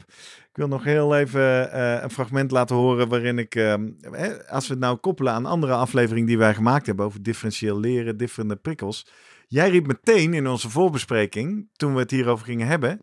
Ik 0.51 0.57
wil 0.63 0.69
nog 0.69 0.85
heel 0.85 1.17
even 1.17 1.73
eh, 1.73 2.03
een 2.03 2.11
fragment 2.11 2.51
laten 2.51 2.77
horen 2.77 3.09
waarin 3.09 3.39
ik, 3.39 3.55
ehm, 3.55 3.91
hè, 4.01 4.49
als 4.49 4.67
we 4.67 4.73
het 4.73 4.83
nou 4.83 4.97
koppelen 4.97 5.33
aan 5.33 5.47
andere 5.47 5.73
afleveringen 5.73 6.27
die 6.27 6.39
wij 6.39 6.55
gemaakt 6.55 6.87
hebben 6.87 7.05
over 7.05 7.23
differentieel 7.23 7.81
leren, 7.81 8.17
differente 8.17 8.57
prikkels. 8.57 9.07
Jij 9.47 9.71
riep 9.71 9.87
meteen 9.87 10.35
in 10.35 10.47
onze 10.47 10.71
voorbespreking, 10.71 11.69
toen 11.73 11.95
we 11.95 12.01
het 12.01 12.11
hierover 12.11 12.47
gingen 12.47 12.67
hebben, 12.67 13.01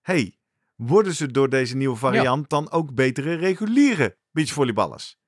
hey, 0.00 0.38
worden 0.74 1.14
ze 1.14 1.30
door 1.30 1.48
deze 1.48 1.76
nieuwe 1.76 1.96
variant 1.96 2.48
dan 2.48 2.70
ook 2.70 2.94
betere 2.94 3.34
reguliere 3.34 4.16
beachvolleyballers? 4.30 5.20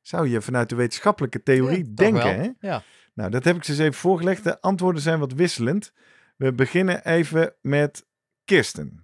Zou 0.00 0.28
je 0.28 0.40
vanuit 0.40 0.68
de 0.68 0.74
wetenschappelijke 0.74 1.42
theorie 1.42 1.84
Ja, 1.84 1.92
denken, 1.94 2.40
hè? 2.40 2.68
Ja. 2.68 2.82
Nou, 3.16 3.30
dat 3.30 3.44
heb 3.44 3.56
ik 3.56 3.64
ze 3.64 3.70
eens 3.70 3.80
even 3.80 3.94
voorgelegd. 3.94 4.44
De 4.44 4.60
antwoorden 4.60 5.02
zijn 5.02 5.18
wat 5.18 5.32
wisselend. 5.32 5.92
We 6.36 6.52
beginnen 6.52 7.04
even 7.04 7.54
met 7.62 8.06
Kirsten. 8.44 9.00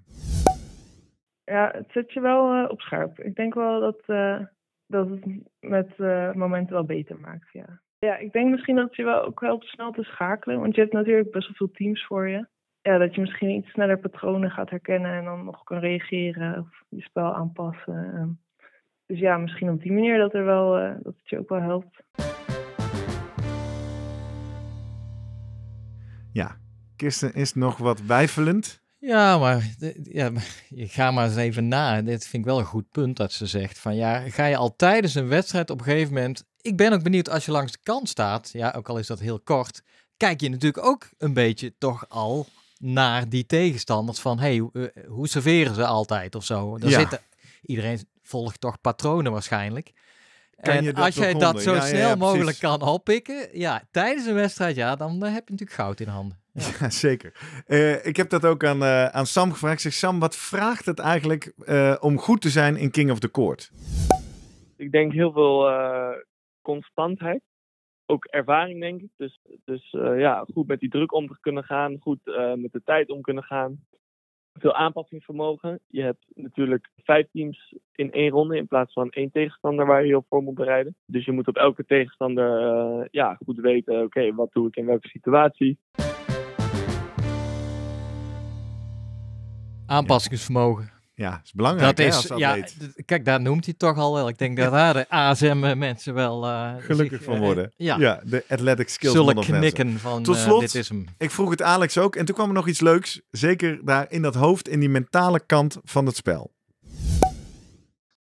Ja, 1.45 1.71
het 1.75 1.91
zet 1.91 2.13
je 2.13 2.21
wel 2.21 2.53
eh, 2.53 2.71
op 2.71 2.81
scherp. 2.81 3.19
Ik 3.19 3.35
denk 3.35 3.55
wel 3.55 3.81
dat, 3.81 4.01
eh, 4.07 4.41
dat 4.87 5.09
het 5.09 5.25
met 5.61 5.89
eh, 5.97 6.33
momenten 6.33 6.73
wel 6.73 6.85
beter 6.85 7.21
maakt, 7.21 7.53
ja. 7.53 7.81
Ja, 7.99 8.17
ik 8.17 8.33
denk 8.33 8.51
misschien 8.51 8.77
dat 8.77 8.85
het 8.85 8.97
je 8.97 9.05
wel 9.05 9.25
ook 9.25 9.41
helpt 9.41 9.67
snel 9.67 9.93
te 9.93 10.03
schakelen. 10.03 10.61
Want 10.61 10.75
je 10.75 10.81
hebt 10.81 10.93
natuurlijk 10.93 11.31
best 11.31 11.47
wel 11.47 11.57
veel 11.57 11.71
teams 11.71 12.07
voor 12.07 12.29
je. 12.29 12.47
Ja, 12.81 12.99
dat 12.99 13.15
je 13.15 13.21
misschien 13.21 13.51
iets 13.51 13.71
sneller 13.71 13.99
patronen 13.99 14.51
gaat 14.51 14.71
herkennen 14.71 15.13
en 15.13 15.25
dan 15.25 15.45
nog 15.45 15.63
kan 15.65 15.79
reageren 15.79 16.59
of 16.59 16.83
je 16.89 17.03
spel 17.03 17.35
aanpassen. 17.35 18.15
Ehm, 18.15 18.29
Dus 19.07 19.19
ja, 19.19 19.37
misschien 19.37 19.71
op 19.71 19.83
die 19.83 19.93
manier 19.93 20.19
dat, 20.19 20.35
er 20.35 20.45
wel, 20.45 20.73
dat 21.03 21.15
het 21.17 21.29
je 21.29 21.39
ook 21.39 21.49
wel 21.49 21.61
helpt. 21.61 22.03
Ja, 26.33 26.57
Kirsten 26.97 27.35
is 27.35 27.55
nog 27.55 27.77
wat 27.77 28.01
wijfelend. 28.01 28.81
Ja, 28.99 29.39
maar 29.39 29.75
ja, 30.05 30.31
ga 30.69 31.11
maar 31.11 31.27
eens 31.27 31.37
even 31.37 31.69
na. 31.69 32.03
Dit 32.03 32.27
vind 32.27 32.43
ik 32.43 32.49
wel 32.51 32.59
een 32.59 32.65
goed 32.65 32.91
punt 32.91 33.17
dat 33.17 33.33
ze 33.33 33.47
zegt. 33.47 33.79
Van 33.79 33.95
ja, 33.95 34.29
ga 34.31 34.45
je 34.47 34.57
al 34.57 34.77
tijdens 34.77 35.15
een 35.15 35.29
wedstrijd 35.29 35.71
op 35.71 35.79
een 35.79 35.85
gegeven 35.85 36.15
moment. 36.15 36.45
Ik 36.61 36.77
ben 36.77 36.93
ook 36.93 37.03
benieuwd 37.03 37.29
als 37.31 37.45
je 37.45 37.51
langs 37.53 37.73
de 37.73 37.79
kant 37.83 38.09
staat. 38.09 38.51
Ja, 38.53 38.75
ook 38.77 38.89
al 38.89 38.99
is 38.99 39.07
dat 39.07 39.21
heel 39.21 39.41
kort. 39.41 39.83
Kijk 40.17 40.41
je 40.41 40.49
natuurlijk 40.49 40.85
ook 40.87 41.09
een 41.19 41.33
beetje 41.33 41.75
toch 41.79 42.05
al 42.09 42.47
naar 42.79 43.29
die 43.29 43.47
tegenstanders. 43.47 44.19
Van 44.21 44.39
hey, 44.39 44.59
hoe- 44.59 44.73
eh, 44.95 45.09
hoe 45.09 45.29
serveren 45.29 45.75
ze 45.75 45.87
altijd 45.87 46.35
of 46.35 46.45
zo. 46.45 46.79
Daar 46.79 46.91
Ja. 46.91 46.99
zitten, 46.99 47.21
iedereen 47.63 48.01
volgt 48.23 48.61
toch 48.61 48.81
patronen 48.81 49.33
waarschijnlijk. 49.33 49.93
Kan 50.63 50.75
en 50.75 50.85
je 50.85 50.93
dat 50.93 51.05
als 51.05 51.15
jij 51.15 51.35
dat 51.35 51.63
zo 51.63 51.75
Ja, 51.75 51.81
snel 51.81 52.09
ja, 52.09 52.15
mogelijk 52.15 52.59
kan 52.59 52.83
oppikken. 52.83 53.49
Ja, 53.53 53.83
tijdens 53.91 54.27
een 54.27 54.35
wedstrijd, 54.35 54.77
ja, 54.77 54.97
dan 54.97 55.25
eh, 55.25 55.33
heb 55.33 55.45
je 55.45 55.53
natuurlijk 55.53 55.81
goud 55.81 56.01
in 56.01 56.09
handen. 56.09 56.41
Ja. 56.53 56.63
Ja, 56.81 56.91
zeker. 57.09 57.33
Eh, 57.67 58.07
ik 58.07 58.17
heb 58.17 58.31
dat 58.31 58.45
ook 58.45 58.65
aan, 58.65 58.83
eh, 58.83 59.07
aan 59.07 59.27
Sam 59.27 59.53
gevraagd. 59.53 59.75
Ik 59.75 59.81
zeg, 59.81 59.93
Sam, 59.93 60.19
wat 60.19 60.37
vraagt 60.37 60.87
het 60.87 60.99
eigenlijk 60.99 61.53
eh, 61.65 61.97
om 62.01 62.19
goed 62.19 62.41
te 62.41 62.51
zijn 62.51 62.77
in 62.77 62.91
King 62.91 63.11
of 63.11 63.19
the 63.19 63.31
Court? 63.31 63.71
Ik 64.77 64.93
denk 64.93 65.13
heel 65.13 65.33
veel 65.33 65.69
eh, 65.69 66.11
constantheid. 66.63 67.43
Ook 68.07 68.25
ervaring, 68.25 68.81
denk 68.81 69.01
ik. 69.01 69.11
Dus, 69.17 69.41
dus 69.65 69.91
eh, 69.93 70.19
ja, 70.21 70.47
goed 70.53 70.67
met 70.67 70.81
die 70.81 70.89
druk 70.91 71.13
om 71.13 71.27
te 71.27 71.37
kunnen 71.41 71.65
gaan. 71.65 71.97
Goed 72.01 72.19
eh, 72.25 72.55
met 72.55 72.73
de 72.73 72.83
tijd 72.85 73.11
om 73.11 73.21
kunnen 73.21 73.45
gaan. 73.45 73.85
Veel 74.53 74.75
aanpassingsvermogen. 74.75 75.81
Je 75.87 76.03
hebt 76.03 76.25
natuurlijk 76.35 76.91
vijf 76.97 77.27
teams 77.33 77.75
in 77.95 78.13
één 78.13 78.31
ronde 78.31 78.57
in 78.57 78.67
plaats 78.67 78.93
van 78.93 79.11
één 79.11 79.31
tegenstander 79.31 79.87
waar 79.87 80.01
je 80.01 80.07
heel 80.07 80.25
voor 80.29 80.43
moet 80.43 80.55
bereiden. 80.55 80.97
Dus 81.07 81.25
je 81.25 81.33
moet 81.33 81.49
op 81.49 81.57
elke 81.57 81.85
tegenstander 81.85 82.61
eh, 82.61 83.07
ja, 83.11 83.39
goed 83.45 83.57
weten, 83.57 84.03
oké, 84.03 84.35
wat 84.35 84.53
doe 84.53 84.69
ik 84.69 84.77
in 84.77 84.87
welke 84.87 85.09
situatie. 85.09 85.79
Aanpassingsvermogen. 89.87 91.02
Ja, 91.23 91.41
is 91.45 91.53
belangrijk 91.53 91.97
Dat 91.97 92.07
hè, 92.07 92.19
is, 92.19 92.31
als 92.31 92.39
ja, 92.41 92.57
kijk, 93.05 93.25
daar 93.25 93.41
noemt 93.41 93.65
hij 93.65 93.75
toch 93.75 93.99
al 93.99 94.15
wel. 94.15 94.29
Ik 94.29 94.39
denk 94.39 94.57
dat 94.57 94.73
daar 94.73 94.95
de 94.95 95.09
ASM-mensen 95.09 96.15
wel 96.15 96.45
eh, 96.47 96.75
Gelukkig 96.79 97.17
zich, 97.17 97.25
van 97.25 97.35
eh, 97.35 97.41
worden. 97.41 97.73
ja, 97.77 98.21
de 98.25 98.45
athletic 98.49 98.89
skills 98.89 99.13
zullen 99.13 99.37
of 99.37 99.49
mensen. 99.49 99.73
knikken 99.73 99.99
van 99.99 100.23
Tot 100.23 100.37
eh, 100.37 100.43
slot- 100.43 100.61
dit 100.61 100.75
is 100.75 100.89
hem. 100.89 101.05
Ik 101.19 101.31
vroeg 101.31 101.51
het 101.51 101.63
Alex 101.63 101.99
ook 101.99 102.17
en 102.17 102.25
toen 102.25 102.35
kwam 102.35 102.49
er 102.49 102.55
nog 102.55 102.69
iets 102.69 102.81
leuks. 102.81 103.21
Zeker 103.31 103.85
daar 103.85 104.07
in 104.09 104.23
dat 104.23 104.35
hoofd, 104.35 104.69
in 104.69 104.81
die 104.81 104.89
mentale 104.89 105.41
kant 105.47 105.79
van 105.85 106.07
het 106.07 106.17
spel. 106.17 106.53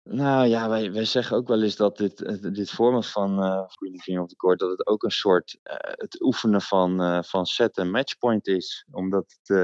Nou 0.03 0.47
ja, 0.47 0.69
wij, 0.69 0.91
wij 0.91 1.05
zeggen 1.05 1.37
ook 1.37 1.47
wel 1.47 1.63
eens 1.63 1.75
dat 1.75 1.97
dit, 1.97 2.21
eh, 2.21 2.35
dit 2.53 2.69
format 2.69 3.07
van 3.07 3.43
uh, 3.43 3.61
King 4.03 4.19
of 4.19 4.27
the 4.27 4.35
Court, 4.35 4.59
dat 4.59 4.69
het 4.69 4.87
ook 4.87 5.03
een 5.03 5.11
soort 5.11 5.57
uh, 5.63 5.73
het 5.79 6.21
oefenen 6.21 6.61
van, 6.61 7.01
uh, 7.01 7.19
van 7.21 7.45
set 7.45 7.77
en 7.77 7.91
matchpoint 7.91 8.47
is. 8.47 8.85
Omdat 8.91 9.37
het 9.41 9.57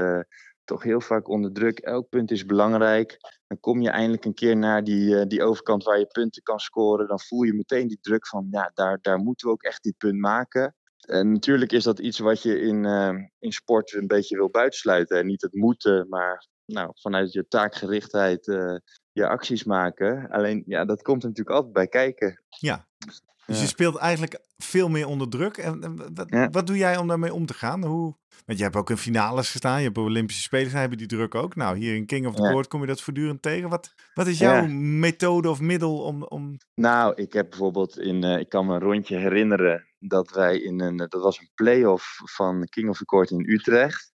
toch 0.66 0.82
heel 0.82 1.00
vaak 1.00 1.28
onder 1.28 1.52
druk, 1.52 1.78
elk 1.78 2.08
punt 2.08 2.30
is 2.30 2.46
belangrijk. 2.46 3.18
Dan 3.46 3.60
kom 3.60 3.80
je 3.80 3.90
eindelijk 3.90 4.24
een 4.24 4.34
keer 4.34 4.56
naar 4.56 4.84
die, 4.84 5.26
die 5.26 5.42
overkant 5.42 5.84
waar 5.84 5.98
je 5.98 6.06
punten 6.06 6.42
kan 6.42 6.58
scoren. 6.58 7.08
Dan 7.08 7.20
voel 7.20 7.42
je 7.42 7.54
meteen 7.54 7.88
die 7.88 7.98
druk 8.00 8.26
van, 8.26 8.46
ja, 8.50 8.70
daar, 8.74 8.98
daar 9.00 9.18
moeten 9.18 9.46
we 9.46 9.52
ook 9.52 9.62
echt 9.62 9.82
dit 9.82 9.96
punt 9.96 10.18
maken. 10.18 10.74
En 10.96 11.32
natuurlijk 11.32 11.72
is 11.72 11.84
dat 11.84 11.98
iets 11.98 12.18
wat 12.18 12.42
je 12.42 12.60
in, 12.60 12.84
in 13.38 13.52
sport 13.52 13.94
een 13.94 14.06
beetje 14.06 14.36
wil 14.36 14.50
buitensluiten. 14.50 15.18
En 15.18 15.26
niet 15.26 15.42
het 15.42 15.54
moeten, 15.54 16.06
maar 16.08 16.46
nou, 16.64 16.90
vanuit 16.94 17.32
je 17.32 17.48
taakgerichtheid 17.48 18.44
je 19.16 19.28
acties 19.28 19.64
maken. 19.64 20.28
Alleen, 20.30 20.62
ja, 20.66 20.84
dat 20.84 21.02
komt 21.02 21.22
er 21.22 21.28
natuurlijk 21.28 21.56
altijd 21.56 21.74
bij 21.74 21.88
kijken. 21.88 22.44
Ja, 22.48 22.88
dus 23.46 23.60
je 23.60 23.66
speelt 23.66 23.96
eigenlijk 23.96 24.38
veel 24.58 24.88
meer 24.88 25.06
onder 25.06 25.28
druk. 25.28 25.56
En, 25.56 25.96
wat, 26.14 26.48
wat, 26.50 26.66
doe 26.66 26.76
jij 26.76 26.96
om 26.96 27.08
daarmee 27.08 27.34
om 27.34 27.46
te 27.46 27.54
gaan? 27.54 27.84
Hoe, 27.84 28.16
want 28.46 28.58
je 28.58 28.64
hebt 28.64 28.76
ook 28.76 28.90
in 28.90 28.96
finales 28.96 29.50
gestaan, 29.50 29.78
je 29.78 29.86
hebt 29.86 29.98
Olympische 29.98 30.42
Spelen, 30.42 30.70
hebben 30.70 30.98
die 30.98 31.06
druk 31.06 31.34
ook. 31.34 31.56
Nou, 31.56 31.76
hier 31.76 31.94
in 31.94 32.06
King 32.06 32.26
of 32.26 32.34
the. 32.34 32.42
Court 32.42 32.68
kom 32.68 32.80
je 32.80 32.86
dat 32.86 33.00
voortdurend 33.00 33.42
tegen. 33.42 33.68
Wat, 33.68 33.94
wat 34.14 34.26
is 34.26 34.38
jouw 34.38 34.66
methode 34.66 35.50
of 35.50 35.60
middel 35.60 36.02
om, 36.02 36.22
om... 36.22 36.56
Nou, 36.74 37.14
ik 37.14 37.32
heb 37.32 37.50
bijvoorbeeld 37.50 37.98
in, 37.98 38.24
uh, 38.24 38.38
ik 38.38 38.48
kan 38.48 38.66
me 38.66 38.74
een 38.74 38.80
rondje 38.80 39.16
herinneren 39.16 39.84
dat 39.98 40.30
wij 40.30 40.58
in 40.58 40.80
een, 40.80 40.96
dat 40.96 41.22
was 41.22 41.38
een 41.38 41.50
play-off 41.54 42.20
van 42.24 42.64
King 42.64 42.88
of 42.88 42.98
the 42.98 43.04
Court 43.04 43.30
in 43.30 43.50
Utrecht. 43.50 44.12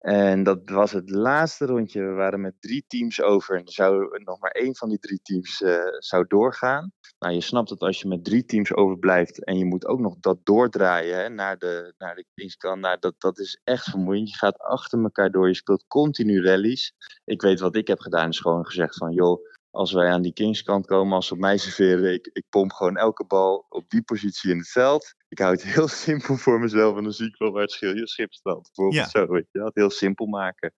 En 0.00 0.42
dat 0.42 0.60
was 0.64 0.92
het 0.92 1.10
laatste 1.10 1.66
rondje. 1.66 2.02
We 2.02 2.12
waren 2.12 2.40
met 2.40 2.54
drie 2.60 2.84
teams 2.86 3.22
over. 3.22 3.56
En 3.56 3.68
zou 3.68 4.20
nog 4.24 4.40
maar 4.40 4.50
één 4.50 4.76
van 4.76 4.88
die 4.88 4.98
drie 4.98 5.20
teams 5.22 5.60
uh, 5.60 5.78
zou 5.98 6.24
doorgaan. 6.28 6.92
Nou, 7.18 7.34
je 7.34 7.40
snapt 7.40 7.68
dat 7.68 7.80
als 7.80 8.00
je 8.00 8.08
met 8.08 8.24
drie 8.24 8.44
teams 8.44 8.74
overblijft. 8.74 9.44
en 9.44 9.58
je 9.58 9.64
moet 9.64 9.86
ook 9.86 10.00
nog 10.00 10.16
dat 10.20 10.38
doordraaien 10.42 11.16
hè, 11.16 11.28
naar 11.28 11.58
de, 11.58 11.94
naar 11.98 12.14
de. 12.14 12.76
Nou, 12.76 12.96
dat, 13.00 13.14
dat 13.18 13.38
is 13.38 13.60
echt 13.64 13.90
vermoeiend. 13.90 14.30
Je 14.30 14.36
gaat 14.36 14.58
achter 14.58 15.02
elkaar 15.02 15.30
door. 15.30 15.48
Je 15.48 15.54
speelt 15.54 15.86
continu 15.86 16.44
rallies. 16.44 16.92
Ik 17.24 17.42
weet 17.42 17.60
wat 17.60 17.76
ik 17.76 17.86
heb 17.86 18.00
gedaan. 18.00 18.28
Is 18.28 18.40
gewoon 18.40 18.66
gezegd 18.66 18.96
van 18.96 19.12
joh 19.12 19.40
als 19.70 19.92
wij 19.92 20.10
aan 20.10 20.22
die 20.22 20.32
Kingskant 20.32 20.86
komen, 20.86 21.14
als 21.14 21.26
ze 21.26 21.32
op 21.32 21.38
mij 21.38 21.56
serveren, 21.56 22.12
ik, 22.12 22.30
ik 22.32 22.44
pomp 22.48 22.72
gewoon 22.72 22.96
elke 22.96 23.24
bal 23.24 23.66
op 23.68 23.84
die 23.88 24.02
positie 24.02 24.50
in 24.50 24.58
het 24.58 24.68
veld. 24.68 25.14
Ik 25.28 25.38
hou 25.38 25.52
het 25.52 25.62
heel 25.74 25.88
simpel 25.88 26.36
voor 26.36 26.60
mezelf 26.60 26.96
en 26.96 27.02
dan 27.02 27.12
zie 27.12 27.26
ik 27.26 27.36
wel 27.38 27.52
waar 27.52 27.62
het 27.62 27.72
schil, 27.72 28.06
schip 28.06 28.32
staat. 28.32 28.62
Bijvoorbeeld 28.62 29.12
ja. 29.12 29.20
zo, 29.20 29.26
weet 29.26 29.46
je, 29.52 29.62
het 29.62 29.74
heel 29.74 29.90
simpel 29.90 30.26
maken. 30.26 30.72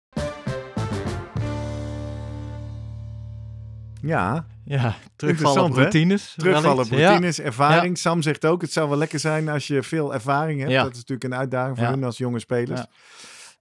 Ja, 4.02 4.46
ja 4.64 4.94
terugvallen 5.16 5.64
op 5.64 5.72
routines. 5.72 6.34
Terugvallen 6.36 6.84
op 6.84 6.90
routines, 6.90 7.40
ervaring. 7.40 7.98
Sam 7.98 8.22
zegt 8.22 8.44
ook, 8.44 8.60
het 8.60 8.72
zou 8.72 8.88
wel 8.88 8.98
lekker 8.98 9.18
zijn 9.18 9.48
als 9.48 9.66
je 9.66 9.82
veel 9.82 10.14
ervaring 10.14 10.60
hebt. 10.60 10.72
Dat 10.72 10.90
is 10.90 10.96
natuurlijk 10.96 11.24
een 11.24 11.34
uitdaging 11.34 11.78
voor 11.78 11.86
hun 11.86 12.04
als 12.04 12.18
jonge 12.18 12.38
spelers. 12.38 12.84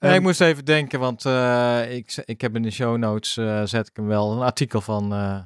Ja, 0.09 0.13
ik 0.13 0.21
moest 0.21 0.41
even 0.41 0.65
denken, 0.65 0.99
want 0.99 1.25
uh, 1.25 1.95
ik, 1.95 2.23
ik 2.25 2.41
heb 2.41 2.55
in 2.55 2.61
de 2.61 2.71
show 2.71 2.97
notes 2.97 3.37
uh, 3.37 3.61
zet 3.65 3.87
ik 3.87 3.95
hem 3.95 4.07
wel 4.07 4.31
een 4.31 4.41
artikel 4.41 4.81
van 4.81 5.13
uh, 5.13 5.39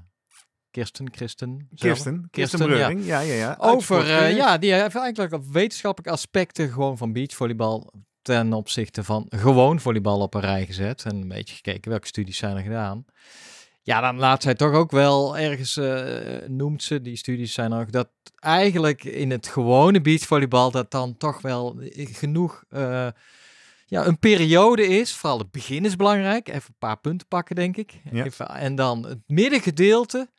Kirsten, 0.72 1.10
Kirsten, 1.12 1.68
Kirsten, 1.76 2.28
Kirsten 2.32 2.60
Breuring, 2.60 3.06
ja, 3.06 3.20
ja, 3.20 3.34
ja. 3.34 3.56
Over, 3.60 4.30
ja, 4.36 4.58
die 4.58 4.74
heeft 4.74 4.96
eigenlijk 4.96 5.38
wetenschappelijke 5.52 6.14
aspecten 6.14 6.70
gewoon 6.70 6.98
van 6.98 7.14
beachvolleybal 7.14 7.94
ten 8.22 8.54
opzichte 8.54 9.04
van 9.04 9.26
gewoon 9.30 9.80
volleybal 9.80 10.20
op 10.20 10.34
een 10.34 10.42
rij 10.42 10.66
gezet 10.66 11.04
en 11.06 11.16
een 11.16 11.28
beetje 11.28 11.56
gekeken 11.56 11.90
welke 11.90 12.08
studies 12.08 12.38
zijn 12.38 12.58
er 12.58 12.64
gedaan. 12.64 13.06
Ja, 13.82 14.02
dan 14.02 14.18
laat 14.18 14.44
zij 14.44 14.56
toch 14.56 14.74
ook 14.74 14.92
wel 14.92 15.38
ergens, 15.38 15.80
noemt 16.48 16.84
ze, 16.84 17.02
die 17.02 17.16
studies 17.16 17.54
zijn 17.54 17.74
ook, 17.74 17.92
dat 17.92 18.10
eigenlijk 18.36 19.04
in 19.04 19.32
het 19.32 19.48
gewone 19.48 20.02
beachvolleybal 20.02 20.72
dat 20.72 20.92
dan 20.92 21.18
toch 21.18 21.42
wel 21.42 21.80
genoeg 21.94 22.64
ja, 23.86 24.06
een 24.06 24.20
periode 24.20 24.88
is, 24.88 25.14
vooral 25.14 25.40
het 25.40 25.52
begin 25.52 25.86
is 25.86 25.96
belangrijk. 25.96 26.48
Even 26.48 26.68
een 26.68 26.76
paar 26.80 27.00
punten 27.00 27.28
pakken, 27.28 27.56
denk 27.56 27.78
ik. 27.78 28.02
Even, 28.12 28.50
en 28.50 28.76
dan 28.76 29.06
het 29.06 29.20
middengedeelte, 29.28 30.30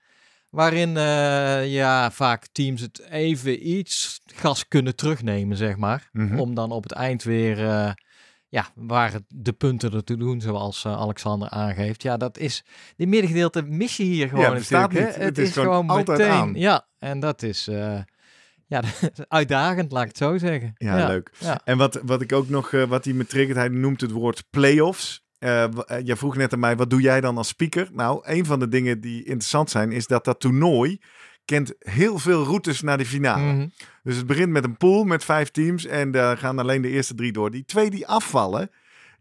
waarin 0.50 0.88
uh, 0.88 1.72
ja, 1.72 2.10
vaak 2.10 2.46
teams 2.52 2.80
het 2.80 3.00
even 3.10 3.68
iets 3.68 4.20
gas 4.24 4.68
kunnen 4.68 4.96
terugnemen, 4.96 5.56
zeg 5.56 5.76
maar. 5.76 6.08
Mhm. 6.12 6.38
Om 6.38 6.54
dan 6.54 6.72
op 6.72 6.82
het 6.82 6.92
eind 6.92 7.22
weer, 7.22 7.58
uh, 7.58 7.90
ja, 8.48 8.66
waar 8.74 9.12
het, 9.12 9.24
de 9.28 9.52
punten 9.52 9.92
er 9.92 10.04
te 10.04 10.16
doen, 10.16 10.40
zoals 10.40 10.84
uh, 10.84 10.92
Alexander 10.92 11.48
aangeeft. 11.48 12.02
Ja, 12.02 12.16
dat 12.16 12.38
is, 12.38 12.64
die 12.96 13.06
middengedeelte 13.06 13.62
mis 13.62 13.96
je 13.96 14.02
hier 14.02 14.28
gewoon 14.28 14.44
ja, 14.44 14.52
natuurlijk. 14.52 14.92
Niet. 14.92 15.02
Het, 15.02 15.16
het, 15.16 15.38
is, 15.38 15.52
gewoon 15.52 15.88
altijd 15.88 16.18
meteen, 16.18 16.32
aan. 16.32 16.54
Ja, 16.54 16.86
en 16.98 17.20
dat 17.20 17.42
is 17.42 17.68
ja, 18.66 18.82
uitdagend, 19.28 19.92
laat 19.92 20.02
ik 20.02 20.08
het 20.08 20.16
zo 20.16 20.38
zeggen. 20.38 20.72
Ja, 20.76 21.06
leuk. 21.06 21.30
En 21.64 21.78
wat, 21.78 22.00
wat 22.02 22.20
ik 22.20 22.32
ook 22.32 22.48
nog, 22.48 22.72
uh, 22.72 22.84
wat 22.84 23.04
hij 23.04 23.14
me 23.14 23.26
triggert, 23.26 23.56
hij 23.56 23.68
noemt 23.68 24.00
het 24.00 24.10
woord 24.10 24.44
playoffs. 24.50 25.24
Uh, 25.38 25.64
jij 26.04 26.16
vroeg 26.16 26.36
net 26.36 26.52
aan 26.52 26.58
mij, 26.58 26.76
wat 26.76 26.90
doe 26.90 27.00
jij 27.00 27.20
dan 27.20 27.36
als 27.36 27.48
speaker? 27.48 27.88
Nou, 27.92 28.20
een 28.22 28.44
van 28.44 28.58
de 28.58 28.68
dingen 28.68 29.00
die 29.00 29.18
interessant 29.18 29.70
zijn, 29.70 29.92
is 29.92 30.06
dat 30.06 30.24
dat 30.24 30.40
toernooi 30.40 30.98
kent 31.46 31.74
heel 31.78 32.18
veel 32.18 32.44
routes 32.44 32.82
naar 32.82 32.98
de 32.98 33.06
finale. 33.06 33.52
Mhm. 33.52 33.66
Dus 34.02 34.16
het 34.16 34.26
begint 34.26 34.50
met 34.50 34.64
een 34.64 34.76
pool 34.76 35.04
met 35.04 35.24
vijf 35.24 35.50
teams 35.50 35.86
en 35.86 36.10
daar 36.10 36.38
gaan 36.38 36.58
alleen 36.58 36.82
de 36.82 36.88
eerste 36.88 37.14
drie 37.14 37.32
door. 37.32 37.50
Die 37.50 37.64
twee 37.64 37.90
die 37.90 38.06
afvallen, 38.06 38.70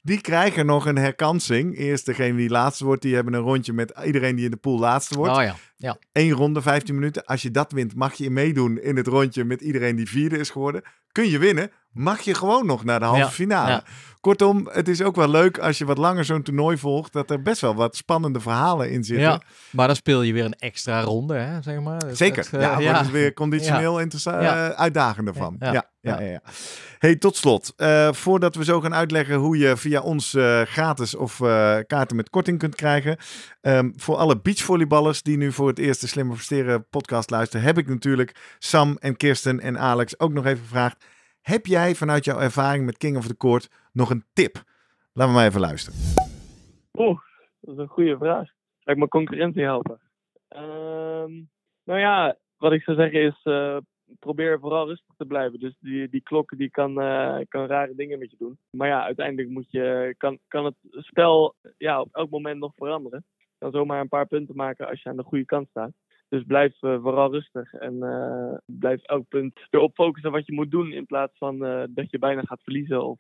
die 0.02 0.22
krijgen 0.22 0.66
nog 0.66 0.86
een 0.86 0.98
herkansing. 0.98 1.78
Eerst 1.78 2.06
degene 2.06 2.38
die 2.38 2.50
laatste 2.50 2.86
wordt, 2.86 3.02
die 3.02 3.16
hebben 3.16 3.34
een 3.34 3.42
rondje 3.42 3.74
met 3.74 3.94
iedereen 4.06 4.36
die 4.36 4.46
in 4.46 4.52
de 4.52 4.58
pool 4.58 4.80
laatste 4.80 5.16
wordt. 5.16 5.38
Oh 5.38 5.44
ja, 5.44 5.56
ja. 5.78 5.98
Eén 6.12 6.32
ronde, 6.32 6.62
15 6.62 6.96
minuten. 6.96 7.26
Als 7.26 7.42
je 7.42 7.52
dat 7.52 7.72
wint, 7.72 7.96
mag 7.96 8.14
je 8.14 8.30
meedoen 8.30 8.82
in 8.82 8.96
het 8.98 9.08
rondje 9.08 9.44
met 9.44 9.62
iedereen 9.62 9.96
die 9.96 10.10
vierde 10.10 10.38
is 10.38 10.50
geworden. 10.50 10.82
Kun 11.12 11.30
je 11.30 11.38
winnen, 11.40 11.72
mag 11.92 12.22
je 12.22 12.34
gewoon 12.34 12.66
nog 12.66 12.84
naar 12.84 13.00
de 13.00 13.06
halve 13.06 13.20
Ja, 13.22 13.30
finale. 13.30 13.70
ja. 13.70 13.84
Kortom, 14.20 14.70
het 14.72 14.88
is 14.88 15.02
ook 15.02 15.16
wel 15.16 15.30
leuk 15.30 15.58
als 15.58 15.78
je 15.78 15.86
wat 15.86 15.98
langer 15.98 16.26
zo'n 16.26 16.42
toernooi 16.42 16.78
volgt, 16.78 17.14
dat 17.14 17.32
er 17.32 17.42
best 17.42 17.62
wel 17.62 17.76
wat 17.76 17.96
spannende 17.96 18.40
verhalen 18.40 18.92
in 18.92 19.04
zitten. 19.04 19.26
Ja, 19.28 19.42
maar 19.72 19.88
dan 19.88 19.96
speel 19.96 20.22
je 20.22 20.34
weer 20.34 20.46
een 20.46 20.54
extra 20.60 21.02
ronde, 21.02 21.34
hè, 21.36 21.62
zeg 21.62 21.80
maar. 21.82 22.02
Zeker. 22.12 22.48
dat, 22.52 22.62
eh, 22.62 22.70
ja, 22.70 22.82
wordt 22.84 23.00
het 23.00 23.12
weer 23.12 23.34
conditioneel 23.34 24.00
interessant, 24.00 24.42
eh, 24.42 24.70
uitdagender 24.70 25.34
van. 25.34 25.56
Ja. 25.60 25.72
Ja. 26.02 26.20
Ja. 26.22 26.42
Hey, 27.00 27.16
tot 27.16 27.36
slot. 27.36 27.74
eh, 27.76 28.12
voordat 28.14 28.56
we 28.56 28.64
zo 28.64 28.82
gaan 28.82 28.94
uitleggen 28.94 29.36
hoe 29.36 29.58
je 29.58 29.78
via 29.78 30.02
ons 30.02 30.36
gratis 30.66 31.16
of 31.16 31.38
kaarten 31.88 32.16
met 32.16 32.30
korting 32.30 32.60
kunt 32.60 32.76
krijgen. 32.76 33.18
ehm, 33.62 33.90
voor 33.96 34.16
alle 34.16 34.40
beachvolleyballers 34.42 35.22
die 35.22 35.38
nu 35.38 35.52
voor 35.52 35.65
het 35.68 35.80
eerst 35.80 36.02
de 36.02 36.08
Slimmer 36.08 36.36
Presteren 36.36 36.88
podcast 36.90 37.30
luisteren, 37.30 37.66
heb 37.66 37.78
ik 37.78 37.88
natuurlijk 37.88 38.56
Sam 38.60 38.98
en 39.00 39.18
Kirsten 39.18 39.60
en 39.60 39.80
Alex 39.80 40.20
ook 40.20 40.34
nog 40.34 40.46
even 40.46 40.64
gevraagd. 40.64 41.06
Heb 41.42 41.66
jij 41.66 41.96
vanuit 41.96 42.26
jouw 42.26 42.40
ervaring 42.40 42.86
met 42.86 42.98
King 42.98 43.18
of 43.18 43.28
the 43.28 43.38
Court 43.38 43.70
nog 43.94 44.10
een 44.10 44.24
tip? 44.34 44.54
Laten 45.14 45.34
we 45.34 45.40
maar 45.40 45.48
even 45.48 45.60
luisteren. 45.60 46.00
Oeh, 46.94 47.20
dat 47.62 47.74
is 47.74 47.80
een 47.80 47.88
goede 47.88 48.18
vraag. 48.18 48.48
Ga 48.80 48.92
ik 48.92 48.98
mijn 48.98 49.10
concurrentie 49.10 49.64
helpen? 49.64 50.00
Ehm, 50.48 51.32
nou 51.84 52.00
ja, 52.00 52.38
wat 52.58 52.72
ik 52.72 52.84
zou 52.84 52.98
zeggen 52.98 53.22
is, 53.22 53.40
eh, 53.44 53.78
probeer 54.20 54.60
vooral 54.60 54.88
rustig 54.88 55.16
te 55.18 55.26
blijven. 55.26 55.60
Dus 55.60 55.76
die, 55.80 56.10
die 56.10 56.22
klok 56.22 56.58
die 56.58 56.70
kan, 56.70 57.02
eh, 57.02 57.38
kan 57.48 57.66
rare 57.66 57.96
dingen 57.96 58.20
met 58.20 58.32
je 58.32 58.38
doen. 58.40 58.58
Maar 58.70 58.88
ja, 58.88 59.04
uiteindelijk 59.04 59.50
moet 59.50 59.72
je, 59.72 60.16
kan, 60.18 60.40
kan 60.48 60.66
het 60.66 60.76
spel 60.90 61.56
ja, 61.78 62.02
op 62.02 62.16
elk 62.16 62.30
moment 62.30 62.60
nog 62.60 62.72
veranderen. 62.76 63.26
Kan 63.66 63.74
zomaar 63.74 64.00
een 64.00 64.08
paar 64.08 64.28
punten 64.28 64.56
maken 64.56 64.88
als 64.88 65.02
je 65.02 65.10
aan 65.10 65.16
de 65.16 65.24
goede 65.24 65.46
kant 65.46 65.70
staat. 65.70 65.92
Dus 66.30 66.44
blijf 66.44 66.82
eh, 66.82 67.02
vooral 67.02 67.32
rustig 67.32 67.74
en 67.74 68.04
eh, 68.04 68.58
blijf 68.66 69.02
elk 69.04 69.28
punt 69.28 69.60
erop 69.70 69.94
focussen 69.94 70.32
wat 70.32 70.46
je 70.46 70.54
moet 70.54 70.72
doen. 70.72 70.92
In 70.92 71.06
plaats 71.06 71.38
van 71.38 71.66
eh, 71.66 71.84
dat 71.90 72.12
je 72.12 72.20
bijna 72.20 72.42
gaat 72.42 72.64
verliezen 72.64 73.06
of 73.06 73.18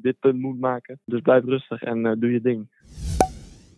dit 0.00 0.18
punt 0.18 0.40
moet 0.40 0.60
maken. 0.60 1.00
Dus 1.04 1.20
blijf 1.20 1.44
rustig 1.44 1.82
en 1.82 2.18
doe 2.20 2.32
je 2.32 2.40
ding. 2.40 2.68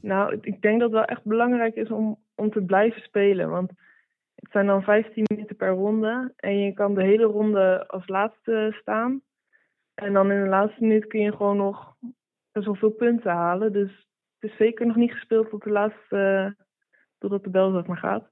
Nou, 0.01 0.39
ik 0.41 0.63
denk 0.63 0.81
dat 0.81 0.91
het 0.91 0.99
wel 0.99 1.05
echt 1.05 1.25
belangrijk 1.25 1.75
is 1.75 1.91
om, 1.91 2.19
om 2.35 2.51
te 2.51 2.63
blijven 2.63 3.03
spelen. 3.03 3.51
Want 3.51 3.71
het 4.35 4.51
zijn 4.51 4.67
dan 4.67 4.83
15 4.83 5.25
minuten 5.27 5.57
per 5.57 5.71
ronde. 5.71 6.33
En 6.37 6.59
je 6.59 6.73
kan 6.73 6.95
de 6.95 7.03
hele 7.03 7.25
ronde 7.25 7.89
als 7.89 8.09
laatste 8.09 8.77
staan. 8.81 9.23
En 9.95 10.13
dan 10.13 10.31
in 10.31 10.43
de 10.43 10.49
laatste 10.49 10.83
minuut 10.83 11.07
kun 11.07 11.21
je 11.21 11.37
gewoon 11.37 11.57
nog 11.57 11.95
best 12.53 12.67
wel 12.67 12.75
veel 12.75 12.91
punten 12.91 13.31
halen. 13.31 13.73
Dus 13.73 14.09
het 14.41 14.51
is 14.51 14.57
zeker 14.57 14.87
nog 14.87 14.97
niet 14.97 15.13
gespeeld 15.13 15.51
tot 15.51 15.63
de 15.63 15.71
laatste, 15.71 16.57
totdat 17.19 17.45
de 17.45 17.51
bel 17.51 17.73
zeg 17.73 17.87
maar 17.87 17.97
gaat. 17.99 18.31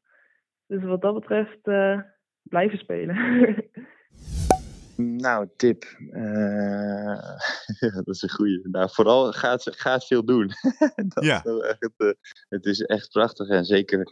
Dus 0.66 0.82
wat 0.82 1.00
dat 1.02 1.14
betreft, 1.14 1.58
eh, 1.62 2.00
blijven 2.42 2.78
spelen. 2.78 3.16
Nou, 4.96 5.48
tip. 5.56 5.84
Eh, 6.10 6.22
ja, 7.80 7.90
dat 8.04 8.08
is 8.08 8.22
een 8.22 8.30
goeie. 8.30 8.68
Nou, 8.68 8.88
vooral 8.92 9.32
ga, 9.32 9.56
ga 9.58 9.98
veel 9.98 10.24
doen. 10.24 10.46
dat 11.14 11.24
Ja. 11.24 11.44
is 11.44 11.60
echt, 11.60 11.76
het, 11.80 11.92
eh, 11.96 12.10
het 12.48 12.64
is 12.66 12.80
echt 12.82 13.10
prachtig. 13.10 13.48
En 13.48 13.64
zeker, 13.64 14.10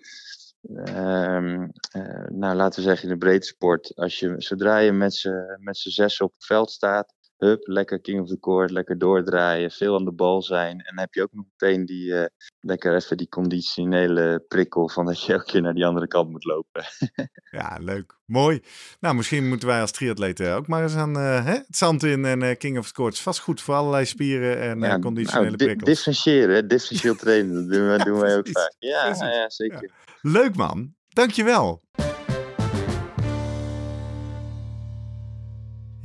ehm, 0.84 1.68
eh, 1.90 2.26
nou, 2.28 2.55
laten 2.57 2.80
we 2.82 2.88
zeggen 2.88 3.09
in 3.09 3.14
de 3.14 3.24
breedte 3.24 3.47
sport. 3.47 3.92
Als 3.94 4.18
je, 4.18 4.34
zodra 4.36 4.78
je 4.78 4.92
met 4.92 5.14
z'n 5.14 5.57
met 5.59 5.76
z'n 5.76 5.88
zes 5.88 6.20
op 6.20 6.32
het 6.32 6.44
veld 6.44 6.70
staat, 6.70 7.14
hup, 7.37 7.66
lekker 7.66 8.01
king 8.01 8.20
of 8.20 8.28
the 8.28 8.39
court, 8.41 8.70
lekker 8.70 8.99
doordraaien, 8.99 9.70
veel 9.70 9.97
aan 9.97 10.05
de 10.05 10.12
bal 10.12 10.43
zijn. 10.43 10.70
En 10.70 10.84
dan 10.95 10.99
heb 10.99 11.14
je 11.14 11.22
ook 11.22 11.32
nog 11.32 11.45
meteen 11.57 11.87
die, 11.87 12.14
eh, 12.14 12.26
lekker 12.61 12.95
even 12.95 13.16
die 13.16 13.28
conditionele 13.28 14.45
prikkel 14.49 14.89
van 14.89 15.07
dat 15.07 15.22
je 15.22 15.32
elke 15.32 15.45
keer 15.45 15.62
naar 15.62 15.74
die 15.74 15.87
andere 15.87 16.09
kant 16.09 16.30
moet 16.30 16.45
lopen. 16.45 16.84
Ja, 17.51 17.78
leuk. 17.80 18.18
Mooi. 18.24 18.61
Nou, 19.01 19.14
misschien 19.14 19.49
moeten 19.49 19.68
wij 19.68 19.80
als 19.80 19.91
triatleten 19.91 20.55
ook 20.55 20.66
maar 20.66 20.82
eens 20.82 20.95
aan 20.95 21.14
hè, 21.16 21.53
het 21.53 21.76
zand 21.76 22.03
in 22.03 22.24
en 22.24 22.43
eh, 22.43 22.57
King 22.57 22.78
of 22.78 22.87
the 22.87 22.93
Court. 22.93 23.18
vast 23.18 23.39
goed 23.41 23.61
voor 23.61 23.74
allerlei 23.74 24.05
spieren 24.05 24.61
en 24.61 24.80
Ja, 24.80 24.99
conditionele 24.99 25.45
nou, 25.45 25.57
prikkels. 25.57 25.89
differentiëren, 25.91 26.68
differentieel 26.68 27.14
trainen, 27.14 27.55
dat 27.55 27.68
doen, 27.68 27.99
doen 28.12 28.20
wij 28.20 28.37
ook 28.37 28.49
vaak. 28.49 28.74
Ja, 28.78 29.07
ja 29.18 29.51
zeker. 29.51 29.91
Leuk 30.22 30.57
man. 30.57 30.95
Dankjewel. 31.09 31.82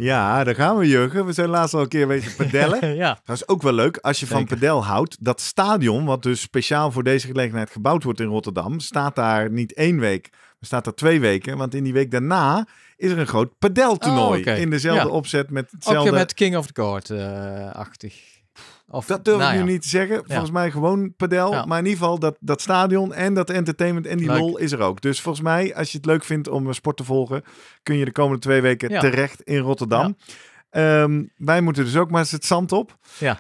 Ja, 0.04 0.44
daar 0.44 0.56
gaan 0.56 0.78
we 0.78 0.88
Jurgen. 0.88 1.26
We 1.26 1.34
zijn 1.34 1.50
laatst 1.50 1.74
al 1.74 1.82
een 1.82 1.88
keer 1.88 2.08
wezen 2.08 2.36
padellen. 2.36 2.96
ja. 3.04 3.20
Dat 3.26 3.36
is 3.36 3.48
ook 3.48 3.62
wel 3.62 3.74
leuk 3.74 3.98
als 3.98 4.20
je 4.20 4.28
van 4.28 4.46
padel 4.46 4.86
houdt. 4.86 5.18
Dat 5.20 5.42
stadion, 5.42 6.06
wat 6.06 6.24
dus 6.24 6.42
speciaal 6.42 6.92
voor 6.92 7.04
deze 7.04 7.28
gelegenheid 7.28 7.70
gebouwd 7.70 8.04
wordt 8.04 8.20
in 8.20 8.28
Rotterdam, 8.28 8.80
staat 8.80 9.16
daar 9.16 9.52
niet 9.52 9.74
één 9.74 10.00
week, 10.00 10.28
maar 10.32 10.42
staat 10.62 10.84
daar 10.84 10.94
twee 10.94 11.20
weken. 11.20 11.58
Want 11.58 11.76
in 11.76 11.84
die 11.84 11.94
week 11.94 12.12
daarna 12.12 12.68
is 12.98 13.12
er 13.12 13.18
een 13.20 13.28
groot 13.28 13.58
padeltoernooi. 13.60 14.44
Oh. 14.52 14.58
In 14.58 14.70
dezelfde 14.70 15.08
Ja. 15.08 15.14
opzet 15.14 15.50
met 15.50 15.66
Ook 15.66 15.72
hetzelfde. 15.72 16.10
weer 16.10 16.20
met 16.20 16.34
King 16.34 16.58
of 16.58 16.66
the 16.66 16.74
Court-achtig. 16.74 18.14
Of 18.92 19.06
Dat 19.06 19.26
durf 19.26 19.38
nou 19.38 19.50
ik 19.52 19.60
nu 19.60 19.66
ja. 19.66 19.72
niet 19.72 19.82
te 19.82 19.88
zeggen. 19.90 20.24
Volgens 20.26 20.52
mij 20.52 20.72
gewoon 20.72 21.14
padel. 21.16 21.52
Ja. 21.52 21.66
Maar 21.66 21.80
in 21.80 21.86
ieder 21.86 22.00
geval 22.00 22.20
dat, 22.20 22.38
dat 22.40 22.62
stadion 22.62 23.14
en 23.14 23.34
dat 23.34 23.50
entertainment 23.50 24.06
en 24.06 24.18
die 24.18 24.28
Leuk. 24.28 24.40
lol 24.40 24.58
is 24.58 24.72
er 24.72 24.80
ook. 24.80 25.02
Dus 25.02 25.22
volgens 25.22 25.44
mij, 25.44 25.76
als 25.76 25.92
je 25.92 25.98
het 25.98 26.06
leuk 26.06 26.24
vindt 26.24 26.48
om 26.48 26.68
een 26.68 26.74
sport 26.74 26.98
te 26.98 27.04
volgen, 27.04 27.44
kun 27.84 27.98
je 27.98 28.06
de 28.06 28.12
komende 28.12 28.40
twee 28.42 28.62
weken 28.62 28.90
terecht 29.00 29.42
in 29.42 29.58
Rotterdam. 29.58 30.18
Ehm, 30.70 31.24
wij 31.38 31.62
moeten 31.62 31.84
dus 31.84 31.98
ook 31.98 32.12
maar 32.12 32.20
eens 32.20 32.32
het 32.32 32.46
zand 32.46 32.72
op. 32.72 32.98
Ja. 33.18 33.40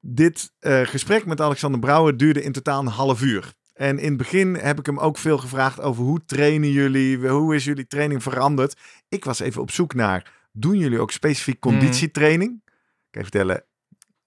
Dit 0.00 0.52
eh, 0.58 0.80
gesprek 0.80 1.26
met 1.26 1.40
Alexander 1.40 1.80
Brouwer 1.80 2.16
duurde 2.16 2.42
in 2.42 2.52
totaal 2.52 2.80
een 2.80 2.86
half 2.86 3.22
uur. 3.22 3.52
En 3.74 3.98
in 3.98 4.08
het 4.08 4.16
begin 4.16 4.54
heb 4.54 4.78
ik 4.78 4.86
hem 4.86 4.98
ook 4.98 5.18
veel 5.18 5.38
gevraagd 5.38 5.80
over 5.80 6.02
hoe 6.04 6.24
trainen 6.26 6.70
jullie? 6.70 7.28
Hoe 7.28 7.54
is 7.54 7.64
jullie 7.64 7.86
training 7.86 8.22
veranderd? 8.22 8.76
Ik 9.08 9.24
was 9.24 9.40
even 9.40 9.62
op 9.62 9.70
zoek 9.70 9.94
naar, 9.94 10.32
doen 10.52 10.78
jullie 10.78 11.00
ook 11.00 11.10
specifiek 11.10 11.64
Hmm. 11.64 11.72
conditietraining? 11.72 12.50
Ik 12.64 13.10
kan 13.10 13.22
je 13.22 13.28
vertellen, 13.30 13.64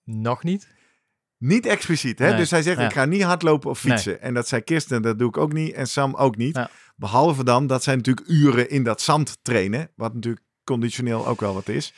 Nog 0.04 0.43
niet? 0.43 0.68
niet 1.43 1.66
expliciet, 1.66 2.20
hè? 2.20 2.28
Nee, 2.28 2.38
Dus 2.38 2.51
hij 2.51 2.62
zegt, 2.62 2.78
ja. 2.80 2.86
ik 2.86 2.93
ga 2.93 3.06
niet 3.06 3.24
hardlopen 3.24 3.70
of 3.70 3.80
fietsen. 3.80 4.22
En 4.22 4.34
dat 4.34 4.47
zei 4.47 4.62
Kirsten, 4.62 5.01
dat 5.01 5.20
doe 5.20 5.28
ik 5.28 5.38
ook 5.38 5.54
niet. 5.54 5.74
En 5.74 5.88
Sam 5.88 6.16
ook 6.16 6.38
niet. 6.38 6.56
Ja. 6.56 6.70
Behalve 6.95 7.43
dan, 7.43 7.68
dat 7.68 7.84
zijn 7.84 7.97
natuurlijk 7.97 8.28
uren 8.28 8.70
in 8.70 8.84
dat 8.84 9.01
zand 9.01 9.38
trainen. 9.41 9.89
Wat 9.95 10.14
natuurlijk 10.14 10.45
conditioneel 10.64 11.28
ook 11.28 11.39
wel 11.39 11.54
wat 11.54 11.68
is. 11.68 11.93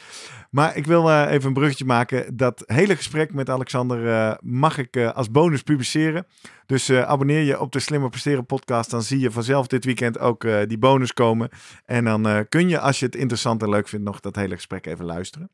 Maar 0.50 0.78
ik 0.78 0.86
wil 0.86 1.10
eh, 1.10 1.32
even 1.32 1.48
een 1.48 1.54
bruggetje 1.54 1.86
maken. 1.86 2.38
Dat 2.38 2.64
hele 2.66 2.96
gesprek 2.96 3.34
met 3.34 3.50
Alexander 3.50 4.08
eh, 4.08 4.36
mag 4.40 4.78
ik 4.78 4.96
eh, 4.96 5.12
als 5.12 5.32
bonus 5.32 5.62
publiceren. 5.62 6.28
Dus 6.66 6.92
abonneer 6.92 7.42
je 7.42 7.60
op 7.60 7.72
de 7.72 7.80
Slimmer 7.80 8.10
Presteren 8.10 8.46
podcast. 8.46 8.90
Dan 8.90 9.04
zie 9.04 9.20
je 9.20 9.32
vanzelf 9.32 9.68
dit 9.68 9.86
weekend 9.86 10.20
ook 10.20 10.48
die 10.68 10.78
bonus 10.78 11.14
komen. 11.14 11.50
En 11.86 12.04
dan 12.04 12.46
kun 12.50 12.70
je, 12.70 12.80
als 12.80 13.00
je 13.00 13.06
het 13.06 13.16
interessant 13.16 13.62
en 13.62 13.70
leuk 13.70 13.88
vindt, 13.88 14.06
nog 14.06 14.20
dat 14.20 14.36
hele 14.36 14.56
gesprek 14.56 14.86
even 14.86 15.06
luisteren. 15.06 15.50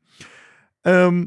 Ehm, 0.82 1.26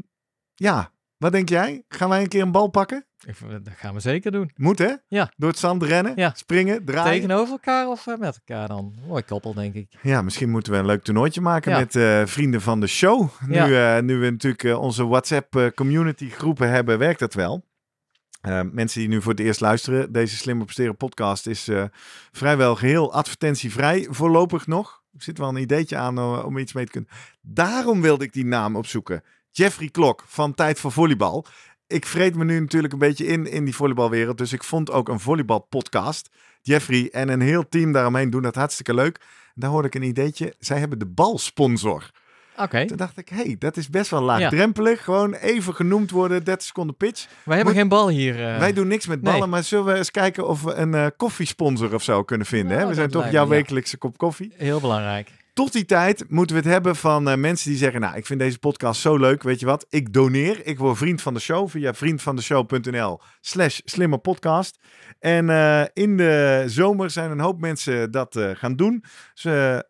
ja, 0.55 0.93
wat 1.25 1.33
denk 1.33 1.49
jij? 1.49 1.85
Gaan 1.89 2.09
wij 2.09 2.21
een 2.23 2.29
keer 2.29 2.43
een 2.43 2.53
bal 2.53 2.69
pakken? 2.69 3.07
Ik, 3.27 3.37
dat 3.65 3.75
gaan 3.77 3.95
we 3.95 4.01
zeker 4.01 4.31
doen. 4.31 4.51
Moet 4.57 4.79
hè? 4.79 4.93
Ja. 5.09 5.33
Door 5.37 5.51
het 5.51 5.59
zand 5.59 5.83
rennen, 5.83 6.13
Ja. 6.17 6.33
springen, 6.35 6.85
draaien. 6.85 7.13
Tegenover 7.13 7.53
elkaar 7.53 7.89
of 7.89 8.07
eh, 8.07 8.17
met 8.17 8.41
elkaar 8.45 8.69
dan? 8.69 8.95
Mooi 9.09 9.23
koppel, 9.23 9.55
denk 9.55 9.75
ik. 9.75 9.95
Ja, 10.03 10.23
misschien 10.23 10.51
moeten 10.51 10.73
we 10.73 10.79
een 10.79 10.87
leuk 10.87 11.03
toernooitje 11.03 11.41
maken 11.41 11.73
Ja. 11.73 11.79
met 11.79 11.97
eh, 11.97 12.23
vrienden 12.25 12.61
van 12.61 12.81
de 12.81 12.87
show. 12.87 13.29
Nu, 13.47 13.57
eh, 13.77 14.01
nu 14.01 14.19
we 14.19 14.31
natuurlijk 14.31 14.79
onze 14.79 15.07
WhatsApp 15.07 15.73
community 15.75 16.31
groepen 16.31 16.71
hebben, 16.71 16.99
werkt 16.99 17.19
dat 17.21 17.35
wel. 17.35 17.65
Mensen 18.73 19.01
die 19.01 19.09
nu 19.09 19.23
voor 19.23 19.33
het 19.33 19.41
eerst 19.41 19.61
luisteren, 19.61 20.13
deze 20.13 20.37
Slimmer 20.37 20.65
Presteren 20.65 20.97
podcast 20.97 21.47
is 21.47 21.69
vrijwel 22.33 22.77
geheel 22.77 23.13
advertentievrij, 23.13 24.07
voorlopig 24.11 24.67
nog. 24.67 25.03
Er 25.13 25.23
zit 25.23 25.39
wel 25.39 25.49
een 25.49 25.57
ideetje 25.57 25.97
aan 25.97 26.45
om 26.45 26.59
iets 26.59 26.73
mee 26.73 26.85
te 26.85 26.91
kunnen. 26.91 27.11
Daarom 27.41 28.01
wilde 28.01 28.25
ik 28.25 28.33
die 28.33 28.45
naam 28.45 28.77
opzoeken. 28.77 29.23
Jeffrey 29.57 29.89
Klok 29.89 30.25
van 30.27 30.55
Tijd 30.55 30.81
voor 30.81 30.93
Volleybal. 30.93 31.45
Ik 31.87 32.07
vreet 32.07 32.35
me 32.37 32.45
nu 32.45 32.61
natuurlijk 32.61 32.93
een 32.93 32.99
beetje 32.99 33.27
in 33.27 33.47
in 33.47 33.65
die 33.65 33.75
volleybalwereld, 33.75 34.39
dus 34.39 34.53
ik 34.53 34.65
vond 34.65 34.91
ook 34.91 35.09
een 35.09 35.21
volleybalpodcast. 35.21 36.29
Jeffrey 36.63 37.09
en 37.13 37.29
een 37.29 37.41
heel 37.41 37.69
team 37.69 37.93
daaromheen 37.93 38.31
doen 38.31 38.43
dat 38.43 38.55
hartstikke 38.55 38.95
leuk. 38.95 39.21
Daar 39.55 39.71
hoorde 39.71 39.89
ik 39.89 39.95
een 39.95 40.03
ideetje. 40.03 40.55
Zij 40.59 40.79
hebben 40.79 40.99
de 40.99 41.07
balsponsor. 41.07 42.11
Oké. 42.59 42.85
Toen 42.87 42.97
dacht 42.97 43.19
ik, 43.19 43.29
hé, 43.29 43.37
hey, 43.37 43.57
dat 43.59 43.77
is 43.77 43.89
best 43.91 44.11
wel 44.11 44.23
laagdrempelig. 44.23 45.05
Gewoon 45.05 45.35
even 45.35 45.75
genoemd 45.75 46.11
worden, 46.11 46.45
30 46.45 46.67
seconden 46.67 46.97
pitch. 46.97 47.27
Wij 47.45 47.57
hebben 47.57 47.65
Moet- 47.75 47.83
geen 47.83 47.91
bal 47.91 48.09
hier. 48.09 48.35
eh. 48.53 48.59
Wij 48.59 48.73
doen 48.73 48.89
niks 48.89 49.07
met 49.07 49.23
nee. 49.23 49.33
ballen, 49.33 49.49
maar 49.49 49.65
zullen 49.65 49.85
we 49.85 49.95
eens 49.95 50.11
kijken 50.11 50.49
of 50.49 50.63
we 50.63 50.75
een 50.75 50.95
eh, 50.95 51.07
koffiesponsor 51.17 51.95
of 51.95 52.03
zo 52.03 52.23
kunnen 52.23 52.47
vinden? 52.47 52.71
hè? 52.71 52.77
Nou, 52.77 52.89
We 52.89 52.95
zijn 52.95 53.11
toch 53.11 53.21
lijkt 53.21 53.35
jouw 53.37 53.45
ja. 53.45 53.51
wekelijkse 53.51 53.97
kop 53.97 54.19
koffie. 54.19 54.53
Heel 54.57 54.81
belangrijk. 54.81 55.31
Tot 55.55 55.73
die 55.73 55.85
tijd 55.85 56.31
moeten 56.31 56.57
we 56.57 56.63
het 56.63 56.73
hebben 56.73 56.97
van 56.97 57.29
eh, 57.29 57.37
mensen 57.37 57.71
die 57.71 57.79
zeggen, 57.79 58.01
nou, 58.01 58.17
ik 58.17 58.27
vind 58.27 58.39
deze 58.39 58.59
podcast 58.59 59.01
zo 59.01 59.17
leuk. 59.17 59.43
Weet 59.43 59.61
je 59.61 59.67
wat? 59.67 59.87
Ik 59.89 60.13
doneer. 60.13 60.67
Ik 60.67 60.79
word 60.79 60.97
vriend 60.97 61.23
van 61.23 61.35
de 61.35 61.41
show 61.41 61.69
via 61.69 61.95
vriendvandeshow.nl 61.95 63.21
slash 63.41 63.81
slimmerpodcast. 63.85 64.79
En 65.19 65.51
eh, 65.51 65.85
in 65.93 66.17
de 66.17 66.65
zomer 66.67 67.11
zijn 67.11 67.31
een 67.31 67.41
hoop 67.41 67.61
mensen 67.61 68.11
dat 68.11 68.37
eh, 68.37 68.51
gaan 68.55 68.77
doen. 68.77 69.05
Dus 69.35 69.43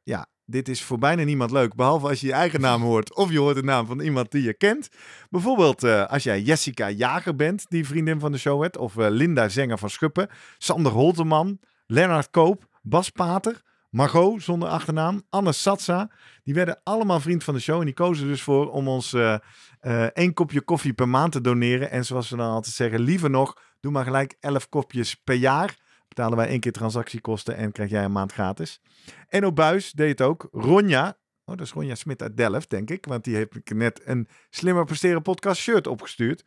ja, 0.02 0.26
dit 0.44 0.68
is 0.68 0.82
voor 0.82 0.98
bijna 0.98 1.22
niemand 1.22 1.50
leuk. 1.50 1.74
Behalve 1.74 2.08
als 2.08 2.20
je 2.20 2.26
je 2.26 2.32
eigen 2.32 2.60
naam 2.60 2.82
hoort 2.82 3.14
of 3.14 3.30
je 3.30 3.38
hoort 3.38 3.56
de 3.56 3.62
naam 3.62 3.86
van 3.86 4.00
iemand 4.00 4.30
die 4.30 4.42
je 4.42 4.54
kent. 4.54 4.88
Bijvoorbeeld 5.30 5.84
als 5.84 6.22
jij 6.22 6.40
Jessica 6.40 6.90
Jager 6.90 7.36
bent, 7.36 7.64
die 7.68 7.86
vriendin 7.86 8.20
van 8.20 8.32
de 8.32 8.38
show 8.38 8.60
werd. 8.60 8.76
Of 8.76 8.94
Linda 8.96 9.48
Zenger 9.48 9.78
van 9.78 9.90
Schuppen. 9.90 10.28
Sander 10.58 10.92
Holteman. 10.92 11.58
Lennart 11.86 12.30
Koop. 12.30 12.68
Bas 12.82 13.10
Pater. 13.10 13.62
Margot 13.94 14.42
zonder 14.42 14.68
achternaam. 14.68 15.22
Anne 15.30 15.52
Satsa. 15.52 16.10
Die 16.42 16.54
werden 16.54 16.80
allemaal 16.82 17.20
vriend 17.20 17.44
van 17.44 17.54
de 17.54 17.60
show. 17.60 17.78
En 17.78 17.84
die 17.84 17.94
kozen 17.94 18.26
dus 18.26 18.42
voor 18.42 18.70
om 18.70 18.88
ons 18.88 19.12
eh, 19.12 19.34
eh, 19.80 20.02
één 20.02 20.34
kopje 20.34 20.60
koffie 20.60 20.92
per 20.92 21.08
maand 21.08 21.32
te 21.32 21.40
doneren. 21.40 21.90
En 21.90 22.04
zoals 22.04 22.30
we 22.30 22.36
dan 22.36 22.50
altijd 22.50 22.74
zeggen, 22.74 23.00
liever 23.00 23.30
nog, 23.30 23.60
doe 23.80 23.92
maar 23.92 24.04
gelijk 24.04 24.36
11 24.40 24.68
kopjes 24.68 25.14
per 25.14 25.34
jaar. 25.34 25.76
Betalen 26.08 26.36
wij 26.36 26.48
één 26.48 26.60
keer 26.60 26.72
transactiekosten 26.72 27.56
en 27.56 27.72
krijg 27.72 27.90
jij 27.90 28.04
een 28.04 28.12
maand 28.12 28.32
gratis. 28.32 28.80
En 29.28 29.44
op 29.46 29.56
buis 29.56 29.92
deed 29.92 30.18
het 30.18 30.28
ook 30.28 30.48
Ronja. 30.52 31.18
Oh, 31.44 31.56
dat 31.56 31.66
is 31.66 31.72
Ronja 31.72 31.94
Smit 31.94 32.22
uit 32.22 32.36
Delft, 32.36 32.70
denk 32.70 32.90
ik. 32.90 33.06
Want 33.06 33.24
die 33.24 33.34
heeft 33.34 33.74
net 33.74 34.00
een 34.04 34.28
Slimmer 34.50 34.84
Presteren 34.84 35.22
podcast 35.22 35.60
shirt 35.60 35.86
opgestuurd. 35.86 36.44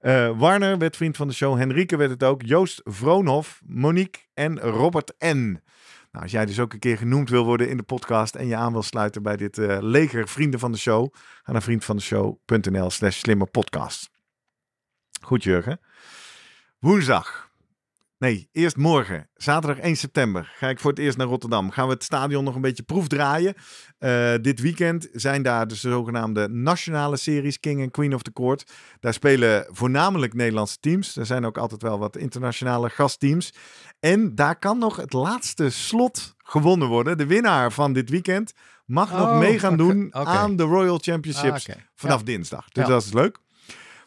Eh, 0.00 0.38
Warner 0.38 0.78
werd 0.78 0.96
vriend 0.96 1.16
van 1.16 1.28
de 1.28 1.34
show. 1.34 1.58
Henrike 1.58 1.96
werd 1.96 2.10
het 2.10 2.22
ook. 2.24 2.42
Joost 2.42 2.80
Vroonhof, 2.84 3.60
Monique 3.66 4.20
en 4.34 4.58
Robert 4.58 5.14
N. 5.24 5.60
Nou, 6.10 6.24
als 6.24 6.32
jij 6.32 6.46
dus 6.46 6.60
ook 6.60 6.72
een 6.72 6.78
keer 6.78 6.98
genoemd 6.98 7.30
wil 7.30 7.44
worden 7.44 7.68
in 7.68 7.76
de 7.76 7.82
podcast 7.82 8.34
en 8.34 8.46
je 8.46 8.56
aan 8.56 8.72
wil 8.72 8.82
sluiten 8.82 9.22
bij 9.22 9.36
dit 9.36 9.58
eh, 9.58 9.78
leger 9.80 10.28
vrienden 10.28 10.60
van 10.60 10.72
de 10.72 10.78
show, 10.78 11.14
ga 11.42 11.52
naar 11.52 11.62
vriendvandeshow.nl 11.62 12.90
slash 12.90 13.18
slimmerpodcast. 13.18 14.10
Goed, 15.22 15.42
Jurgen. 15.42 15.80
Woensdag. 16.78 17.47
Nee, 18.18 18.48
eerst 18.52 18.76
morgen, 18.76 19.28
zaterdag 19.34 19.84
1 19.84 19.96
september, 19.96 20.52
ga 20.56 20.68
ik 20.68 20.80
voor 20.80 20.90
het 20.90 20.98
eerst 20.98 21.16
naar 21.16 21.26
Rotterdam. 21.26 21.70
Gaan 21.70 21.86
we 21.86 21.92
het 21.92 22.04
stadion 22.04 22.44
nog 22.44 22.54
een 22.54 22.60
beetje 22.60 22.82
proefdraaien. 22.82 23.54
Eh, 23.98 24.34
dit 24.40 24.60
weekend 24.60 25.08
zijn 25.12 25.42
daar 25.42 25.66
dus 25.66 25.80
de 25.80 25.88
zogenaamde 25.88 26.48
nationale 26.48 27.16
series 27.16 27.60
King 27.60 27.80
en 27.80 27.90
Queen 27.90 28.14
of 28.14 28.22
the 28.22 28.32
Court. 28.32 28.72
Daar 29.00 29.12
spelen 29.12 29.66
voornamelijk 29.70 30.34
Nederlandse 30.34 30.78
teams. 30.80 31.16
Er 31.16 31.26
zijn 31.26 31.44
ook 31.46 31.58
altijd 31.58 31.82
wel 31.82 31.98
wat 31.98 32.16
internationale 32.16 32.90
gastteams. 32.90 33.52
En 34.00 34.34
daar 34.34 34.58
kan 34.58 34.78
nog 34.78 34.96
het 34.96 35.12
laatste 35.12 35.70
slot 35.70 36.34
gewonnen 36.38 36.88
worden. 36.88 37.18
De 37.18 37.26
winnaar 37.26 37.72
van 37.72 37.92
dit 37.92 38.10
weekend 38.10 38.52
mag 38.86 39.10
nog 39.12 39.28
Oh, 39.28 39.38
mee 39.38 39.58
gaan 39.58 39.76
doen 39.76 40.14
aan 40.14 40.56
de 40.56 40.62
Royal 40.62 40.98
Championships 41.02 41.68
Ah, 41.68 41.76
vanaf 41.94 42.18
Ja. 42.18 42.24
dinsdag. 42.24 42.68
Dus 42.68 42.82
Ja. 42.84 42.88
dat 42.90 43.02
is 43.02 43.12
leuk. 43.12 43.38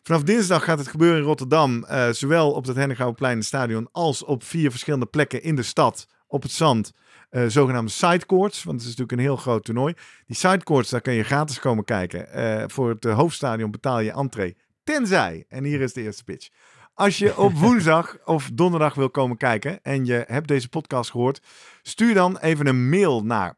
Vanaf 0.04 0.24
dinsdag 0.24 0.64
gaat 0.64 0.80
het 0.80 0.88
gebeuren 0.88 1.20
in 1.20 1.26
Rotterdam, 1.26 1.84
eh, 1.84 2.10
zowel 2.10 2.52
op 2.52 2.66
het 2.66 2.76
Hennegouwenplein 2.76 3.44
stadion 3.44 3.88
als 3.92 4.24
op 4.24 4.44
vier 4.44 4.70
verschillende 4.70 5.06
plekken 5.06 5.44
in 5.44 5.56
de 5.56 5.64
stad 5.64 6.08
op 6.28 6.42
het 6.42 6.52
zand. 6.52 6.92
eh, 7.30 7.46
zogenaamde 7.48 7.92
sidecourts, 7.92 8.64
want 8.64 8.82
het 8.82 8.90
is 8.90 8.98
natuurlijk 8.98 9.12
een 9.12 9.26
heel 9.26 9.36
groot 9.36 9.64
toernooi. 9.64 9.94
Die 10.26 10.36
sidecourts, 10.36 10.90
daar 10.90 11.02
kun 11.02 11.14
je 11.14 11.24
gratis 11.24 11.60
komen 11.60 11.84
kijken. 11.84 12.32
Eh, 12.32 12.64
voor 12.68 12.90
het 12.90 13.04
hoofdstadion 13.04 13.72
betaal 13.72 14.00
je 14.00 14.12
entree. 14.12 14.58
Tenzij, 14.84 15.46
en 15.48 15.64
hier 15.64 15.82
is 15.82 15.94
de 15.94 16.02
eerste 16.02 16.24
pitch. 16.24 16.50
Als 16.94 17.18
je 17.18 17.38
op 17.38 17.54
woensdag 17.64 18.18
of 18.26 18.50
donderdag 18.54 18.94
wil 18.94 19.10
komen 19.10 19.38
kijken 19.38 19.82
en 19.82 20.06
je 20.06 20.24
hebt 20.28 20.48
deze 20.48 20.70
podcast 20.70 21.12
gehoord, 21.12 21.42
stuur 21.82 22.14
dan 22.14 22.38
even 22.38 22.68
een 22.68 22.90
mail 22.90 23.24
naar 23.24 23.58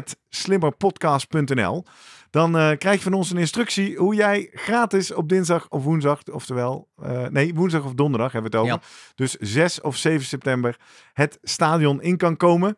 post@slimmerpodcast.nl. 0.00 1.84
Dan 2.30 2.56
eh, 2.56 2.70
krijg 2.78 2.96
je 2.96 3.02
van 3.02 3.12
ons 3.12 3.30
een 3.30 3.36
instructie 3.36 3.96
hoe 3.96 4.14
jij 4.14 4.50
gratis 4.52 5.12
op 5.12 5.28
dinsdag 5.28 5.68
of 5.68 5.84
woensdag, 5.84 6.22
oftewel, 6.30 6.88
eh, 7.02 7.26
nee, 7.26 7.54
woensdag 7.54 7.84
of 7.84 7.94
donderdag 7.94 8.32
hebben 8.32 8.50
we 8.50 8.56
het 8.56 8.66
over. 8.66 8.80
Ja. 8.80 8.88
Dus 9.14 9.32
6 9.32 9.80
of 9.80 9.96
7 9.96 10.26
september 10.26 10.80
het 11.12 11.38
stadion 11.42 12.02
in 12.02 12.16
kan 12.16 12.36
komen. 12.36 12.76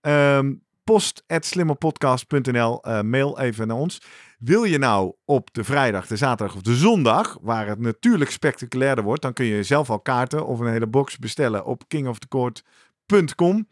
Ehm 0.00 0.52
post@slimmerpodcast.nl. 0.84 2.82
eh, 2.82 3.00
mail 3.00 3.38
even 3.38 3.66
naar 3.66 3.76
ons. 3.76 4.02
Wil 4.38 4.64
je 4.64 4.78
nou 4.78 5.14
op 5.24 5.48
de 5.52 5.64
vrijdag, 5.64 6.06
de 6.06 6.16
zaterdag 6.16 6.56
of 6.56 6.62
de 6.62 6.74
zondag, 6.74 7.38
waar 7.40 7.66
het 7.66 7.78
natuurlijk 7.78 8.30
spectaculairder 8.30 9.04
wordt, 9.04 9.22
dan 9.22 9.32
kun 9.32 9.44
je 9.44 9.62
zelf 9.62 9.90
al 9.90 10.00
kaarten 10.00 10.46
of 10.46 10.58
een 10.58 10.72
hele 10.72 10.86
box 10.86 11.18
bestellen 11.18 11.64
op 11.64 11.88
kingofthecourt.com. 11.88 13.68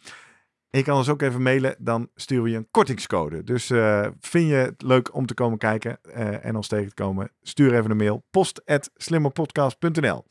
En 0.75 0.81
je 0.81 0.87
kan 0.87 0.97
ons 0.97 1.09
ook 1.09 1.23
even 1.23 1.43
mailen, 1.43 1.77
dan 1.79 2.09
sturen 2.15 2.45
we 2.45 2.51
je 2.51 2.57
een 2.57 2.69
kortingscode. 2.71 3.45
Dus 3.45 3.71
uh, 3.71 4.07
vind 4.21 4.49
je 4.49 4.55
het 4.55 4.83
leuk 4.83 5.15
om 5.15 5.27
te 5.27 5.35
komen 5.35 5.59
kijken 5.59 5.99
uh, 6.07 6.45
en 6.45 6.57
ons 6.57 6.69
tegen 6.69 6.89
te 6.89 6.95
komen, 6.95 7.31
stuur 7.43 7.75
even 7.75 7.91
een 7.91 7.97
mail. 7.97 8.25
post.slimmerpodcast.nl 8.31 10.25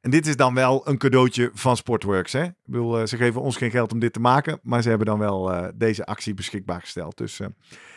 En 0.00 0.10
dit 0.10 0.26
is 0.26 0.36
dan 0.36 0.54
wel 0.54 0.88
een 0.88 0.98
cadeautje 0.98 1.50
van 1.54 1.76
Sportworks. 1.76 2.32
Hè? 2.32 2.44
Ik 2.44 2.54
bedoel, 2.64 3.00
uh, 3.00 3.06
ze 3.06 3.16
geven 3.16 3.40
ons 3.40 3.56
geen 3.56 3.70
geld 3.70 3.92
om 3.92 3.98
dit 3.98 4.12
te 4.12 4.20
maken, 4.20 4.60
maar 4.62 4.82
ze 4.82 4.88
hebben 4.88 5.06
dan 5.06 5.18
wel 5.18 5.70
deze 5.74 6.06
actie 6.06 6.34
beschikbaar 6.34 6.80
gesteld. 6.80 7.16
Dus 7.16 7.40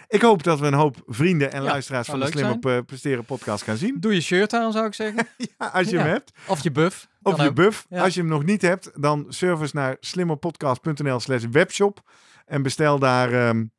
ik 0.07 0.21
hoop 0.21 0.43
dat 0.43 0.59
we 0.59 0.67
een 0.67 0.73
hoop 0.73 1.03
vrienden 1.07 1.51
en 1.51 1.63
ja, 1.63 1.69
luisteraars 1.69 2.07
van 2.07 2.19
de 2.19 2.25
Slimmer 2.25 2.83
Presteren 2.83 3.25
podcast 3.25 3.63
gaan 3.63 3.77
zien. 3.77 3.99
Doe 3.99 4.13
je 4.13 4.21
shirt 4.21 4.53
aan, 4.53 4.71
zou 4.71 4.85
ik 4.85 4.93
zeggen. 4.93 5.27
ja, 5.57 5.67
als 5.67 5.89
je 5.89 5.97
hem 5.97 6.07
hebt. 6.07 6.31
Of 6.47 6.63
je 6.63 6.71
buff. 6.71 7.07
Of 7.21 7.41
je 7.41 7.53
buff. 7.53 7.85
Als 7.89 8.13
je 8.13 8.19
hem 8.19 8.29
nog 8.29 8.43
niet 8.43 8.61
hebt, 8.61 8.91
dan 9.01 9.25
service 9.29 9.75
naar 9.75 9.97
slimmerpodcast.nl 9.99 11.19
slash 11.19 11.43
webshop. 11.51 12.01
En 12.45 12.61
bestel 12.61 12.99
daar 12.99 13.47
um, 13.47 13.71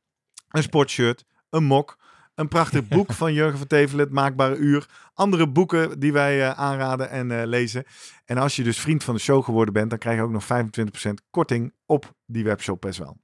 een 0.49 0.63
sportshirt, 0.63 1.25
een 1.51 1.65
mok, 1.65 1.99
een 2.35 2.49
prachtig 2.49 2.89
boek 2.89 3.13
van 3.23 3.33
Jurgen 3.33 3.59
van 3.59 3.67
Tevelen, 3.67 4.05
het 4.05 4.15
Maakbare 4.15 4.57
Uur. 4.57 4.87
Andere 5.15 5.49
boeken 5.49 6.01
die 6.01 6.13
wij 6.13 6.39
uh, 6.39 6.51
aanraden 6.51 7.11
en 7.11 7.31
uh, 7.31 7.43
lezen. 7.45 7.85
En 8.25 8.39
als 8.39 8.57
je 8.57 8.63
dus 8.63 8.81
vriend 8.81 9.05
van 9.05 9.15
de 9.15 9.21
show 9.21 9.45
geworden 9.45 9.75
bent, 9.75 9.91
dan 9.91 9.99
krijg 9.99 10.17
je 10.17 10.23
ook 10.23 10.31
nog 10.31 10.45
25% 10.45 10.49
korting 11.31 11.73
op 11.87 12.15
die 12.27 12.45
webshop 12.45 12.81
best 12.81 12.99
wel. 12.99 13.17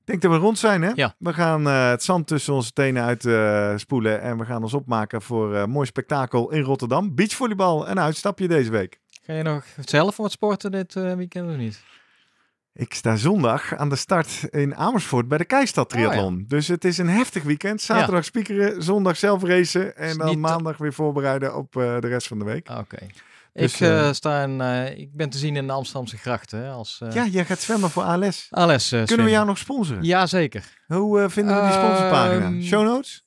Ik 0.00 0.10
denk 0.10 0.22
dat 0.22 0.30
we 0.30 0.36
rond 0.36 0.58
zijn, 0.58 0.82
hè? 0.82 0.90
Ja. 0.94 1.14
We 1.18 1.32
gaan 1.32 1.66
uh, 1.66 1.88
het 1.88 2.02
zand 2.02 2.26
tussen 2.26 2.54
onze 2.54 2.72
tenen 2.72 3.02
uitspoelen 3.02 4.20
en 4.20 4.38
we 4.38 4.44
gaan 4.44 4.62
ons 4.62 4.74
opmaken 4.74 5.22
voor 5.22 5.54
een 5.54 5.70
mooi 5.70 5.86
spektakel 5.86 6.50
in 6.50 6.62
Rotterdam. 6.62 7.14
Beachvolleybal, 7.14 7.88
een 7.88 8.00
uitstapje 8.00 8.48
deze 8.48 8.70
week. 8.70 9.00
Ga 9.22 9.32
je 9.32 9.42
nog 9.42 9.64
zelf 9.80 10.16
wat 10.16 10.32
sporten 10.32 10.70
dit 10.70 10.94
weekend 10.94 11.50
of 11.50 11.56
niet? 11.56 11.82
Ik 12.76 12.94
sta 12.94 13.16
zondag 13.16 13.76
aan 13.76 13.88
de 13.88 13.96
start 13.96 14.46
in 14.50 14.76
Amersfoort 14.76 15.28
bij 15.28 15.38
de 15.38 15.44
Keistad 15.44 15.88
Triathlon. 15.88 16.34
Oh, 16.34 16.40
ja. 16.40 16.44
Dus 16.48 16.68
het 16.68 16.84
is 16.84 16.98
een 16.98 17.08
heftig 17.08 17.42
weekend. 17.42 17.80
Zaterdag 17.80 18.14
ja. 18.14 18.22
spiekeren, 18.22 18.82
zondag 18.82 19.16
zelf 19.16 19.42
racen 19.42 19.96
en 19.96 20.18
dan 20.18 20.40
maandag 20.40 20.76
weer 20.76 20.92
voorbereiden 20.92 21.56
op 21.56 21.76
uh, 21.76 22.00
de 22.00 22.08
rest 22.08 22.26
van 22.26 22.38
de 22.38 22.44
week. 22.44 22.68
Oké. 22.68 22.80
Okay. 22.80 23.10
Dus, 23.52 23.74
ik, 23.74 23.80
uh, 23.80 24.12
sta 24.12 24.42
in, 24.42 24.60
uh, 24.60 24.98
ik 24.98 25.16
ben 25.16 25.30
te 25.30 25.38
zien 25.38 25.56
in 25.56 25.66
de 25.66 25.72
Amsterdamse 25.72 26.16
grachten. 26.16 26.70
Als. 26.70 27.02
Ja, 27.10 27.26
jij 27.26 27.44
gaat 27.44 27.60
zwemmen 27.60 27.90
voor 27.90 28.02
ALS. 28.02 28.46
ALS 28.50 28.88
Kunnen 28.88 29.26
we 29.26 29.32
jou 29.32 29.46
nog 29.46 29.58
sponsoren? 29.58 30.02
Jazeker. 30.02 30.64
Hoe 30.86 31.30
vinden 31.30 31.56
we 31.56 31.62
die 31.62 31.72
sponsorpagina? 31.72 32.44
Ehm, 32.44 32.62
Show 32.62 32.84
notes? 32.84 33.26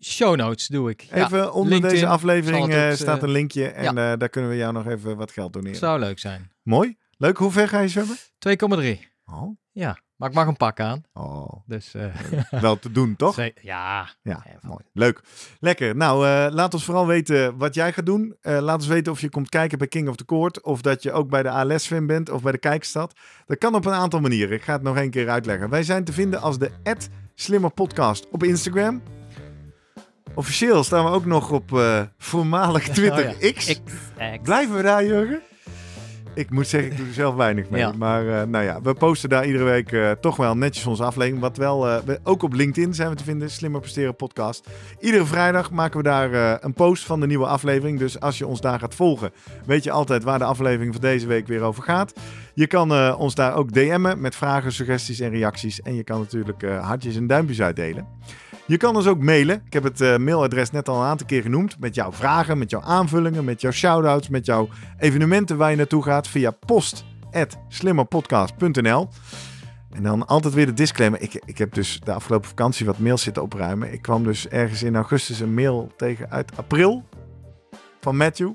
Show 0.00 0.36
notes 0.36 0.66
doe 0.66 0.90
ik. 0.90 1.06
Even 1.10 1.38
ja. 1.38 1.48
onder 1.48 1.72
LinkedIn 1.72 1.94
deze 1.94 2.06
aflevering 2.06 2.96
staat 2.96 3.22
een 3.22 3.30
linkje 3.30 3.68
en 3.68 3.94
daar 3.94 4.28
kunnen 4.28 4.50
we 4.50 4.56
jou 4.56 4.72
nog 4.72 4.86
even 4.86 5.16
wat 5.16 5.30
geld 5.30 5.52
doneren. 5.52 5.78
Zou 5.78 5.98
leuk 5.98 6.18
zijn. 6.18 6.50
Mooi. 6.62 6.98
Leuk. 7.20 7.36
Hoe 7.36 7.50
ver 7.50 7.68
ga 7.68 7.80
je 7.80 7.88
zwemmen? 7.88 8.16
2,3. 8.16 8.98
Oh. 9.24 9.56
Ja, 9.72 9.98
maar 10.16 10.28
ik 10.28 10.34
mag 10.34 10.46
een 10.46 10.56
pak 10.56 10.80
aan. 10.80 11.02
Oh. 11.12 11.52
Dus, 11.66 11.94
uh... 11.94 12.14
Wel 12.50 12.78
te 12.78 12.92
doen, 12.92 13.16
toch? 13.16 13.36
Ja. 13.62 14.08
Ja, 14.22 14.44
mooi. 14.60 14.84
Leuk. 14.92 15.20
Lekker. 15.58 15.96
Nou, 15.96 16.26
uh, 16.26 16.46
laat 16.50 16.74
ons 16.74 16.84
vooral 16.84 17.06
weten 17.06 17.56
wat 17.56 17.74
jij 17.74 17.92
gaat 17.92 18.06
doen. 18.06 18.36
Uh, 18.42 18.58
laat 18.58 18.76
ons 18.76 18.86
weten 18.86 19.12
of 19.12 19.20
je 19.20 19.28
komt 19.28 19.48
kijken 19.48 19.78
bij 19.78 19.86
King 19.86 20.08
of 20.08 20.16
the 20.16 20.24
Court. 20.24 20.62
Of 20.62 20.80
dat 20.80 21.02
je 21.02 21.12
ook 21.12 21.28
bij 21.30 21.42
de 21.42 21.50
ALS 21.50 21.86
fan 21.86 22.06
bent 22.06 22.30
of 22.30 22.42
bij 22.42 22.52
de 22.52 22.58
Kijkstad. 22.58 23.12
Dat 23.46 23.58
kan 23.58 23.74
op 23.74 23.84
een 23.84 23.92
aantal 23.92 24.20
manieren. 24.20 24.56
Ik 24.56 24.62
ga 24.62 24.72
het 24.72 24.82
nog 24.82 24.96
één 24.96 25.10
keer 25.10 25.28
uitleggen. 25.28 25.70
Wij 25.70 25.82
zijn 25.82 26.04
te 26.04 26.12
vinden 26.12 26.40
als 26.40 26.58
de 26.58 26.70
Slimmer 27.34 27.70
Podcast 27.70 28.28
op 28.30 28.42
Instagram. 28.42 29.02
Officieel 30.34 30.84
staan 30.84 31.04
we 31.04 31.10
ook 31.10 31.24
nog 31.24 31.50
op 31.50 31.70
voormalig 32.18 32.88
Twitter 32.88 33.28
oh 33.34 33.40
ja. 33.40 33.52
X. 33.52 33.66
X. 33.66 33.80
Blijven 34.42 34.76
we 34.76 34.82
daar, 34.82 35.04
Jurgen? 35.04 35.42
Ik 36.34 36.50
moet 36.50 36.66
zeggen, 36.66 36.90
ik 36.90 36.96
doe 36.96 37.06
er 37.06 37.12
zelf 37.12 37.34
weinig 37.34 37.70
mee. 37.70 37.80
Ja. 37.80 37.92
Maar 37.92 38.24
uh, 38.24 38.42
nou 38.42 38.64
ja, 38.64 38.82
we 38.82 38.94
posten 38.94 39.28
daar 39.28 39.46
iedere 39.46 39.64
week 39.64 39.92
uh, 39.92 40.10
toch 40.10 40.36
wel 40.36 40.56
netjes 40.56 40.86
onze 40.86 41.04
aflevering. 41.04 41.40
Wat 41.40 41.56
wel, 41.56 41.88
uh, 41.88 41.96
we, 42.04 42.20
ook 42.24 42.42
op 42.42 42.52
LinkedIn 42.52 42.94
zijn 42.94 43.10
we 43.10 43.14
te 43.14 43.24
vinden, 43.24 43.50
Slimmer 43.50 43.80
Presteren 43.80 44.16
Podcast. 44.16 44.68
Iedere 45.00 45.24
vrijdag 45.24 45.70
maken 45.70 45.96
we 45.96 46.02
daar 46.02 46.62
een 46.64 46.72
post 46.72 47.04
van 47.04 47.20
de 47.20 47.26
nieuwe 47.26 47.46
aflevering. 47.46 47.98
Dus 47.98 48.20
als 48.20 48.38
je 48.38 48.46
ons 48.46 48.60
daar 48.60 48.78
gaat 48.78 48.94
volgen, 48.94 49.30
weet 49.66 49.84
je 49.84 49.90
altijd 49.90 50.24
waar 50.24 50.38
de 50.38 50.44
aflevering 50.44 50.92
van 50.92 51.00
deze 51.02 51.26
week 51.26 51.46
weer 51.46 51.62
over 51.62 51.82
gaat. 51.82 52.12
Je 52.54 52.66
kan 52.66 53.14
ons 53.14 53.34
daar 53.34 53.54
ook 53.54 53.72
DM'en 53.72 54.20
met 54.20 54.36
vragen, 54.36 54.72
suggesties 54.72 55.20
en 55.20 55.30
reacties. 55.30 55.82
En 55.82 55.94
je 55.94 56.04
kan 56.04 56.18
natuurlijk 56.18 56.62
hartjes 56.62 57.16
en 57.16 57.26
duimpjes 57.26 57.62
uitdelen. 57.62 58.06
Je 58.70 58.76
kan 58.76 58.96
ons 58.96 59.06
ook 59.06 59.22
mailen. 59.22 59.62
Ik 59.66 59.72
heb 59.72 59.82
het 59.82 60.00
uh, 60.00 60.16
mailadres 60.16 60.70
net 60.70 60.88
al 60.88 61.00
een 61.00 61.06
aantal 61.06 61.26
keer 61.26 61.42
genoemd. 61.42 61.80
Met 61.80 61.94
jouw 61.94 62.12
vragen, 62.12 62.58
met 62.58 62.70
jouw 62.70 62.80
aanvullingen, 62.80 63.44
met 63.44 63.60
jouw 63.60 63.70
shout-outs, 63.70 64.28
met 64.28 64.46
jouw 64.46 64.68
evenementen 64.98 65.56
waar 65.56 65.70
je 65.70 65.76
naartoe 65.76 66.02
gaat 66.02 66.28
via 66.28 66.50
post.slimmerpodcast.nl. 66.50 69.08
En 69.90 70.02
dan 70.02 70.26
altijd 70.26 70.54
weer 70.54 70.66
de 70.66 70.72
disclaimer. 70.72 71.20
Ik, 71.20 71.42
ik 71.44 71.58
heb 71.58 71.74
dus 71.74 72.00
de 72.04 72.12
afgelopen 72.12 72.48
vakantie 72.48 72.86
wat 72.86 72.98
mails 72.98 73.22
zitten 73.22 73.42
opruimen. 73.42 73.92
Ik 73.92 74.02
kwam 74.02 74.24
dus 74.24 74.48
ergens 74.48 74.82
in 74.82 74.96
augustus 74.96 75.40
een 75.40 75.54
mail 75.54 75.92
tegen 75.96 76.30
uit 76.30 76.56
april 76.56 77.04
van 78.00 78.16
Matthew. 78.16 78.50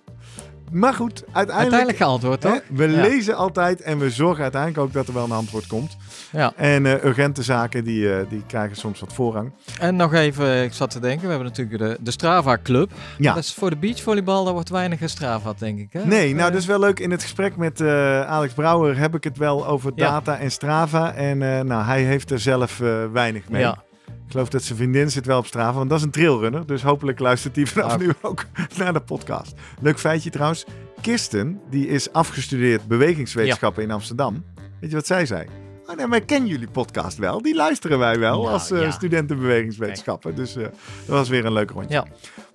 Maar 0.72 0.94
goed, 0.94 1.24
uiteindelijk... 1.32 1.60
Uiteindelijk 1.60 1.98
geantwoord, 1.98 2.42
toch? 2.42 2.62
We 2.70 2.90
ja. 2.90 3.02
lezen 3.02 3.36
altijd 3.36 3.82
en 3.82 3.98
we 4.00 4.10
zorgen 4.10 4.44
uiteindelijk 4.44 4.82
ook 4.84 4.94
dat 4.94 5.08
er 5.08 5.14
wel 5.14 5.24
een 5.24 5.32
antwoord 5.32 5.68
komt. 5.68 5.98
Ja. 6.32 6.54
En 6.56 6.86
uh, 6.86 7.04
urgente 7.04 7.44
zaken, 7.44 7.84
die, 7.84 8.02
uh, 8.02 8.18
die 8.30 8.44
krijgen 8.48 8.78
soms 8.78 9.00
wat 9.00 9.14
voorrang. 9.14 9.54
En 9.80 9.96
nog 9.96 10.14
even, 10.14 10.64
ik 10.64 10.74
zat 10.74 10.90
te 10.90 11.00
denken, 11.00 11.22
we 11.22 11.30
hebben 11.30 11.48
natuurlijk 11.48 11.78
de, 11.78 11.98
de 12.02 12.12
Strava 12.12 12.58
Club. 12.64 12.92
Ja. 13.18 13.34
Dat 13.34 13.44
is 13.44 13.54
voor 13.54 13.70
de 13.70 13.78
beachvolleybal, 13.78 14.44
daar 14.44 14.54
wordt 14.54 14.70
weinig 14.70 15.00
gestrava, 15.00 15.54
denk 15.58 15.80
ik. 15.80 15.94
Hè? 15.94 16.06
Nee, 16.06 16.30
of, 16.30 16.36
nou 16.36 16.48
uh... 16.48 16.54
dat 16.54 16.62
is 16.62 16.66
wel 16.66 16.80
leuk. 16.80 17.00
In 17.00 17.12
het 17.12 17.22
gesprek 17.22 17.58
met 17.58 17.82
Alex 17.82 18.54
Brouwer 18.54 18.98
heb 18.98 19.16
ik 19.16 19.24
het 19.24 19.38
wel 19.38 19.68
over 19.68 19.96
data 19.96 20.38
en 20.38 20.52
Strava. 20.52 21.14
En 21.14 21.38
nou, 21.68 21.84
hij 21.84 22.04
heeft 22.04 22.32
er 22.32 22.40
zelf 22.40 22.78
weinig 23.12 23.50
mee. 23.50 23.62
Ja. 23.62 23.84
Ik 24.08 24.32
geloof 24.32 24.50
dat 24.50 24.64
zijn 24.64 24.78
vriendin 24.78 25.12
zit 25.12 25.26
wel 25.26 25.38
op 25.38 25.46
Strava, 25.46 25.78
want 25.78 25.90
dat 25.90 25.98
is 26.00 26.06
een 26.06 26.12
trailrunner. 26.12 26.66
Dus 26.66 26.82
hopelijk 26.84 27.20
luistert 27.20 27.56
hij 27.56 27.66
vanaf 27.66 27.92
Ah. 27.92 28.00
nu 28.00 28.10
ook 28.22 28.46
naar 28.78 28.94
de 28.94 29.02
podcast. 29.02 29.54
Leuk 29.82 30.00
feitje 30.00 30.30
trouwens. 30.30 30.66
Kirsten, 31.02 31.60
die 31.70 31.88
is 31.88 32.12
afgestudeerd 32.14 32.88
bewegingswetenschappen 32.88 33.84
in 33.84 33.92
Amsterdam. 33.92 34.44
Weet 34.80 34.90
je 34.90 34.96
wat 34.96 35.06
zij 35.08 35.26
zei? 35.26 35.46
Oh 35.88 35.96
nee, 35.96 36.08
maar 36.08 36.18
ik 36.18 36.26
ken 36.26 36.46
jullie 36.48 36.68
podcast 36.68 37.18
wel. 37.18 37.42
Die 37.42 37.56
luisteren 37.56 38.00
wij 38.00 38.20
wel 38.20 38.50
als 38.50 38.72
uh, 38.72 38.82
ja. 38.82 38.92
studenten 38.92 39.38
bewegingswetenschappen. 39.38 40.36
Dus 40.36 40.58
uh, 40.58 40.64
dat 40.64 40.72
was 41.06 41.30
weer 41.30 41.46
een 41.46 41.54
leuk 41.54 41.70
rondje. 41.70 41.94
Ja. 41.96 42.06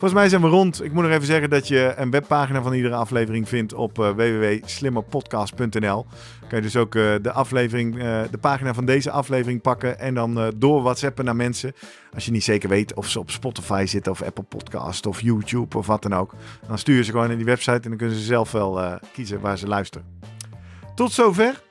Volgens 0.00 0.20
mij 0.20 0.30
zijn 0.30 0.42
we 0.42 0.48
rond. 0.48 0.84
Ik 0.84 0.92
moet 0.92 1.02
nog 1.02 1.12
even 1.12 1.26
zeggen 1.26 1.50
dat 1.50 1.68
je 1.68 1.94
een 1.96 2.10
webpagina 2.10 2.62
van 2.62 2.72
iedere 2.72 2.94
aflevering 2.94 3.48
vindt 3.48 3.74
op 3.74 3.98
uh, 3.98 4.10
www.slimmerpodcast.nl. 4.10 6.06
Kan 6.48 6.58
je 6.58 6.60
dus 6.60 6.76
ook 6.76 6.94
uh, 6.94 7.14
de 7.22 7.32
aflevering, 7.32 7.94
uh, 7.94 8.20
de 8.30 8.38
pagina 8.38 8.74
van 8.74 8.84
deze 8.84 9.10
aflevering 9.10 9.60
pakken 9.60 9.98
en 9.98 10.14
dan 10.14 10.52
door 10.56 10.82
WhatsAppen 10.82 11.24
naar 11.24 11.36
mensen. 11.36 11.72
Als 12.14 12.24
je 12.24 12.30
niet 12.30 12.44
zeker 12.44 12.68
weet 12.68 12.94
of 12.94 13.08
ze 13.08 13.18
op 13.18 13.30
Spotify 13.30 13.84
zitten 13.86 14.12
of 14.12 14.22
Apple 14.22 14.44
Podcast 14.44 15.06
of 15.06 15.20
YouTube 15.20 15.78
of 15.78 15.86
wat 15.86 16.02
dan 16.02 16.14
ook. 16.14 16.34
Dan 16.66 16.78
stuur 16.78 16.96
je 16.96 17.04
ze 17.04 17.10
gewoon 17.10 17.28
naar 17.28 17.36
die 17.36 17.44
website 17.44 17.80
en 17.80 17.88
dan 17.88 17.96
kunnen 17.96 18.16
ze 18.16 18.24
zelf 18.24 18.52
wel 18.52 18.98
kiezen 19.12 19.40
waar 19.40 19.58
ze 19.58 19.66
luisteren. 19.66 20.06
Tot 20.94 21.12
zover. 21.12 21.62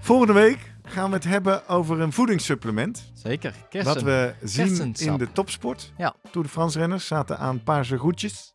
Volgende 0.00 0.32
week 0.32 0.71
gaan 0.92 1.08
we 1.08 1.14
het 1.16 1.24
hebben 1.24 1.68
over 1.68 2.00
een 2.00 2.12
voedingssupplement. 2.12 3.10
Zeker, 3.14 3.54
kersen. 3.70 3.94
Wat 3.94 4.02
we 4.02 4.34
zien 4.42 4.66
Kersensap. 4.66 5.08
in 5.08 5.16
de 5.18 5.32
topsport. 5.32 5.92
Ja. 5.96 6.14
Tour 6.30 6.46
de 6.46 6.52
France 6.52 6.78
renners 6.78 7.06
zaten 7.06 7.38
aan 7.38 7.62
paarse 7.62 7.96
goedjes. 7.98 8.54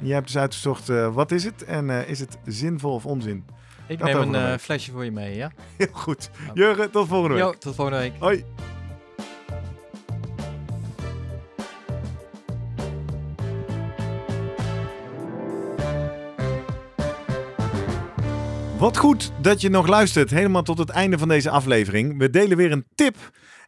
Jij 0.00 0.14
hebt 0.14 0.26
dus 0.26 0.36
uitgezocht 0.38 0.88
uh, 0.90 1.14
wat 1.14 1.30
is 1.30 1.44
het 1.44 1.64
en 1.64 1.88
uh, 1.88 2.08
is 2.08 2.20
het 2.20 2.38
zinvol 2.44 2.92
of 2.94 3.06
onzin? 3.06 3.44
Ik 3.88 3.98
Dat 3.98 4.08
neem 4.08 4.16
een 4.34 4.42
uh, 4.42 4.48
week. 4.50 4.60
flesje 4.60 4.90
voor 4.92 5.04
je 5.04 5.10
mee, 5.12 5.36
ja? 5.36 5.50
Heel 5.76 5.88
goed. 5.92 6.30
Jurgen, 6.54 6.90
tot 6.90 7.08
volgende 7.08 7.34
week. 7.34 7.44
Jo, 7.44 7.52
tot 7.58 7.74
volgende 7.74 8.00
week. 8.00 8.12
Hoi. 8.18 8.44
Wat 18.86 18.96
goed 18.96 19.32
dat 19.42 19.60
je 19.60 19.68
nog 19.68 19.86
luistert, 19.86 20.30
helemaal 20.30 20.62
tot 20.62 20.78
het 20.78 20.88
einde 20.88 21.18
van 21.18 21.28
deze 21.28 21.50
aflevering. 21.50 22.18
We 22.18 22.30
delen 22.30 22.56
weer 22.56 22.72
een 22.72 22.86
tip. 22.94 23.16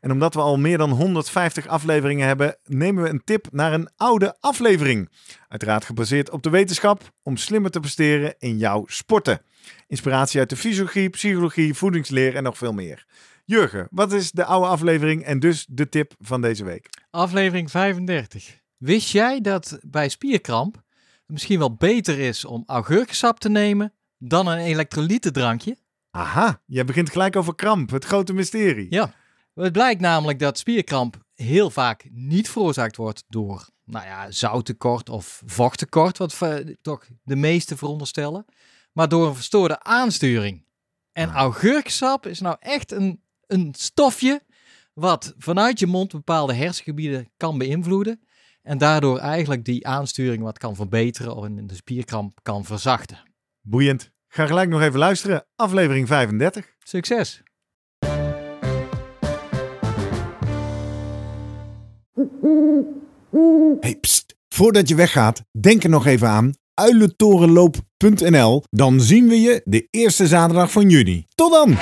En 0.00 0.10
omdat 0.10 0.34
we 0.34 0.40
al 0.40 0.58
meer 0.58 0.78
dan 0.78 0.90
150 0.90 1.66
afleveringen 1.66 2.26
hebben, 2.26 2.56
nemen 2.64 3.02
we 3.02 3.08
een 3.08 3.24
tip 3.24 3.46
naar 3.50 3.72
een 3.72 3.88
oude 3.96 4.36
aflevering. 4.40 5.10
Uiteraard 5.48 5.84
gebaseerd 5.84 6.30
op 6.30 6.42
de 6.42 6.50
wetenschap 6.50 7.12
om 7.22 7.36
slimmer 7.36 7.70
te 7.70 7.80
presteren 7.80 8.34
in 8.38 8.58
jouw 8.58 8.84
sporten. 8.86 9.40
Inspiratie 9.86 10.40
uit 10.40 10.50
de 10.50 10.56
fysiologie, 10.56 11.10
psychologie, 11.10 11.74
voedingsleer 11.74 12.36
en 12.36 12.42
nog 12.42 12.58
veel 12.58 12.72
meer. 12.72 13.06
Jurgen, 13.44 13.88
wat 13.90 14.12
is 14.12 14.30
de 14.30 14.44
oude 14.44 14.68
aflevering 14.68 15.24
en 15.24 15.40
dus 15.40 15.66
de 15.68 15.88
tip 15.88 16.14
van 16.18 16.40
deze 16.40 16.64
week? 16.64 16.88
Aflevering 17.10 17.70
35. 17.70 18.60
Wist 18.76 19.10
jij 19.10 19.40
dat 19.40 19.78
bij 19.86 20.08
spierkramp 20.08 20.74
het 20.74 21.36
misschien 21.36 21.58
wel 21.58 21.74
beter 21.74 22.18
is 22.18 22.44
om 22.44 22.62
augurkensap 22.66 23.40
te 23.40 23.48
nemen 23.48 23.92
dan 24.18 24.46
een 24.46 24.58
elektrolytendrankje? 24.58 25.76
Aha, 26.10 26.62
jij 26.66 26.84
begint 26.84 27.10
gelijk 27.10 27.36
over 27.36 27.54
kramp, 27.54 27.90
het 27.90 28.04
grote 28.04 28.32
mysterie. 28.32 28.86
Ja. 28.90 29.14
Het 29.54 29.72
blijkt 29.72 30.00
namelijk 30.00 30.38
dat 30.38 30.58
spierkramp 30.58 31.22
heel 31.34 31.70
vaak 31.70 32.08
niet 32.10 32.50
veroorzaakt 32.50 32.96
wordt 32.96 33.24
door 33.28 33.68
nou 33.84 34.06
ja, 34.06 34.30
zouttekort 34.30 35.08
of 35.08 35.42
vochttekort, 35.46 36.18
wat 36.18 36.36
toch 36.82 37.06
de 37.22 37.36
meeste 37.36 37.76
veronderstellen, 37.76 38.44
maar 38.92 39.08
door 39.08 39.26
een 39.26 39.34
verstoorde 39.34 39.82
aansturing. 39.82 40.64
En 41.12 41.30
augurksap 41.30 42.26
is 42.26 42.40
nou 42.40 42.56
echt 42.60 42.92
een, 42.92 43.22
een 43.46 43.74
stofje 43.78 44.42
wat 44.92 45.34
vanuit 45.38 45.78
je 45.78 45.86
mond 45.86 46.12
bepaalde 46.12 46.54
hersengebieden 46.54 47.30
kan 47.36 47.58
beïnvloeden. 47.58 48.20
En 48.62 48.78
daardoor 48.78 49.18
eigenlijk 49.18 49.64
die 49.64 49.86
aansturing 49.86 50.42
wat 50.42 50.58
kan 50.58 50.76
verbeteren 50.76 51.36
of 51.36 51.44
in 51.44 51.66
de 51.66 51.74
spierkramp 51.74 52.38
kan 52.42 52.64
verzachten. 52.64 53.27
Boeiend. 53.68 54.10
Ga 54.28 54.46
gelijk 54.46 54.68
nog 54.68 54.82
even 54.82 54.98
luisteren. 54.98 55.46
Aflevering 55.56 56.06
35. 56.06 56.74
Succes! 56.78 57.42
Hey, 63.80 63.96
pst. 64.00 64.36
Voordat 64.48 64.88
je 64.88 64.94
weggaat, 64.94 65.42
denk 65.60 65.82
er 65.82 65.90
nog 65.90 66.06
even 66.06 66.28
aan 66.28 66.52
uilentorenloop.nl. 66.74 68.62
Dan 68.70 69.00
zien 69.00 69.28
we 69.28 69.40
je 69.40 69.60
de 69.64 69.88
eerste 69.90 70.26
zaterdag 70.26 70.70
van 70.70 70.88
juni. 70.88 71.26
Tot 71.34 71.52
dan! 71.52 71.76